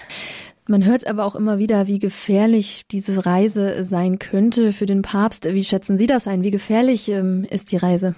Man 0.67 0.85
hört 0.85 1.07
aber 1.07 1.25
auch 1.25 1.35
immer 1.35 1.57
wieder, 1.57 1.87
wie 1.87 1.97
gefährlich 1.97 2.83
diese 2.91 3.25
Reise 3.25 3.83
sein 3.83 4.19
könnte 4.19 4.71
für 4.71 4.85
den 4.85 5.01
Papst. 5.01 5.45
Wie 5.45 5.63
schätzen 5.63 5.97
Sie 5.97 6.05
das 6.05 6.27
ein? 6.27 6.43
Wie 6.43 6.51
gefährlich 6.51 7.09
ähm, 7.09 7.43
ist 7.49 7.71
die 7.71 7.77
Reise? 7.77 8.13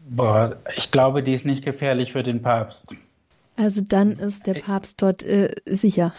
Boah, 0.00 0.56
ich 0.74 0.90
glaube, 0.90 1.22
die 1.22 1.34
ist 1.34 1.44
nicht 1.44 1.64
gefährlich 1.64 2.12
für 2.12 2.22
den 2.22 2.40
Papst. 2.40 2.94
Also 3.56 3.82
dann 3.86 4.12
ist 4.12 4.46
der 4.46 4.54
Papst 4.54 5.02
dort 5.02 5.22
äh, 5.22 5.54
sicher 5.66 6.14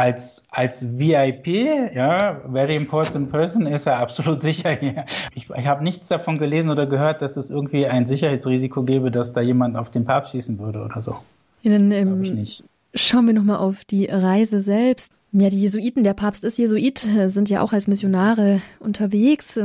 als, 0.00 0.46
als 0.50 0.98
VIP, 0.98 1.46
ja, 1.94 2.40
very 2.50 2.74
important 2.74 3.30
person, 3.30 3.66
ist 3.66 3.86
er 3.86 3.98
absolut 3.98 4.40
sicher 4.48 4.70
hier. 4.70 5.04
Ich, 5.34 5.50
ich 5.50 5.66
habe 5.66 5.84
nichts 5.84 6.08
davon 6.08 6.38
gelesen 6.38 6.70
oder 6.70 6.86
gehört, 6.86 7.20
dass 7.20 7.36
es 7.36 7.50
irgendwie 7.50 7.86
ein 7.86 8.06
Sicherheitsrisiko 8.06 8.82
gäbe, 8.82 9.10
dass 9.10 9.34
da 9.34 9.42
jemand 9.42 9.76
auf 9.76 9.90
den 9.90 10.06
Papst 10.06 10.32
schießen 10.32 10.58
würde 10.58 10.82
oder 10.82 11.02
so. 11.02 11.16
Ja, 11.60 11.72
dann 11.72 11.92
ähm, 11.92 12.46
schauen 12.94 13.26
wir 13.26 13.34
nochmal 13.34 13.58
auf 13.58 13.84
die 13.84 14.06
Reise 14.06 14.62
selbst. 14.62 15.12
Ja, 15.32 15.50
die 15.50 15.60
Jesuiten, 15.60 16.02
der 16.02 16.14
Papst 16.14 16.44
ist 16.44 16.56
Jesuit, 16.56 17.06
sind 17.26 17.50
ja 17.50 17.60
auch 17.60 17.74
als 17.74 17.86
Missionare 17.86 18.62
unterwegs. 18.80 19.60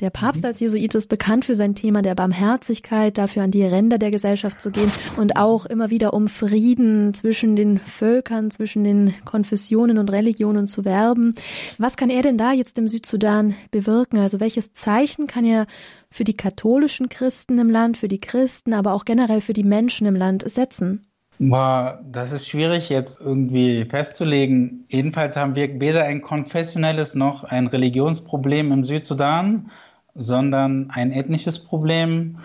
Der 0.00 0.10
Papst 0.10 0.42
mhm. 0.42 0.48
als 0.48 0.60
Jesuit 0.60 0.94
ist 0.94 1.08
bekannt 1.08 1.44
für 1.44 1.54
sein 1.54 1.74
Thema 1.74 2.00
der 2.00 2.14
Barmherzigkeit, 2.14 3.18
dafür 3.18 3.42
an 3.42 3.50
die 3.50 3.64
Ränder 3.64 3.98
der 3.98 4.10
Gesellschaft 4.10 4.60
zu 4.60 4.70
gehen 4.70 4.90
und 5.18 5.36
auch 5.36 5.66
immer 5.66 5.90
wieder 5.90 6.14
um 6.14 6.28
Frieden 6.28 7.12
zwischen 7.12 7.54
den 7.54 7.78
Völkern, 7.78 8.50
zwischen 8.50 8.82
den 8.82 9.14
Konfessionen 9.24 9.98
und 9.98 10.10
Religionen 10.10 10.66
zu 10.66 10.84
werben. 10.84 11.34
Was 11.78 11.96
kann 11.96 12.08
er 12.08 12.22
denn 12.22 12.38
da 12.38 12.52
jetzt 12.52 12.78
im 12.78 12.88
Südsudan 12.88 13.54
bewirken? 13.70 14.18
Also 14.18 14.40
welches 14.40 14.72
Zeichen 14.72 15.26
kann 15.26 15.44
er 15.44 15.66
für 16.10 16.24
die 16.24 16.36
katholischen 16.36 17.08
Christen 17.08 17.58
im 17.58 17.68
Land, 17.68 17.98
für 17.98 18.08
die 18.08 18.20
Christen, 18.20 18.72
aber 18.72 18.94
auch 18.94 19.04
generell 19.04 19.42
für 19.42 19.52
die 19.52 19.64
Menschen 19.64 20.06
im 20.06 20.16
Land 20.16 20.50
setzen? 20.50 21.06
Boah, 21.42 22.00
das 22.04 22.32
ist 22.32 22.48
schwierig 22.48 22.90
jetzt 22.90 23.18
irgendwie 23.18 23.86
festzulegen. 23.86 24.84
Jedenfalls 24.90 25.36
haben 25.36 25.56
wir 25.56 25.80
weder 25.80 26.04
ein 26.04 26.20
konfessionelles 26.20 27.14
noch 27.14 27.44
ein 27.44 27.66
Religionsproblem 27.66 28.72
im 28.72 28.84
Südsudan 28.84 29.70
sondern 30.14 30.90
ein 30.90 31.12
ethnisches 31.12 31.62
Problem, 31.62 32.38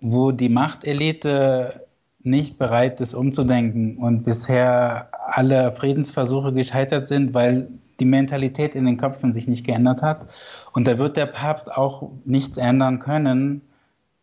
wo 0.00 0.32
die 0.32 0.48
Machtelite 0.48 1.86
nicht 2.22 2.58
bereit 2.58 3.00
ist, 3.00 3.14
umzudenken 3.14 3.96
und 3.96 4.24
bisher 4.24 5.08
alle 5.26 5.72
Friedensversuche 5.72 6.52
gescheitert 6.52 7.06
sind, 7.06 7.34
weil 7.34 7.68
die 7.98 8.04
Mentalität 8.04 8.74
in 8.74 8.86
den 8.86 8.96
Köpfen 8.96 9.32
sich 9.32 9.48
nicht 9.48 9.64
geändert 9.64 10.02
hat. 10.02 10.26
Und 10.72 10.86
da 10.86 10.98
wird 10.98 11.16
der 11.16 11.26
Papst 11.26 11.72
auch 11.72 12.10
nichts 12.24 12.56
ändern 12.56 12.98
können 12.98 13.62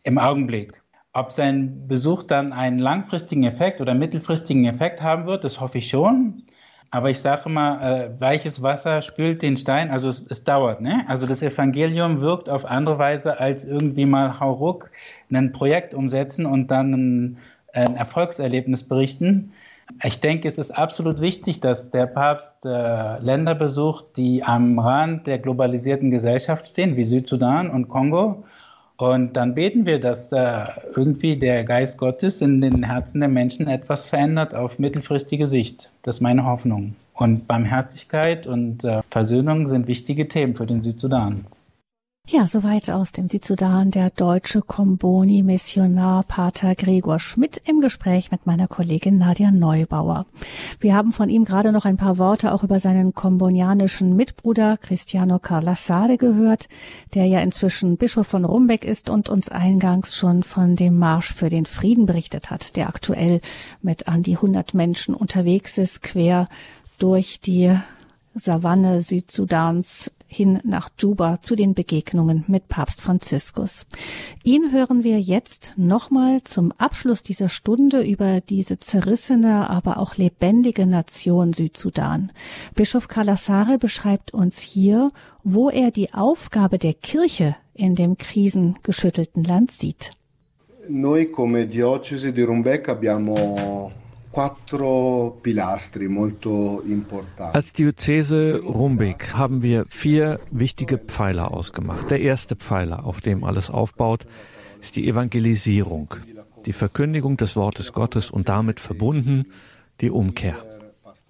im 0.04 0.18
Augenblick. 0.18 0.82
Ob 1.14 1.32
sein 1.32 1.88
Besuch 1.88 2.24
dann 2.24 2.54
einen 2.54 2.78
langfristigen 2.78 3.43
Effekt 3.43 3.82
oder 3.82 3.95
mittelfristigen 3.95 4.66
Effekt 4.66 5.02
haben 5.02 5.26
wird, 5.26 5.43
das 5.43 5.60
hoffe 5.60 5.80
ich 5.80 5.89
schon. 5.89 6.43
Aber 6.90 7.10
ich 7.10 7.20
sage 7.20 7.44
immer, 7.46 7.82
äh, 7.82 8.22
weiches 8.22 8.62
Wasser 8.64 9.02
spült 9.02 9.42
den 9.42 9.58
Stein, 9.58 9.92
also 9.92 10.08
es, 10.08 10.26
es, 10.30 10.44
dauert. 10.44 10.80
Ne? 10.80 11.04
Also 11.08 11.28
das 11.28 11.42
Evangelium 11.42 12.22
wirkt 12.22 12.50
auf 12.50 12.66
andere 12.66 12.98
Weise 12.98 13.40
als 13.40 13.66
irgendwie 13.66 14.06
mal 14.06 14.40
hauruck 14.40 14.90
ein 15.32 15.52
Projekt 15.52 15.94
umsetzen 15.94 16.46
und 16.46 16.72
dann 16.72 16.94
ein, 16.94 17.38
ein 17.74 17.96
Erfolgserlebnis 17.96 18.86
berichten. 18.86 19.52
Ich 20.04 20.20
denke, 20.20 20.48
es 20.48 20.58
ist 20.58 20.72
absolut 20.72 21.22
wichtig, 21.22 21.60
dass 21.60 21.92
der 21.92 22.08
Papst 22.08 22.66
äh, 22.66 23.20
Länder 23.20 23.56
besucht, 23.56 24.18
die 24.18 24.44
am 24.44 24.80
Rand 24.80 25.28
der 25.28 25.40
globalisierten 25.40 26.12
Gesellschaft 26.12 26.68
stehen, 26.70 26.96
wie 26.96 27.04
Südsudan 27.04 27.70
und 27.70 27.88
Kongo 27.88 28.44
und 28.98 29.38
dann 29.38 29.54
beten 29.54 29.86
wir, 29.86 30.00
dass 30.00 30.32
äh, 30.32 30.66
irgendwie 30.95 31.38
der 31.38 31.64
Geist 31.64 32.00
Gottes 32.00 32.41
in 32.41 32.62
den 32.62 32.82
Herzen 32.84 33.20
der 33.20 33.30
Menschen 33.30 33.68
etwas 33.68 34.08
verändert 34.08 34.56
auf 34.56 34.80
mittelfristige 34.80 35.45
Sicht. 35.45 35.91
Das 36.02 36.16
ist 36.16 36.22
meine 36.22 36.45
Hoffnung. 36.45 36.95
Und 37.14 37.48
Barmherzigkeit 37.48 38.48
und 38.48 38.84
äh, 38.84 39.02
Versöhnung 39.12 39.68
sind 39.68 39.88
wichtige 39.88 40.28
Themen 40.28 40.56
für 40.56 40.66
den 40.66 40.82
Südsudan. 40.82 41.45
Ja, 42.30 42.45
soweit 42.45 42.89
aus 42.89 43.13
dem 43.13 43.30
Südsudan 43.30 43.89
der 43.89 44.09
deutsche 44.09 44.61
Komboni-Missionar 44.61 46.23
Pater 46.23 46.75
Gregor 46.75 47.21
Schmidt 47.21 47.61
im 47.63 47.80
Gespräch 47.80 48.32
mit 48.32 48.45
meiner 48.45 48.67
Kollegin 48.67 49.17
Nadja 49.17 49.49
Neubauer. 49.49 50.25
Wir 50.82 50.93
haben 50.93 51.13
von 51.13 51.30
ihm 51.30 51.45
gerade 51.45 51.71
noch 51.71 51.86
ein 51.86 51.95
paar 51.95 52.17
Worte 52.17 52.51
auch 52.51 52.63
über 52.63 52.80
seinen 52.80 53.13
kombonianischen 53.13 54.13
Mitbruder 54.13 54.75
Cristiano 54.75 55.39
Carlassare 55.39 56.17
gehört, 56.17 56.67
der 57.13 57.28
ja 57.28 57.39
inzwischen 57.39 57.95
Bischof 57.95 58.28
von 58.28 58.43
Rumbeck 58.43 58.84
ist 58.84 59.09
und 59.09 59.30
uns 59.30 59.47
eingangs 59.47 60.17
schon 60.17 60.43
von 60.43 60.75
dem 60.75 60.99
Marsch 60.99 61.34
für 61.34 61.47
den 61.47 61.65
Frieden 61.65 62.07
berichtet 62.07 62.51
hat, 62.51 62.75
der 62.75 62.89
aktuell 62.89 63.39
mit 63.82 64.09
an 64.09 64.21
die 64.21 64.36
100 64.36 64.73
Menschen 64.73 65.15
unterwegs 65.15 65.78
ist, 65.78 66.03
quer 66.03 66.49
durch 66.99 67.39
die 67.39 67.73
Savanne 68.34 68.99
Südsudans 68.99 70.11
hin 70.28 70.59
nach 70.63 70.89
Juba 70.97 71.41
zu 71.41 71.55
den 71.55 71.73
Begegnungen 71.73 72.43
mit 72.47 72.67
Papst 72.67 73.01
Franziskus. 73.01 73.86
Ihn 74.43 74.71
hören 74.71 75.03
wir 75.03 75.19
jetzt 75.19 75.73
nochmal 75.78 76.43
zum 76.43 76.71
Abschluss 76.73 77.23
dieser 77.23 77.49
Stunde 77.49 78.01
über 78.03 78.41
diese 78.41 78.78
zerrissene, 78.80 79.69
aber 79.69 79.97
auch 79.97 80.15
lebendige 80.15 80.86
Nation 80.86 81.53
Südsudan. 81.53 82.32
Bischof 82.75 83.07
Kalasare 83.07 83.78
beschreibt 83.78 84.34
uns 84.34 84.59
hier, 84.59 85.11
wo 85.43 85.69
er 85.69 85.91
die 85.91 86.13
Aufgabe 86.13 86.78
der 86.78 86.93
Kirche 86.93 87.55
in 87.73 87.95
dem 87.95 88.17
krisengeschüttelten 88.17 89.43
Land 89.43 89.71
sieht. 89.71 90.11
Noi 90.89 91.25
come 91.25 91.67
diocesi 91.67 92.32
di 92.32 92.43
Rumbek 92.43 92.88
abbiamo 92.88 93.91
als 97.54 97.74
Diözese 97.74 98.62
Rumbek 98.64 99.34
haben 99.34 99.64
wir 99.64 99.86
vier 99.86 100.40
wichtige 100.52 101.00
Pfeiler 101.00 101.52
ausgemacht. 101.52 102.12
Der 102.12 102.22
erste 102.22 102.56
Pfeiler, 102.56 103.06
auf 103.06 103.20
dem 103.20 103.44
alles 103.44 103.72
aufbaut, 103.72 104.28
ist 104.80 104.96
die 104.96 105.08
Evangelisierung, 105.08 106.14
die 106.68 106.74
Verkündigung 106.74 107.38
des 107.38 107.56
Wortes 107.56 107.94
Gottes 107.94 108.30
und 108.30 108.48
damit 108.48 108.80
verbunden 108.80 109.48
die 110.02 110.12
Umkehr. 110.12 110.58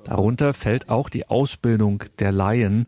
Darunter 0.03 0.53
fällt 0.53 0.89
auch 0.89 1.07
die 1.07 1.29
Ausbildung 1.29 2.03
der 2.19 2.33
Laien, 2.33 2.87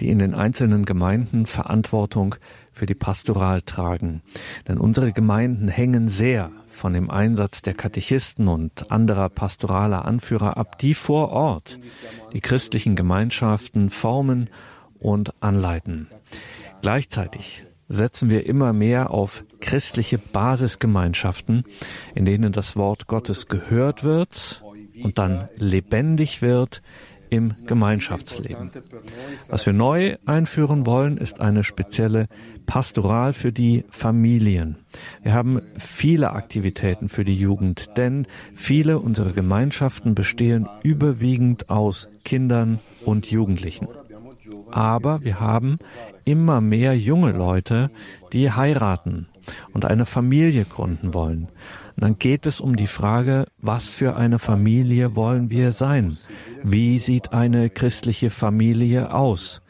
die 0.00 0.08
in 0.08 0.18
den 0.18 0.34
einzelnen 0.34 0.84
Gemeinden 0.84 1.46
Verantwortung 1.46 2.34
für 2.72 2.86
die 2.86 2.94
Pastoral 2.94 3.62
tragen. 3.62 4.22
Denn 4.66 4.78
unsere 4.78 5.12
Gemeinden 5.12 5.68
hängen 5.68 6.08
sehr 6.08 6.50
von 6.80 6.94
dem 6.94 7.10
Einsatz 7.10 7.60
der 7.60 7.74
Katechisten 7.74 8.48
und 8.48 8.90
anderer 8.90 9.28
pastoraler 9.28 10.06
Anführer 10.06 10.56
ab, 10.56 10.78
die 10.78 10.94
vor 10.94 11.28
Ort 11.28 11.78
die 12.32 12.40
christlichen 12.40 12.96
Gemeinschaften 12.96 13.90
formen 13.90 14.48
und 14.98 15.34
anleiten. 15.42 16.08
Gleichzeitig 16.80 17.66
setzen 17.88 18.30
wir 18.30 18.46
immer 18.46 18.72
mehr 18.72 19.10
auf 19.10 19.44
christliche 19.60 20.16
Basisgemeinschaften, 20.16 21.64
in 22.14 22.24
denen 22.24 22.52
das 22.52 22.76
Wort 22.76 23.08
Gottes 23.08 23.46
gehört 23.48 24.02
wird 24.02 24.62
und 25.02 25.18
dann 25.18 25.50
lebendig 25.56 26.40
wird 26.40 26.80
im 27.30 27.54
Gemeinschaftsleben. 27.66 28.70
Was 29.48 29.64
wir 29.64 29.72
neu 29.72 30.16
einführen 30.26 30.84
wollen, 30.84 31.16
ist 31.16 31.40
eine 31.40 31.64
spezielle 31.64 32.26
Pastoral 32.66 33.32
für 33.32 33.52
die 33.52 33.84
Familien. 33.88 34.76
Wir 35.22 35.32
haben 35.32 35.62
viele 35.76 36.32
Aktivitäten 36.32 37.08
für 37.08 37.24
die 37.24 37.36
Jugend, 37.36 37.96
denn 37.96 38.26
viele 38.54 38.98
unserer 38.98 39.32
Gemeinschaften 39.32 40.14
bestehen 40.14 40.68
überwiegend 40.82 41.70
aus 41.70 42.08
Kindern 42.24 42.80
und 43.04 43.30
Jugendlichen. 43.30 43.88
Aber 44.70 45.24
wir 45.24 45.40
haben 45.40 45.78
immer 46.24 46.60
mehr 46.60 46.96
junge 46.96 47.32
Leute, 47.32 47.90
die 48.32 48.50
heiraten 48.50 49.26
und 49.72 49.84
eine 49.84 50.06
Familie 50.06 50.64
gründen 50.64 51.14
wollen. 51.14 51.48
Dann 52.00 52.18
geht 52.18 52.46
es 52.46 52.62
um 52.62 52.76
die 52.76 52.86
Frage, 52.86 53.46
was 53.58 53.90
für 53.90 54.16
eine 54.16 54.38
Familie 54.38 55.16
wollen 55.16 55.50
wir 55.50 55.72
sein? 55.72 56.16
Wie 56.62 56.98
sieht 56.98 57.34
eine 57.34 57.68
christliche 57.68 58.30
Familie 58.30 59.12
aus? 59.12 59.60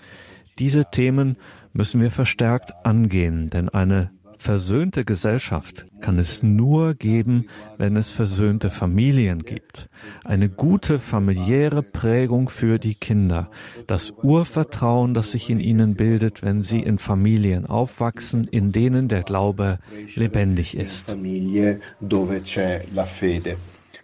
Diese 0.61 0.85
Themen 0.85 1.37
müssen 1.73 2.01
wir 2.01 2.13
verstärkt 2.13 2.73
angehen, 2.87 3.49
denn 3.49 3.69
eine 3.69 4.13
versöhnte 4.41 5.05
Gesellschaft 5.05 5.87
kann 6.01 6.19
es 6.19 6.43
nur 6.43 6.95
geben, 6.95 7.47
wenn 7.77 7.97
es 7.97 8.11
versöhnte 8.11 8.71
Familien 8.71 9.43
gibt. 9.43 9.89
Eine 10.25 10.49
gute 10.49 10.99
familiäre 10.99 11.83
Prägung 11.83 12.49
für 12.49 12.79
die 12.79 12.95
Kinder. 12.95 13.51
Das 13.87 14.13
Urvertrauen, 14.23 15.13
das 15.13 15.33
sich 15.33 15.51
in 15.51 15.61
ihnen 15.61 15.95
bildet, 15.95 16.43
wenn 16.43 16.63
sie 16.63 16.81
in 16.81 16.99
Familien 16.99 17.67
aufwachsen, 17.67 18.45
in 18.45 18.73
denen 18.73 19.09
der 19.09 19.23
Glaube 19.23 19.79
lebendig 20.17 20.77
ist. 20.77 21.15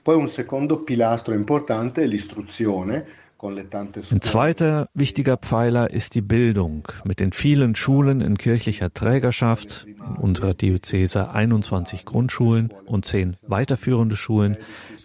Poi 0.05 0.15
un 0.15 0.29
secondo 0.29 0.85
pilastro 0.85 1.35
importante 1.35 2.03
è 2.03 2.07
l'istruzione 2.07 3.05
ein 3.39 4.21
zweiter 4.23 4.89
wichtiger 4.95 5.37
Pfeiler 5.37 5.91
ist 5.91 6.15
die 6.15 6.23
Bildung 6.23 6.89
mit 7.05 7.21
den 7.21 7.33
vielen 7.33 7.75
Schulen 7.75 8.23
in 8.23 8.39
kirchlicher 8.39 8.93
Trägerschaft, 8.93 9.87
in 9.87 10.17
unserer 10.17 10.55
Diözese 10.55 11.31
21 11.31 12.07
Grundschulen 12.07 12.73
und 12.87 13.05
10 13.05 13.37
weiterführende 13.43 14.17
Schulen, 14.17 14.57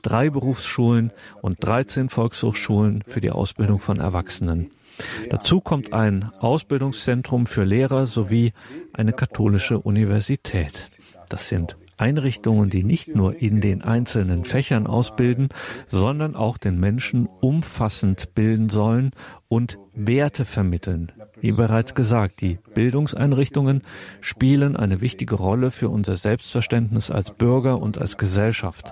drei 0.02 0.30
Berufsschulen 0.30 1.12
und 1.42 1.58
13 1.64 2.08
Volkshochschulen 2.08 3.04
für 3.06 3.20
die 3.20 3.32
Ausbildung 3.32 3.80
von 3.80 4.00
Erwachsenen. 4.00 4.72
Dazu 5.30 5.60
kommt 5.60 5.94
ein 5.94 6.32
Ausbildungszentrum 6.40 7.46
für 7.46 7.66
Lehrer 7.66 8.08
sowie 8.08 8.54
eine 8.94 9.14
katholische 9.14 9.80
Universität. 9.80 10.90
Das 11.28 11.50
sind 11.50 11.78
Einrichtungen, 12.02 12.70
die 12.70 12.84
nicht 12.84 13.16
nur 13.16 13.42
in 13.42 13.62
den 13.62 13.84
einzelnen 13.84 14.44
Fächern 14.44 14.88
ausbilden, 14.88 15.50
sondern 15.88 16.36
auch 16.36 16.58
den 16.58 16.80
Menschen 16.80 17.30
umfassend 17.40 18.34
bilden 18.34 18.70
sollen 18.70 19.12
und 19.48 19.78
Werte 19.94 20.46
vermitteln. 20.46 21.12
Wie 21.40 21.52
bereits 21.52 21.94
gesagt, 21.94 22.42
die 22.42 22.60
Bildungseinrichtungen 22.74 23.84
spielen 24.20 24.76
eine 24.76 25.02
wichtige 25.02 25.36
Rolle 25.36 25.72
für 25.72 25.90
unser 25.90 26.16
Selbstverständnis 26.16 27.12
als 27.12 27.32
Bürger 27.32 27.80
und 27.80 27.98
als 27.98 28.18
Gesellschaft. 28.18 28.92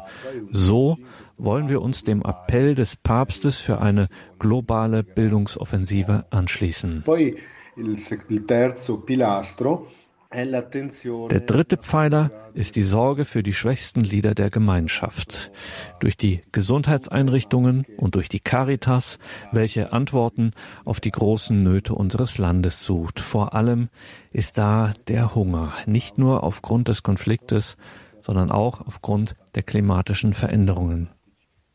So 0.52 0.98
wollen 1.38 1.70
wir 1.70 1.82
uns 1.82 2.04
dem 2.04 2.22
Appell 2.22 2.76
des 2.76 2.96
Papstes 2.96 3.60
für 3.60 3.82
eine 3.82 4.08
globale 4.38 5.04
Bildungsoffensive 5.04 6.26
anschließen. 6.30 7.04
Poi 7.06 7.36
il, 7.78 8.46
terzo 8.46 8.98
pilastro 8.98 9.88
der 10.32 11.40
dritte 11.40 11.78
Pfeiler 11.78 12.30
ist 12.54 12.76
die 12.76 12.84
Sorge 12.84 13.26
für 13.26 13.42
die 13.42 13.54
schwächsten 13.54 14.04
Glieder 14.04 14.36
der 14.36 14.52
Gemeinschaft. 14.52 15.52
Durch 16.00 16.18
die 16.18 16.44
Gesundheitseinrichtungen 16.52 17.86
und 17.98 18.14
durch 18.14 18.30
die 18.30 18.40
Caritas, 18.40 19.18
welche 19.52 19.92
Antworten 19.92 20.52
auf 20.86 21.00
die 21.00 21.10
großen 21.10 21.64
Nöte 21.64 21.96
unseres 21.96 22.38
Landes 22.38 22.86
sucht. 22.86 23.20
Vor 23.20 23.56
allem 23.56 23.90
ist 24.32 24.60
da 24.60 24.94
der 25.08 25.34
Hunger, 25.34 25.74
nicht 25.88 26.20
nur 26.20 26.44
aufgrund 26.44 26.90
des 26.90 27.02
Konfliktes, 27.02 27.76
sondern 28.22 28.52
auch 28.52 28.86
aufgrund 28.86 29.36
der 29.56 29.64
klimatischen 29.64 30.34
Veränderungen. 30.34 31.10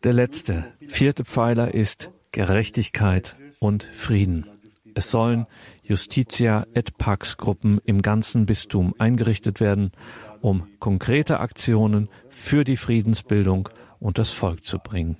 Der 0.04 0.12
letzte, 0.12 0.64
vierte 0.86 1.24
Pfeiler 1.24 1.74
ist 1.74 2.10
Gerechtigkeit 2.30 3.34
und 3.58 3.82
Frieden. 3.82 4.46
Es 4.94 5.10
sollen 5.10 5.46
Justitia 5.86 6.66
et 6.72 6.96
Pax 6.96 7.36
Gruppen 7.36 7.78
im 7.84 8.00
ganzen 8.00 8.46
Bistum 8.46 8.94
eingerichtet 8.98 9.60
werden, 9.60 9.92
um 10.40 10.66
konkrete 10.78 11.40
Aktionen 11.40 12.08
für 12.28 12.64
die 12.64 12.78
Friedensbildung 12.78 13.68
und 14.00 14.16
das 14.16 14.32
Volk 14.32 14.64
zu 14.64 14.78
bringen. 14.78 15.16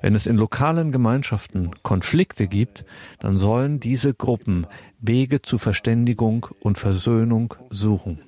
Wenn 0.00 0.14
es 0.14 0.26
in 0.26 0.36
lokalen 0.36 0.92
Gemeinschaften 0.92 1.72
Konflikte 1.82 2.46
gibt, 2.46 2.84
dann 3.18 3.36
sollen 3.36 3.80
diese 3.80 4.14
Gruppen 4.14 4.66
Wege 5.00 5.42
zu 5.42 5.58
Verständigung 5.58 6.46
und 6.60 6.78
Versöhnung 6.78 7.54
suchen. 7.70 8.20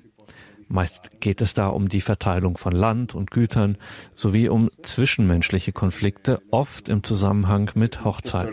Meist 0.66 1.20
geht 1.20 1.40
es 1.40 1.54
da 1.54 1.68
um 1.68 1.88
die 1.88 2.02
Verteilung 2.02 2.58
von 2.58 2.72
Land 2.72 3.14
und 3.14 3.30
Gütern 3.30 3.78
sowie 4.14 4.48
um 4.48 4.68
zwischenmenschliche 4.82 5.72
Konflikte, 5.72 6.42
oft 6.50 6.88
im 6.90 7.04
Zusammenhang 7.04 7.70
mit 7.74 8.04
Hochzeiten. 8.04 8.52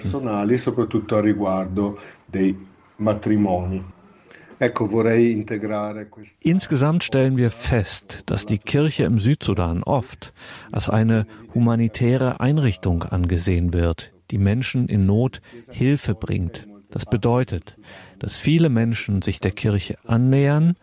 Insgesamt 6.39 7.03
stellen 7.03 7.35
wir 7.37 7.51
fest, 7.51 8.23
dass 8.25 8.45
die 8.45 8.57
Kirche 8.57 9.03
im 9.03 9.19
Südsudan 9.19 9.83
oft 9.83 10.33
als 10.71 10.89
eine 10.89 11.27
humanitäre 11.53 12.39
Einrichtung 12.39 13.03
angesehen 13.03 13.73
wird, 13.73 14.13
die 14.31 14.37
Menschen 14.37 14.87
in 14.87 15.05
Not 15.05 15.41
Hilfe 15.69 16.15
bringt. 16.15 16.67
Das 16.89 17.05
bedeutet, 17.05 17.77
dass 18.19 18.37
viele 18.37 18.69
Menschen 18.69 19.21
sich 19.21 19.41
der 19.41 19.51
Kirche 19.51 19.97
annähern, 20.05 20.77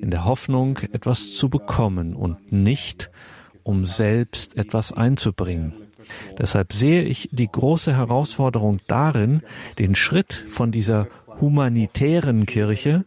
in 0.00 0.10
der 0.10 0.24
Hoffnung, 0.24 0.78
etwas 0.92 1.34
zu 1.34 1.50
bekommen 1.50 2.14
und 2.14 2.52
nicht, 2.52 3.10
um 3.62 3.84
selbst 3.84 4.56
etwas 4.56 4.92
einzubringen. 4.92 5.74
Deshalb 6.38 6.72
sehe 6.72 7.02
ich 7.02 7.28
die 7.32 7.48
große 7.48 7.94
Herausforderung 7.94 8.78
darin, 8.86 9.42
den 9.78 9.94
Schritt 9.94 10.32
von 10.32 10.70
dieser 10.70 11.08
humanitären 11.40 12.46
Kirche 12.46 13.04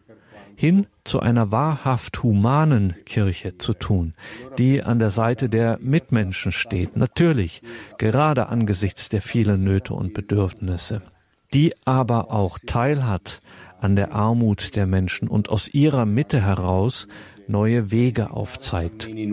hin 0.54 0.86
zu 1.04 1.20
einer 1.20 1.50
wahrhaft 1.50 2.22
humanen 2.22 2.94
Kirche 3.04 3.58
zu 3.58 3.74
tun, 3.74 4.14
die 4.58 4.82
an 4.82 4.98
der 4.98 5.10
Seite 5.10 5.48
der 5.48 5.78
Mitmenschen 5.80 6.52
steht, 6.52 6.96
natürlich 6.96 7.62
gerade 7.98 8.48
angesichts 8.48 9.08
der 9.08 9.22
vielen 9.22 9.64
Nöte 9.64 9.94
und 9.94 10.14
Bedürfnisse, 10.14 11.02
die 11.52 11.74
aber 11.84 12.30
auch 12.30 12.58
teilhat 12.64 13.40
an 13.80 13.96
der 13.96 14.12
Armut 14.12 14.76
der 14.76 14.86
Menschen 14.86 15.26
und 15.28 15.48
aus 15.48 15.68
ihrer 15.68 16.06
Mitte 16.06 16.40
heraus 16.40 17.08
neue 17.48 17.90
Wege 17.90 18.30
aufzeigt. 18.30 19.08
E 19.08 19.24
eh, 19.24 19.32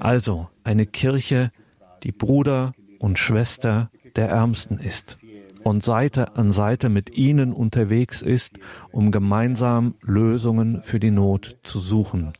also 0.00 0.48
eine 0.64 0.86
Kirche, 0.86 1.50
die 2.02 2.12
Bruder 2.12 2.72
und 2.98 3.18
Schwester 3.18 3.90
der 4.16 4.28
Ärmsten 4.28 4.78
ist 4.78 5.18
und 5.64 5.84
Seite 5.84 6.36
an 6.36 6.50
Seite 6.50 6.88
mit 6.88 7.16
ihnen 7.16 7.52
unterwegs 7.52 8.22
ist, 8.22 8.58
um 8.90 9.10
gemeinsam 9.10 9.94
Lösungen 10.00 10.82
für 10.82 10.98
die 10.98 11.10
Not 11.10 11.58
zu 11.62 11.78
suchen. 11.78 12.32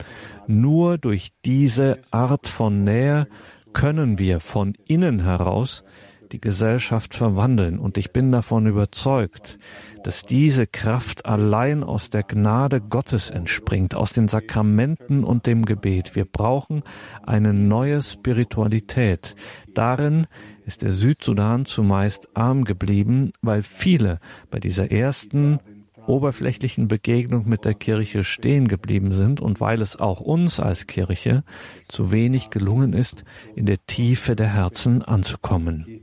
Nur 0.46 0.98
durch 0.98 1.32
diese 1.44 2.00
Art 2.10 2.46
von 2.46 2.84
Nähe 2.84 3.28
können 3.72 4.18
wir 4.18 4.40
von 4.40 4.74
innen 4.88 5.22
heraus 5.22 5.84
die 6.32 6.40
Gesellschaft 6.40 7.14
verwandeln. 7.14 7.78
Und 7.78 7.98
ich 7.98 8.12
bin 8.12 8.32
davon 8.32 8.66
überzeugt, 8.66 9.58
dass 10.02 10.24
diese 10.24 10.66
Kraft 10.66 11.26
allein 11.26 11.82
aus 11.82 12.10
der 12.10 12.22
Gnade 12.22 12.80
Gottes 12.80 13.30
entspringt, 13.30 13.94
aus 13.94 14.12
den 14.12 14.28
Sakramenten 14.28 15.24
und 15.24 15.46
dem 15.46 15.64
Gebet. 15.64 16.16
Wir 16.16 16.24
brauchen 16.24 16.82
eine 17.22 17.52
neue 17.52 18.02
Spiritualität. 18.02 19.34
Darin 19.74 20.26
ist 20.66 20.82
der 20.82 20.92
Südsudan 20.92 21.64
zumeist 21.64 22.28
arm 22.34 22.64
geblieben, 22.64 23.32
weil 23.42 23.62
viele 23.62 24.20
bei 24.50 24.58
dieser 24.60 24.90
ersten 24.90 25.60
oberflächlichen 26.06 26.88
Begegnung 26.88 27.48
mit 27.48 27.64
der 27.64 27.74
Kirche 27.74 28.24
stehen 28.24 28.66
geblieben 28.66 29.12
sind 29.12 29.40
und 29.40 29.60
weil 29.60 29.82
es 29.82 30.00
auch 30.00 30.20
uns 30.20 30.58
als 30.58 30.86
Kirche 30.86 31.44
zu 31.86 32.10
wenig 32.10 32.50
gelungen 32.50 32.94
ist, 32.94 33.24
in 33.54 33.66
der 33.66 33.78
Tiefe 33.86 34.34
der 34.34 34.54
Herzen 34.54 35.02
anzukommen. 35.02 36.02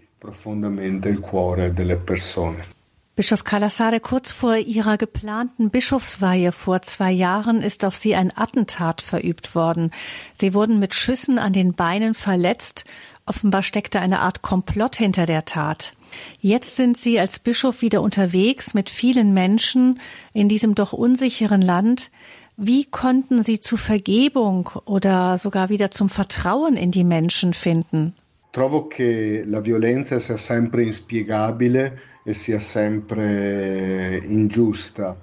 Bischof 3.16 3.46
Kalasade, 3.46 4.02
kurz 4.02 4.32
vor 4.32 4.58
ihrer 4.58 4.98
geplanten 4.98 5.70
Bischofsweihe 5.70 6.52
vor 6.52 6.82
zwei 6.82 7.12
Jahren 7.12 7.62
ist 7.62 7.86
auf 7.86 7.96
sie 7.96 8.14
ein 8.14 8.36
Attentat 8.36 9.02
verübt 9.02 9.56
worden. 9.56 9.92
Sie 10.40 10.54
wurden 10.54 10.80
mit 10.80 10.94
Schüssen 10.94 11.40
an 11.40 11.54
den 11.54 11.74
Beinen 11.74 12.14
verletzt 12.14 12.86
Offenbar 13.28 13.64
steckte 13.64 14.00
eine 14.00 14.20
Art 14.20 14.44
Komplott 14.44 14.98
hinter 14.98 15.26
der 15.26 15.46
Tat. 15.46 15.94
Jetzt 16.42 16.76
sind 16.76 16.96
Sie 16.96 17.20
als 17.20 17.40
Bischof 17.40 17.82
wieder 17.82 18.02
unterwegs 18.02 18.76
mit 18.76 18.92
vielen 18.92 19.34
Menschen 19.34 20.00
in 20.34 20.48
diesem 20.48 20.76
doch 20.76 20.94
unsicheren 20.94 21.62
Land. 21.62 22.12
Wie 22.56 22.86
konnten 22.86 23.42
Sie 23.42 23.60
zu 23.60 23.78
Vergebung 23.78 24.70
oder 24.86 25.38
sogar 25.38 25.70
wieder 25.70 25.90
zum 25.90 26.10
Vertrauen 26.10 26.78
in 26.78 26.92
die 26.92 27.04
Menschen 27.04 27.54
finden? 27.54 28.14
Trovo 28.52 28.88
che 28.88 29.44
la 29.46 29.66
violenza 29.66 30.18
sia 30.20 30.38
sempre 30.38 30.84
inspiegabile 30.84 31.98
e 32.26 34.18
ingiusta. 34.28 35.18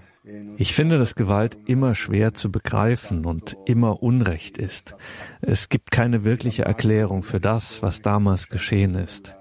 Ich 0.56 0.72
finde, 0.72 0.98
dass 0.98 1.16
Gewalt 1.16 1.58
immer 1.66 1.96
schwer 1.96 2.32
zu 2.32 2.52
begreifen 2.52 3.26
und 3.26 3.56
immer 3.66 4.04
Unrecht 4.04 4.56
ist. 4.56 4.94
Es 5.40 5.68
gibt 5.68 5.90
keine 5.90 6.22
wirkliche 6.22 6.64
Erklärung 6.64 7.24
für 7.24 7.40
das, 7.40 7.82
was 7.82 8.02
damals 8.02 8.48
geschehen 8.48 8.94
ist. 8.94 9.34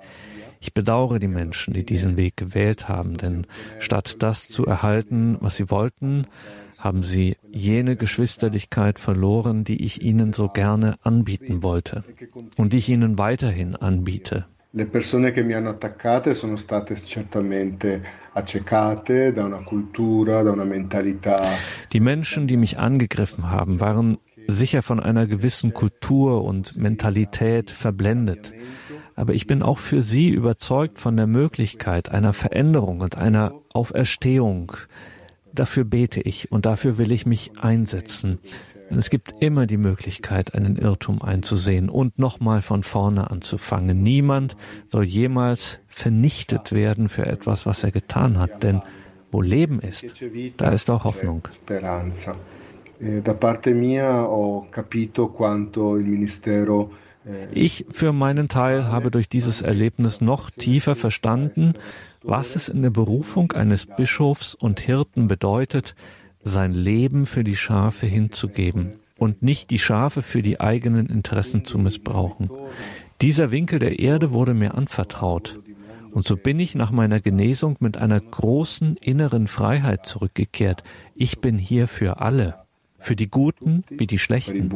Ich 0.59 0.73
bedauere 0.73 1.19
die 1.19 1.27
Menschen, 1.27 1.73
die 1.73 1.85
diesen 1.85 2.17
Weg 2.17 2.37
gewählt 2.37 2.87
haben, 2.89 3.17
denn 3.17 3.45
statt 3.79 4.17
das 4.19 4.47
zu 4.47 4.65
erhalten, 4.65 5.37
was 5.39 5.55
sie 5.55 5.69
wollten, 5.69 6.27
haben 6.79 7.03
sie 7.03 7.37
jene 7.51 7.95
Geschwisterlichkeit 7.95 8.99
verloren, 8.99 9.63
die 9.63 9.83
ich 9.85 10.01
ihnen 10.01 10.33
so 10.33 10.49
gerne 10.49 10.95
anbieten 11.03 11.61
wollte 11.61 12.03
und 12.57 12.73
die 12.73 12.77
ich 12.77 12.89
ihnen 12.89 13.17
weiterhin 13.19 13.75
anbiete. 13.75 14.45
Le 14.73 14.85
persone 14.85 15.31
che 15.31 15.43
mi 15.43 15.51
hanno 15.51 15.67
attaccate 15.67 16.33
sono 16.33 16.55
state 16.55 16.95
certamente 16.95 18.01
accecate 18.31 19.33
da 19.33 19.43
una 19.43 19.63
cultura, 19.63 20.43
da 20.43 20.51
una 20.51 20.63
mentalità. 20.63 21.41
Die 21.91 21.99
Menschen, 21.99 22.47
die 22.47 22.55
mich 22.55 22.77
angegriffen 22.79 23.49
haben, 23.49 23.81
waren 23.81 24.17
sicher 24.47 24.81
von 24.81 25.01
einer 25.01 25.27
gewissen 25.27 25.73
Kultur 25.73 26.45
und 26.45 26.77
Mentalität 26.77 27.69
verblendet. 27.69 28.53
Aber 29.15 29.33
ich 29.33 29.45
bin 29.45 29.61
auch 29.61 29.77
für 29.77 30.01
sie 30.01 30.29
überzeugt 30.29 30.99
von 30.99 31.17
der 31.17 31.27
Möglichkeit 31.27 32.09
einer 32.09 32.31
Veränderung 32.31 33.01
und 33.01 33.17
einer 33.17 33.53
Auferstehung. 33.73 34.71
Dafür 35.53 35.83
bete 35.83 36.21
ich 36.21 36.49
und 36.49 36.65
dafür 36.65 36.97
will 36.97 37.11
ich 37.11 37.25
mich 37.25 37.51
einsetzen. 37.59 38.39
Es 38.97 39.09
gibt 39.09 39.33
immer 39.39 39.65
die 39.65 39.77
Möglichkeit, 39.77 40.53
einen 40.55 40.75
Irrtum 40.75 41.21
einzusehen 41.21 41.89
und 41.89 42.19
nochmal 42.19 42.61
von 42.61 42.83
vorne 42.83 43.31
anzufangen. 43.31 44.03
Niemand 44.03 44.55
soll 44.89 45.05
jemals 45.05 45.79
vernichtet 45.87 46.71
werden 46.71 47.09
für 47.09 47.25
etwas, 47.25 47.65
was 47.65 47.83
er 47.83 47.91
getan 47.91 48.37
hat. 48.39 48.63
Denn 48.63 48.81
wo 49.31 49.41
Leben 49.41 49.79
ist, 49.79 50.05
da 50.57 50.69
ist 50.69 50.89
auch 50.89 51.05
Hoffnung. 51.05 51.47
Eh, 57.25 57.29
eh, 57.29 57.47
ich 57.53 57.85
für 57.89 58.13
meinen 58.13 58.49
Teil 58.49 58.87
habe 58.87 59.11
durch 59.11 59.29
dieses 59.29 59.61
Erlebnis 59.61 60.21
noch 60.21 60.49
tiefer 60.49 60.95
verstanden, 60.95 61.73
was 62.23 62.55
es 62.55 62.69
in 62.69 62.81
der 62.81 62.89
Berufung 62.89 63.51
eines 63.53 63.85
Bischofs 63.85 64.53
und 64.53 64.79
Hirten 64.79 65.27
bedeutet, 65.27 65.95
sein 66.43 66.73
Leben 66.73 67.25
für 67.25 67.43
die 67.43 67.55
Schafe 67.55 68.05
hinzugeben 68.05 68.91
und 69.17 69.43
nicht 69.43 69.69
die 69.69 69.79
Schafe 69.79 70.21
für 70.21 70.41
die 70.41 70.59
eigenen 70.59 71.07
Interessen 71.07 71.65
zu 71.65 71.77
missbrauchen. 71.77 72.49
Dieser 73.21 73.51
Winkel 73.51 73.79
der 73.79 73.99
Erde 73.99 74.33
wurde 74.33 74.53
mir 74.53 74.73
anvertraut. 74.75 75.59
Und 76.11 76.27
so 76.27 76.35
bin 76.35 76.59
ich 76.59 76.75
nach 76.75 76.91
meiner 76.91 77.21
Genesung 77.21 77.77
mit 77.79 77.97
einer 77.97 78.19
großen 78.19 78.97
inneren 78.97 79.47
Freiheit 79.47 80.05
zurückgekehrt. 80.05 80.83
Ich 81.15 81.39
bin 81.39 81.57
hier 81.57 81.87
für 81.87 82.19
alle, 82.19 82.55
für 82.97 83.15
die 83.15 83.29
Guten 83.29 83.83
wie 83.89 84.07
die 84.07 84.19
Schlechten. 84.19 84.69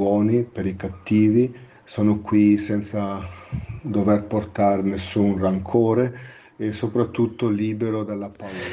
Sono 1.88 2.16
qui 2.16 2.57
senza 2.57 3.30
dover 3.84 4.24
portare 4.24 4.82
nessun 4.82 5.39
rancore 5.39 6.11
e 6.57 6.72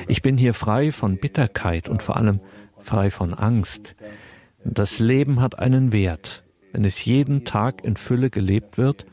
ich 0.07 0.23
bin 0.23 0.37
hier 0.37 0.55
frei 0.55 0.93
von 0.93 1.17
Bitterkeit 1.17 1.89
und 1.89 2.03
vor 2.03 2.17
allem 2.17 2.39
frei 2.83 3.11
von 3.11 3.35
Angst. 3.35 3.95
Das 4.65 4.99
Leben 4.99 5.41
hat 5.41 5.59
einen 5.59 5.93
Wert, 5.93 6.45
wenn 6.73 6.85
es 6.85 7.05
jeden 7.05 7.45
Tag 7.45 7.85
in 7.85 7.97
Fülle 7.97 8.31
gelebt 8.31 8.79
wird 8.79 9.07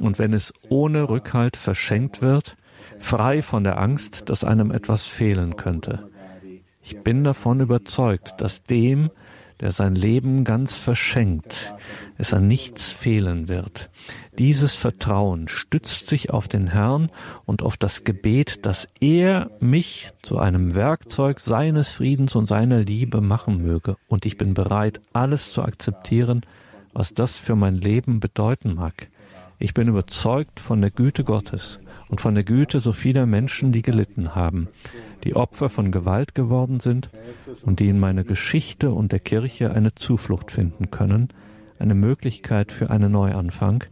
und 0.00 0.18
wenn 0.18 0.32
es 0.32 0.52
ohne 0.68 1.08
Rückhalt 1.08 1.56
verschenkt 1.56 2.22
wird, 2.22 2.56
frei 2.98 3.42
von 3.42 3.64
der 3.64 3.78
Angst, 3.78 4.28
dass 4.28 4.44
einem 4.44 4.70
etwas 4.70 5.06
fehlen 5.06 5.56
könnte. 5.56 6.10
Ich 6.82 7.00
bin 7.00 7.24
davon 7.24 7.60
überzeugt, 7.60 8.40
dass 8.40 8.62
dem, 8.62 9.10
der 9.60 9.72
sein 9.72 9.94
Leben 9.94 10.44
ganz 10.44 10.76
verschenkt, 10.76 11.74
es 12.18 12.34
an 12.34 12.46
nichts 12.46 12.92
fehlen 12.92 13.48
wird. 13.48 13.90
Dieses 14.38 14.74
Vertrauen 14.74 15.48
stützt 15.48 16.08
sich 16.08 16.30
auf 16.30 16.46
den 16.48 16.66
Herrn 16.66 17.10
und 17.46 17.62
auf 17.62 17.76
das 17.76 18.04
Gebet, 18.04 18.66
dass 18.66 18.88
er 19.00 19.50
mich 19.60 20.10
zu 20.22 20.38
einem 20.38 20.74
Werkzeug 20.74 21.40
seines 21.40 21.90
Friedens 21.90 22.34
und 22.34 22.46
seiner 22.46 22.80
Liebe 22.80 23.20
machen 23.20 23.62
möge. 23.62 23.96
Und 24.08 24.26
ich 24.26 24.36
bin 24.36 24.54
bereit, 24.54 25.00
alles 25.12 25.52
zu 25.52 25.62
akzeptieren, 25.62 26.42
was 26.92 27.14
das 27.14 27.38
für 27.38 27.56
mein 27.56 27.76
Leben 27.76 28.20
bedeuten 28.20 28.74
mag. 28.74 29.08
Ich 29.58 29.72
bin 29.72 29.88
überzeugt 29.88 30.60
von 30.60 30.82
der 30.82 30.90
Güte 30.90 31.24
Gottes 31.24 31.80
und 32.08 32.20
von 32.20 32.34
der 32.34 32.44
Güte 32.44 32.80
so 32.80 32.92
vieler 32.92 33.24
Menschen, 33.24 33.72
die 33.72 33.82
gelitten 33.82 34.34
haben, 34.34 34.68
die 35.26 35.34
Opfer 35.34 35.68
von 35.68 35.90
Gewalt 35.90 36.36
geworden 36.36 36.78
sind 36.78 37.10
und 37.62 37.80
die 37.80 37.88
in 37.88 37.98
meiner 37.98 38.22
Geschichte 38.22 38.92
und 38.92 39.10
der 39.10 39.18
Kirche 39.18 39.72
eine 39.72 39.92
Zuflucht 39.96 40.52
finden 40.52 40.92
können, 40.92 41.28
eine 41.80 41.96
Möglichkeit 41.96 42.70
für 42.70 42.90
einen 42.90 43.10
Neuanfang, 43.10 43.82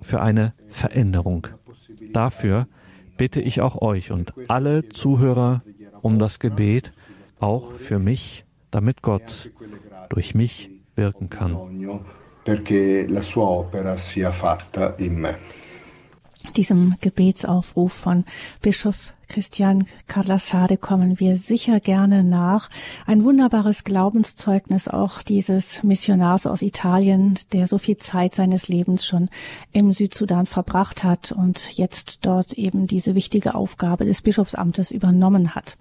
für 0.00 0.22
eine 0.22 0.54
Veränderung. 0.68 1.48
Dafür 2.12 2.68
bitte 3.16 3.40
ich 3.40 3.60
auch 3.60 3.82
euch 3.82 4.12
und 4.12 4.34
alle 4.46 4.88
Zuhörer 4.88 5.62
um 6.00 6.20
das 6.20 6.38
Gebet, 6.38 6.92
auch 7.40 7.72
für 7.72 7.98
mich, 7.98 8.44
damit 8.70 9.02
Gott 9.02 9.50
durch 10.10 10.36
mich 10.36 10.70
wirken 10.94 11.28
kann. 11.28 11.56
Perché 12.44 13.06
la 13.08 13.22
sua 13.22 13.48
opera 13.48 13.96
sia 13.96 14.30
fatta 14.30 14.88
in 14.98 15.18
me 15.18 15.34
diesem 16.56 16.94
Gebetsaufruf 17.00 17.92
von 17.92 18.24
Bischof 18.62 19.12
Christian 19.28 19.86
Carlasade 20.06 20.76
kommen 20.76 21.18
wir 21.18 21.36
sicher 21.36 21.80
gerne 21.80 22.22
nach. 22.22 22.70
Ein 23.06 23.24
wunderbares 23.24 23.84
Glaubenszeugnis 23.84 24.86
auch 24.86 25.22
dieses 25.22 25.82
Missionars 25.82 26.46
aus 26.46 26.62
Italien, 26.62 27.38
der 27.52 27.66
so 27.66 27.78
viel 27.78 27.96
Zeit 27.96 28.34
seines 28.34 28.68
Lebens 28.68 29.06
schon 29.06 29.30
im 29.72 29.92
Südsudan 29.92 30.46
verbracht 30.46 31.04
hat 31.04 31.32
und 31.32 31.76
jetzt 31.76 32.26
dort 32.26 32.52
eben 32.52 32.86
diese 32.86 33.14
wichtige 33.14 33.54
Aufgabe 33.54 34.04
des 34.04 34.22
Bischofsamtes 34.22 34.90
übernommen 34.90 35.54
hat. 35.54 35.76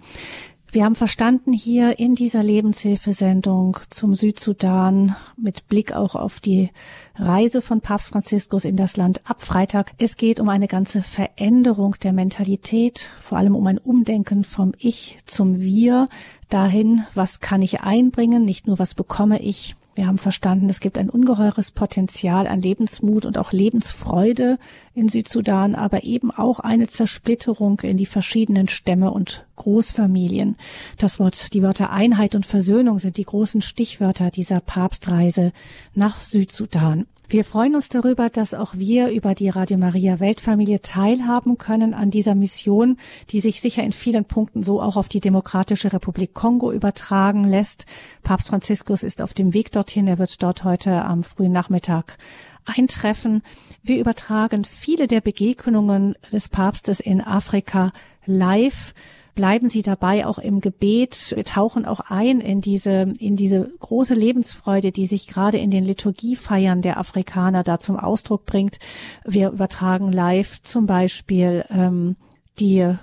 Wir 0.74 0.86
haben 0.86 0.96
verstanden 0.96 1.54
hier 1.54 2.00
in 2.00 2.16
dieser 2.16 2.42
Lebenshilfesendung 2.42 3.78
zum 3.92 4.16
Südsudan 4.16 5.16
mit 5.38 5.68
Blick 5.68 5.94
auch 5.94 6.16
auf 6.16 6.40
die 6.40 6.72
Reise 7.16 7.62
von 7.62 7.80
Papst 7.80 8.10
Franziskus 8.10 8.66
in 8.66 8.76
das 8.76 8.98
Land 8.98 9.22
ab 9.30 9.44
Freitag. 9.44 9.92
Es 10.00 10.18
geht 10.18 10.40
um 10.40 10.50
eine 10.50 10.68
ganze 10.68 11.04
Veränderung 11.04 11.96
der 12.02 12.12
Mentalität, 12.12 13.12
vor 13.22 13.38
allem 13.38 13.56
um 13.56 13.68
ein 13.68 13.78
Umdenken 13.78 14.44
vom 14.44 14.74
Ich 14.80 15.20
zum 15.26 15.62
Wir, 15.62 16.10
dahin, 16.50 17.04
was 17.14 17.40
kann 17.40 17.62
ich 17.62 17.82
einbringen, 17.82 18.44
nicht 18.44 18.66
nur 18.66 18.80
was 18.80 18.96
bekomme 18.96 19.40
ich, 19.44 19.76
Wir 19.96 20.08
haben 20.08 20.18
verstanden, 20.18 20.70
es 20.70 20.80
gibt 20.80 20.98
ein 20.98 21.10
ungeheures 21.10 21.70
Potenzial 21.70 22.48
an 22.48 22.62
Lebensmut 22.62 23.26
und 23.28 23.38
auch 23.38 23.52
Lebensfreude 23.52 24.58
in 24.96 25.08
Südsudan, 25.08 25.76
aber 25.76 26.04
eben 26.04 26.32
auch 26.32 26.60
eine 26.60 26.88
Zersplitterung 26.88 27.80
in 27.82 27.98
die 27.98 28.08
verschiedenen 28.08 28.68
Stämme 28.68 29.12
und 29.12 29.46
Großfamilien. 29.56 30.56
Das 30.98 31.20
Wort, 31.20 31.54
die 31.54 31.62
Wörter 31.62 31.92
Einheit 31.92 32.34
und 32.34 32.46
Versöhnung 32.46 32.98
sind 32.98 33.18
die 33.18 33.26
großen 33.26 33.62
Stichwörter 33.62 34.32
dieser 34.32 34.62
Papstreise 34.62 35.54
nach 35.94 36.22
Südsudan. 36.22 37.06
Wir 37.30 37.44
freuen 37.44 37.76
uns 37.76 37.90
darüber, 37.90 38.30
dass 38.30 38.54
auch 38.54 38.76
wir 38.76 39.10
über 39.10 39.34
die 39.34 39.50
Radio 39.50 39.78
Maria 39.78 40.20
Weltfamilie 40.20 40.82
teilhaben 40.82 41.58
können 41.58 41.94
an 41.94 42.12
dieser 42.12 42.36
Mission, 42.36 42.98
die 43.30 43.40
sich 43.40 43.60
sicher 43.60 43.84
in 43.84 43.92
vielen 43.92 44.26
Punkten 44.26 44.62
so 44.62 44.82
auch 44.82 44.98
auf 44.98 45.10
die 45.10 45.20
Demokratische 45.20 45.92
Republik 45.94 46.34
Kongo 46.34 46.72
übertragen 46.72 47.46
lässt. 47.46 47.86
Papst 48.22 48.50
Franziskus 48.50 49.04
ist 49.04 49.22
auf 49.22 49.34
dem 49.34 49.54
Weg 49.54 49.72
dorthin. 49.72 50.08
Er 50.08 50.20
wird 50.20 50.44
dort 50.44 50.64
heute 50.64 51.04
am 51.06 51.24
frühen 51.24 51.52
Nachmittag 51.52 52.18
eintreffen. 52.66 53.42
Wir 53.82 54.00
übertragen 54.00 54.64
viele 54.64 55.08
der 55.08 55.22
Begegnungen 55.22 56.16
des 56.32 56.50
Papstes 56.50 57.00
in 57.00 57.20
Afrika 57.22 57.92
live 58.26 58.94
bleiben 59.36 59.70
Sie 59.70 59.82
dabei 59.82 60.26
auch 60.26 60.38
im 60.38 60.62
Gebet. 60.62 61.34
Wir 61.36 61.46
tauchen 61.46 61.86
auch 61.86 62.00
ein 62.00 62.40
in 62.40 62.62
diese, 62.62 63.14
in 63.20 63.36
diese 63.36 63.72
große 63.80 64.14
Lebensfreude, 64.14 64.92
die 64.92 65.06
sich 65.06 65.28
gerade 65.28 65.58
in 65.58 65.72
den 65.72 65.84
Liturgiefeiern 65.84 66.82
der 66.82 66.98
Afrikaner 66.98 67.64
da 67.64 67.80
zum 67.80 67.98
Ausdruck 67.98 68.46
bringt. 68.46 68.80
Wir 69.26 69.50
übertragen 69.50 70.12
live 70.12 70.62
zum 70.62 70.86
Beispiel 70.86 71.66
ähm, 71.70 72.16
die 72.60 72.96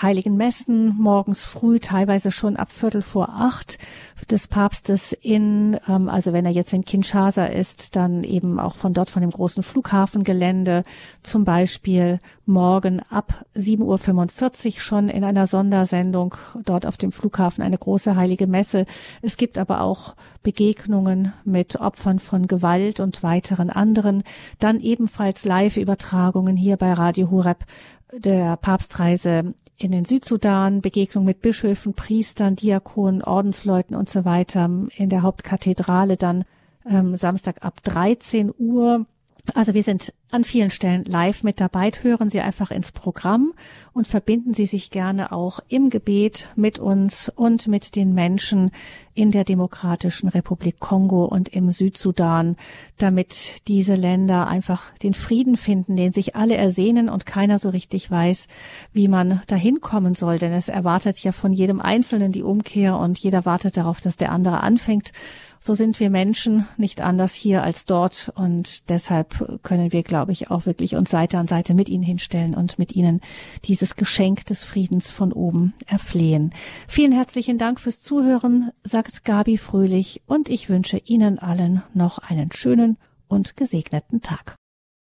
heiligen 0.00 0.36
Messen 0.36 0.96
morgens 0.96 1.44
früh, 1.44 1.78
teilweise 1.78 2.30
schon 2.30 2.56
ab 2.56 2.72
Viertel 2.72 3.02
vor 3.02 3.28
acht 3.30 3.78
des 4.30 4.48
Papstes 4.48 5.12
in, 5.12 5.78
ähm, 5.88 6.08
also 6.08 6.32
wenn 6.32 6.46
er 6.46 6.52
jetzt 6.52 6.72
in 6.72 6.84
Kinshasa 6.84 7.46
ist, 7.46 7.96
dann 7.96 8.24
eben 8.24 8.58
auch 8.58 8.74
von 8.74 8.94
dort, 8.94 9.10
von 9.10 9.22
dem 9.22 9.30
großen 9.30 9.62
Flughafengelände, 9.62 10.84
zum 11.22 11.44
Beispiel 11.44 12.20
morgen 12.46 13.00
ab 13.10 13.44
7.45 13.56 14.66
Uhr 14.66 14.80
schon 14.80 15.08
in 15.08 15.24
einer 15.24 15.46
Sondersendung 15.46 16.34
dort 16.64 16.86
auf 16.86 16.96
dem 16.96 17.12
Flughafen 17.12 17.62
eine 17.62 17.78
große 17.78 18.16
heilige 18.16 18.46
Messe. 18.46 18.86
Es 19.20 19.36
gibt 19.36 19.58
aber 19.58 19.80
auch 19.80 20.14
Begegnungen 20.42 21.32
mit 21.44 21.76
Opfern 21.80 22.18
von 22.18 22.46
Gewalt 22.46 23.00
und 23.00 23.22
weiteren 23.22 23.70
anderen. 23.70 24.24
Dann 24.58 24.80
ebenfalls 24.80 25.44
Live-Übertragungen 25.44 26.56
hier 26.56 26.76
bei 26.76 26.92
Radio 26.92 27.30
Hureb 27.30 27.64
der 28.12 28.56
Papstreise 28.56 29.54
in 29.76 29.92
den 29.92 30.04
Südsudan, 30.04 30.80
Begegnung 30.80 31.24
mit 31.24 31.40
Bischöfen, 31.40 31.94
Priestern, 31.94 32.56
Diakonen, 32.56 33.22
Ordensleuten 33.22 33.96
und 33.96 34.08
so 34.08 34.24
weiter 34.24 34.70
in 34.96 35.08
der 35.08 35.22
Hauptkathedrale 35.22 36.16
dann 36.16 36.44
ähm, 36.88 37.16
Samstag 37.16 37.64
ab 37.64 37.82
13 37.82 38.52
Uhr 38.58 39.06
also 39.54 39.74
wir 39.74 39.82
sind 39.82 40.14
an 40.30 40.44
vielen 40.44 40.70
Stellen 40.70 41.04
live 41.04 41.42
mit 41.42 41.60
dabei. 41.60 41.90
Hören 42.00 42.28
Sie 42.28 42.40
einfach 42.40 42.70
ins 42.70 42.92
Programm 42.92 43.52
und 43.92 44.06
verbinden 44.06 44.54
Sie 44.54 44.66
sich 44.66 44.90
gerne 44.90 45.32
auch 45.32 45.58
im 45.68 45.90
Gebet 45.90 46.48
mit 46.54 46.78
uns 46.78 47.28
und 47.28 47.66
mit 47.66 47.96
den 47.96 48.14
Menschen 48.14 48.70
in 49.14 49.32
der 49.32 49.42
Demokratischen 49.42 50.28
Republik 50.28 50.78
Kongo 50.78 51.24
und 51.24 51.48
im 51.48 51.72
Südsudan, 51.72 52.56
damit 52.98 53.68
diese 53.68 53.94
Länder 53.94 54.46
einfach 54.46 54.96
den 54.98 55.12
Frieden 55.12 55.56
finden, 55.56 55.96
den 55.96 56.12
sich 56.12 56.36
alle 56.36 56.56
ersehnen 56.56 57.08
und 57.08 57.26
keiner 57.26 57.58
so 57.58 57.70
richtig 57.70 58.10
weiß, 58.10 58.46
wie 58.92 59.08
man 59.08 59.40
dahin 59.48 59.80
kommen 59.80 60.14
soll. 60.14 60.38
Denn 60.38 60.52
es 60.52 60.68
erwartet 60.68 61.18
ja 61.18 61.32
von 61.32 61.52
jedem 61.52 61.80
Einzelnen 61.80 62.30
die 62.30 62.44
Umkehr 62.44 62.96
und 62.96 63.18
jeder 63.18 63.44
wartet 63.44 63.76
darauf, 63.76 64.00
dass 64.00 64.16
der 64.16 64.30
andere 64.30 64.60
anfängt. 64.60 65.12
So 65.64 65.74
sind 65.74 66.00
wir 66.00 66.10
Menschen 66.10 66.66
nicht 66.76 67.00
anders 67.00 67.34
hier 67.34 67.62
als 67.62 67.86
dort 67.86 68.32
und 68.34 68.90
deshalb 68.90 69.62
können 69.62 69.92
wir, 69.92 70.02
glaube 70.02 70.32
ich, 70.32 70.50
auch 70.50 70.66
wirklich 70.66 70.96
uns 70.96 71.08
Seite 71.08 71.38
an 71.38 71.46
Seite 71.46 71.72
mit 71.72 71.88
Ihnen 71.88 72.02
hinstellen 72.02 72.56
und 72.56 72.80
mit 72.80 72.96
Ihnen 72.96 73.20
dieses 73.62 73.94
Geschenk 73.94 74.44
des 74.46 74.64
Friedens 74.64 75.12
von 75.12 75.32
oben 75.32 75.72
erflehen. 75.86 76.52
Vielen 76.88 77.12
herzlichen 77.12 77.58
Dank 77.58 77.78
fürs 77.78 78.02
Zuhören, 78.02 78.72
sagt 78.82 79.24
Gabi 79.24 79.56
Fröhlich 79.56 80.22
und 80.26 80.48
ich 80.48 80.68
wünsche 80.68 80.98
Ihnen 80.98 81.38
allen 81.38 81.84
noch 81.94 82.18
einen 82.18 82.50
schönen 82.50 82.98
und 83.28 83.56
gesegneten 83.56 84.20
Tag. 84.20 84.56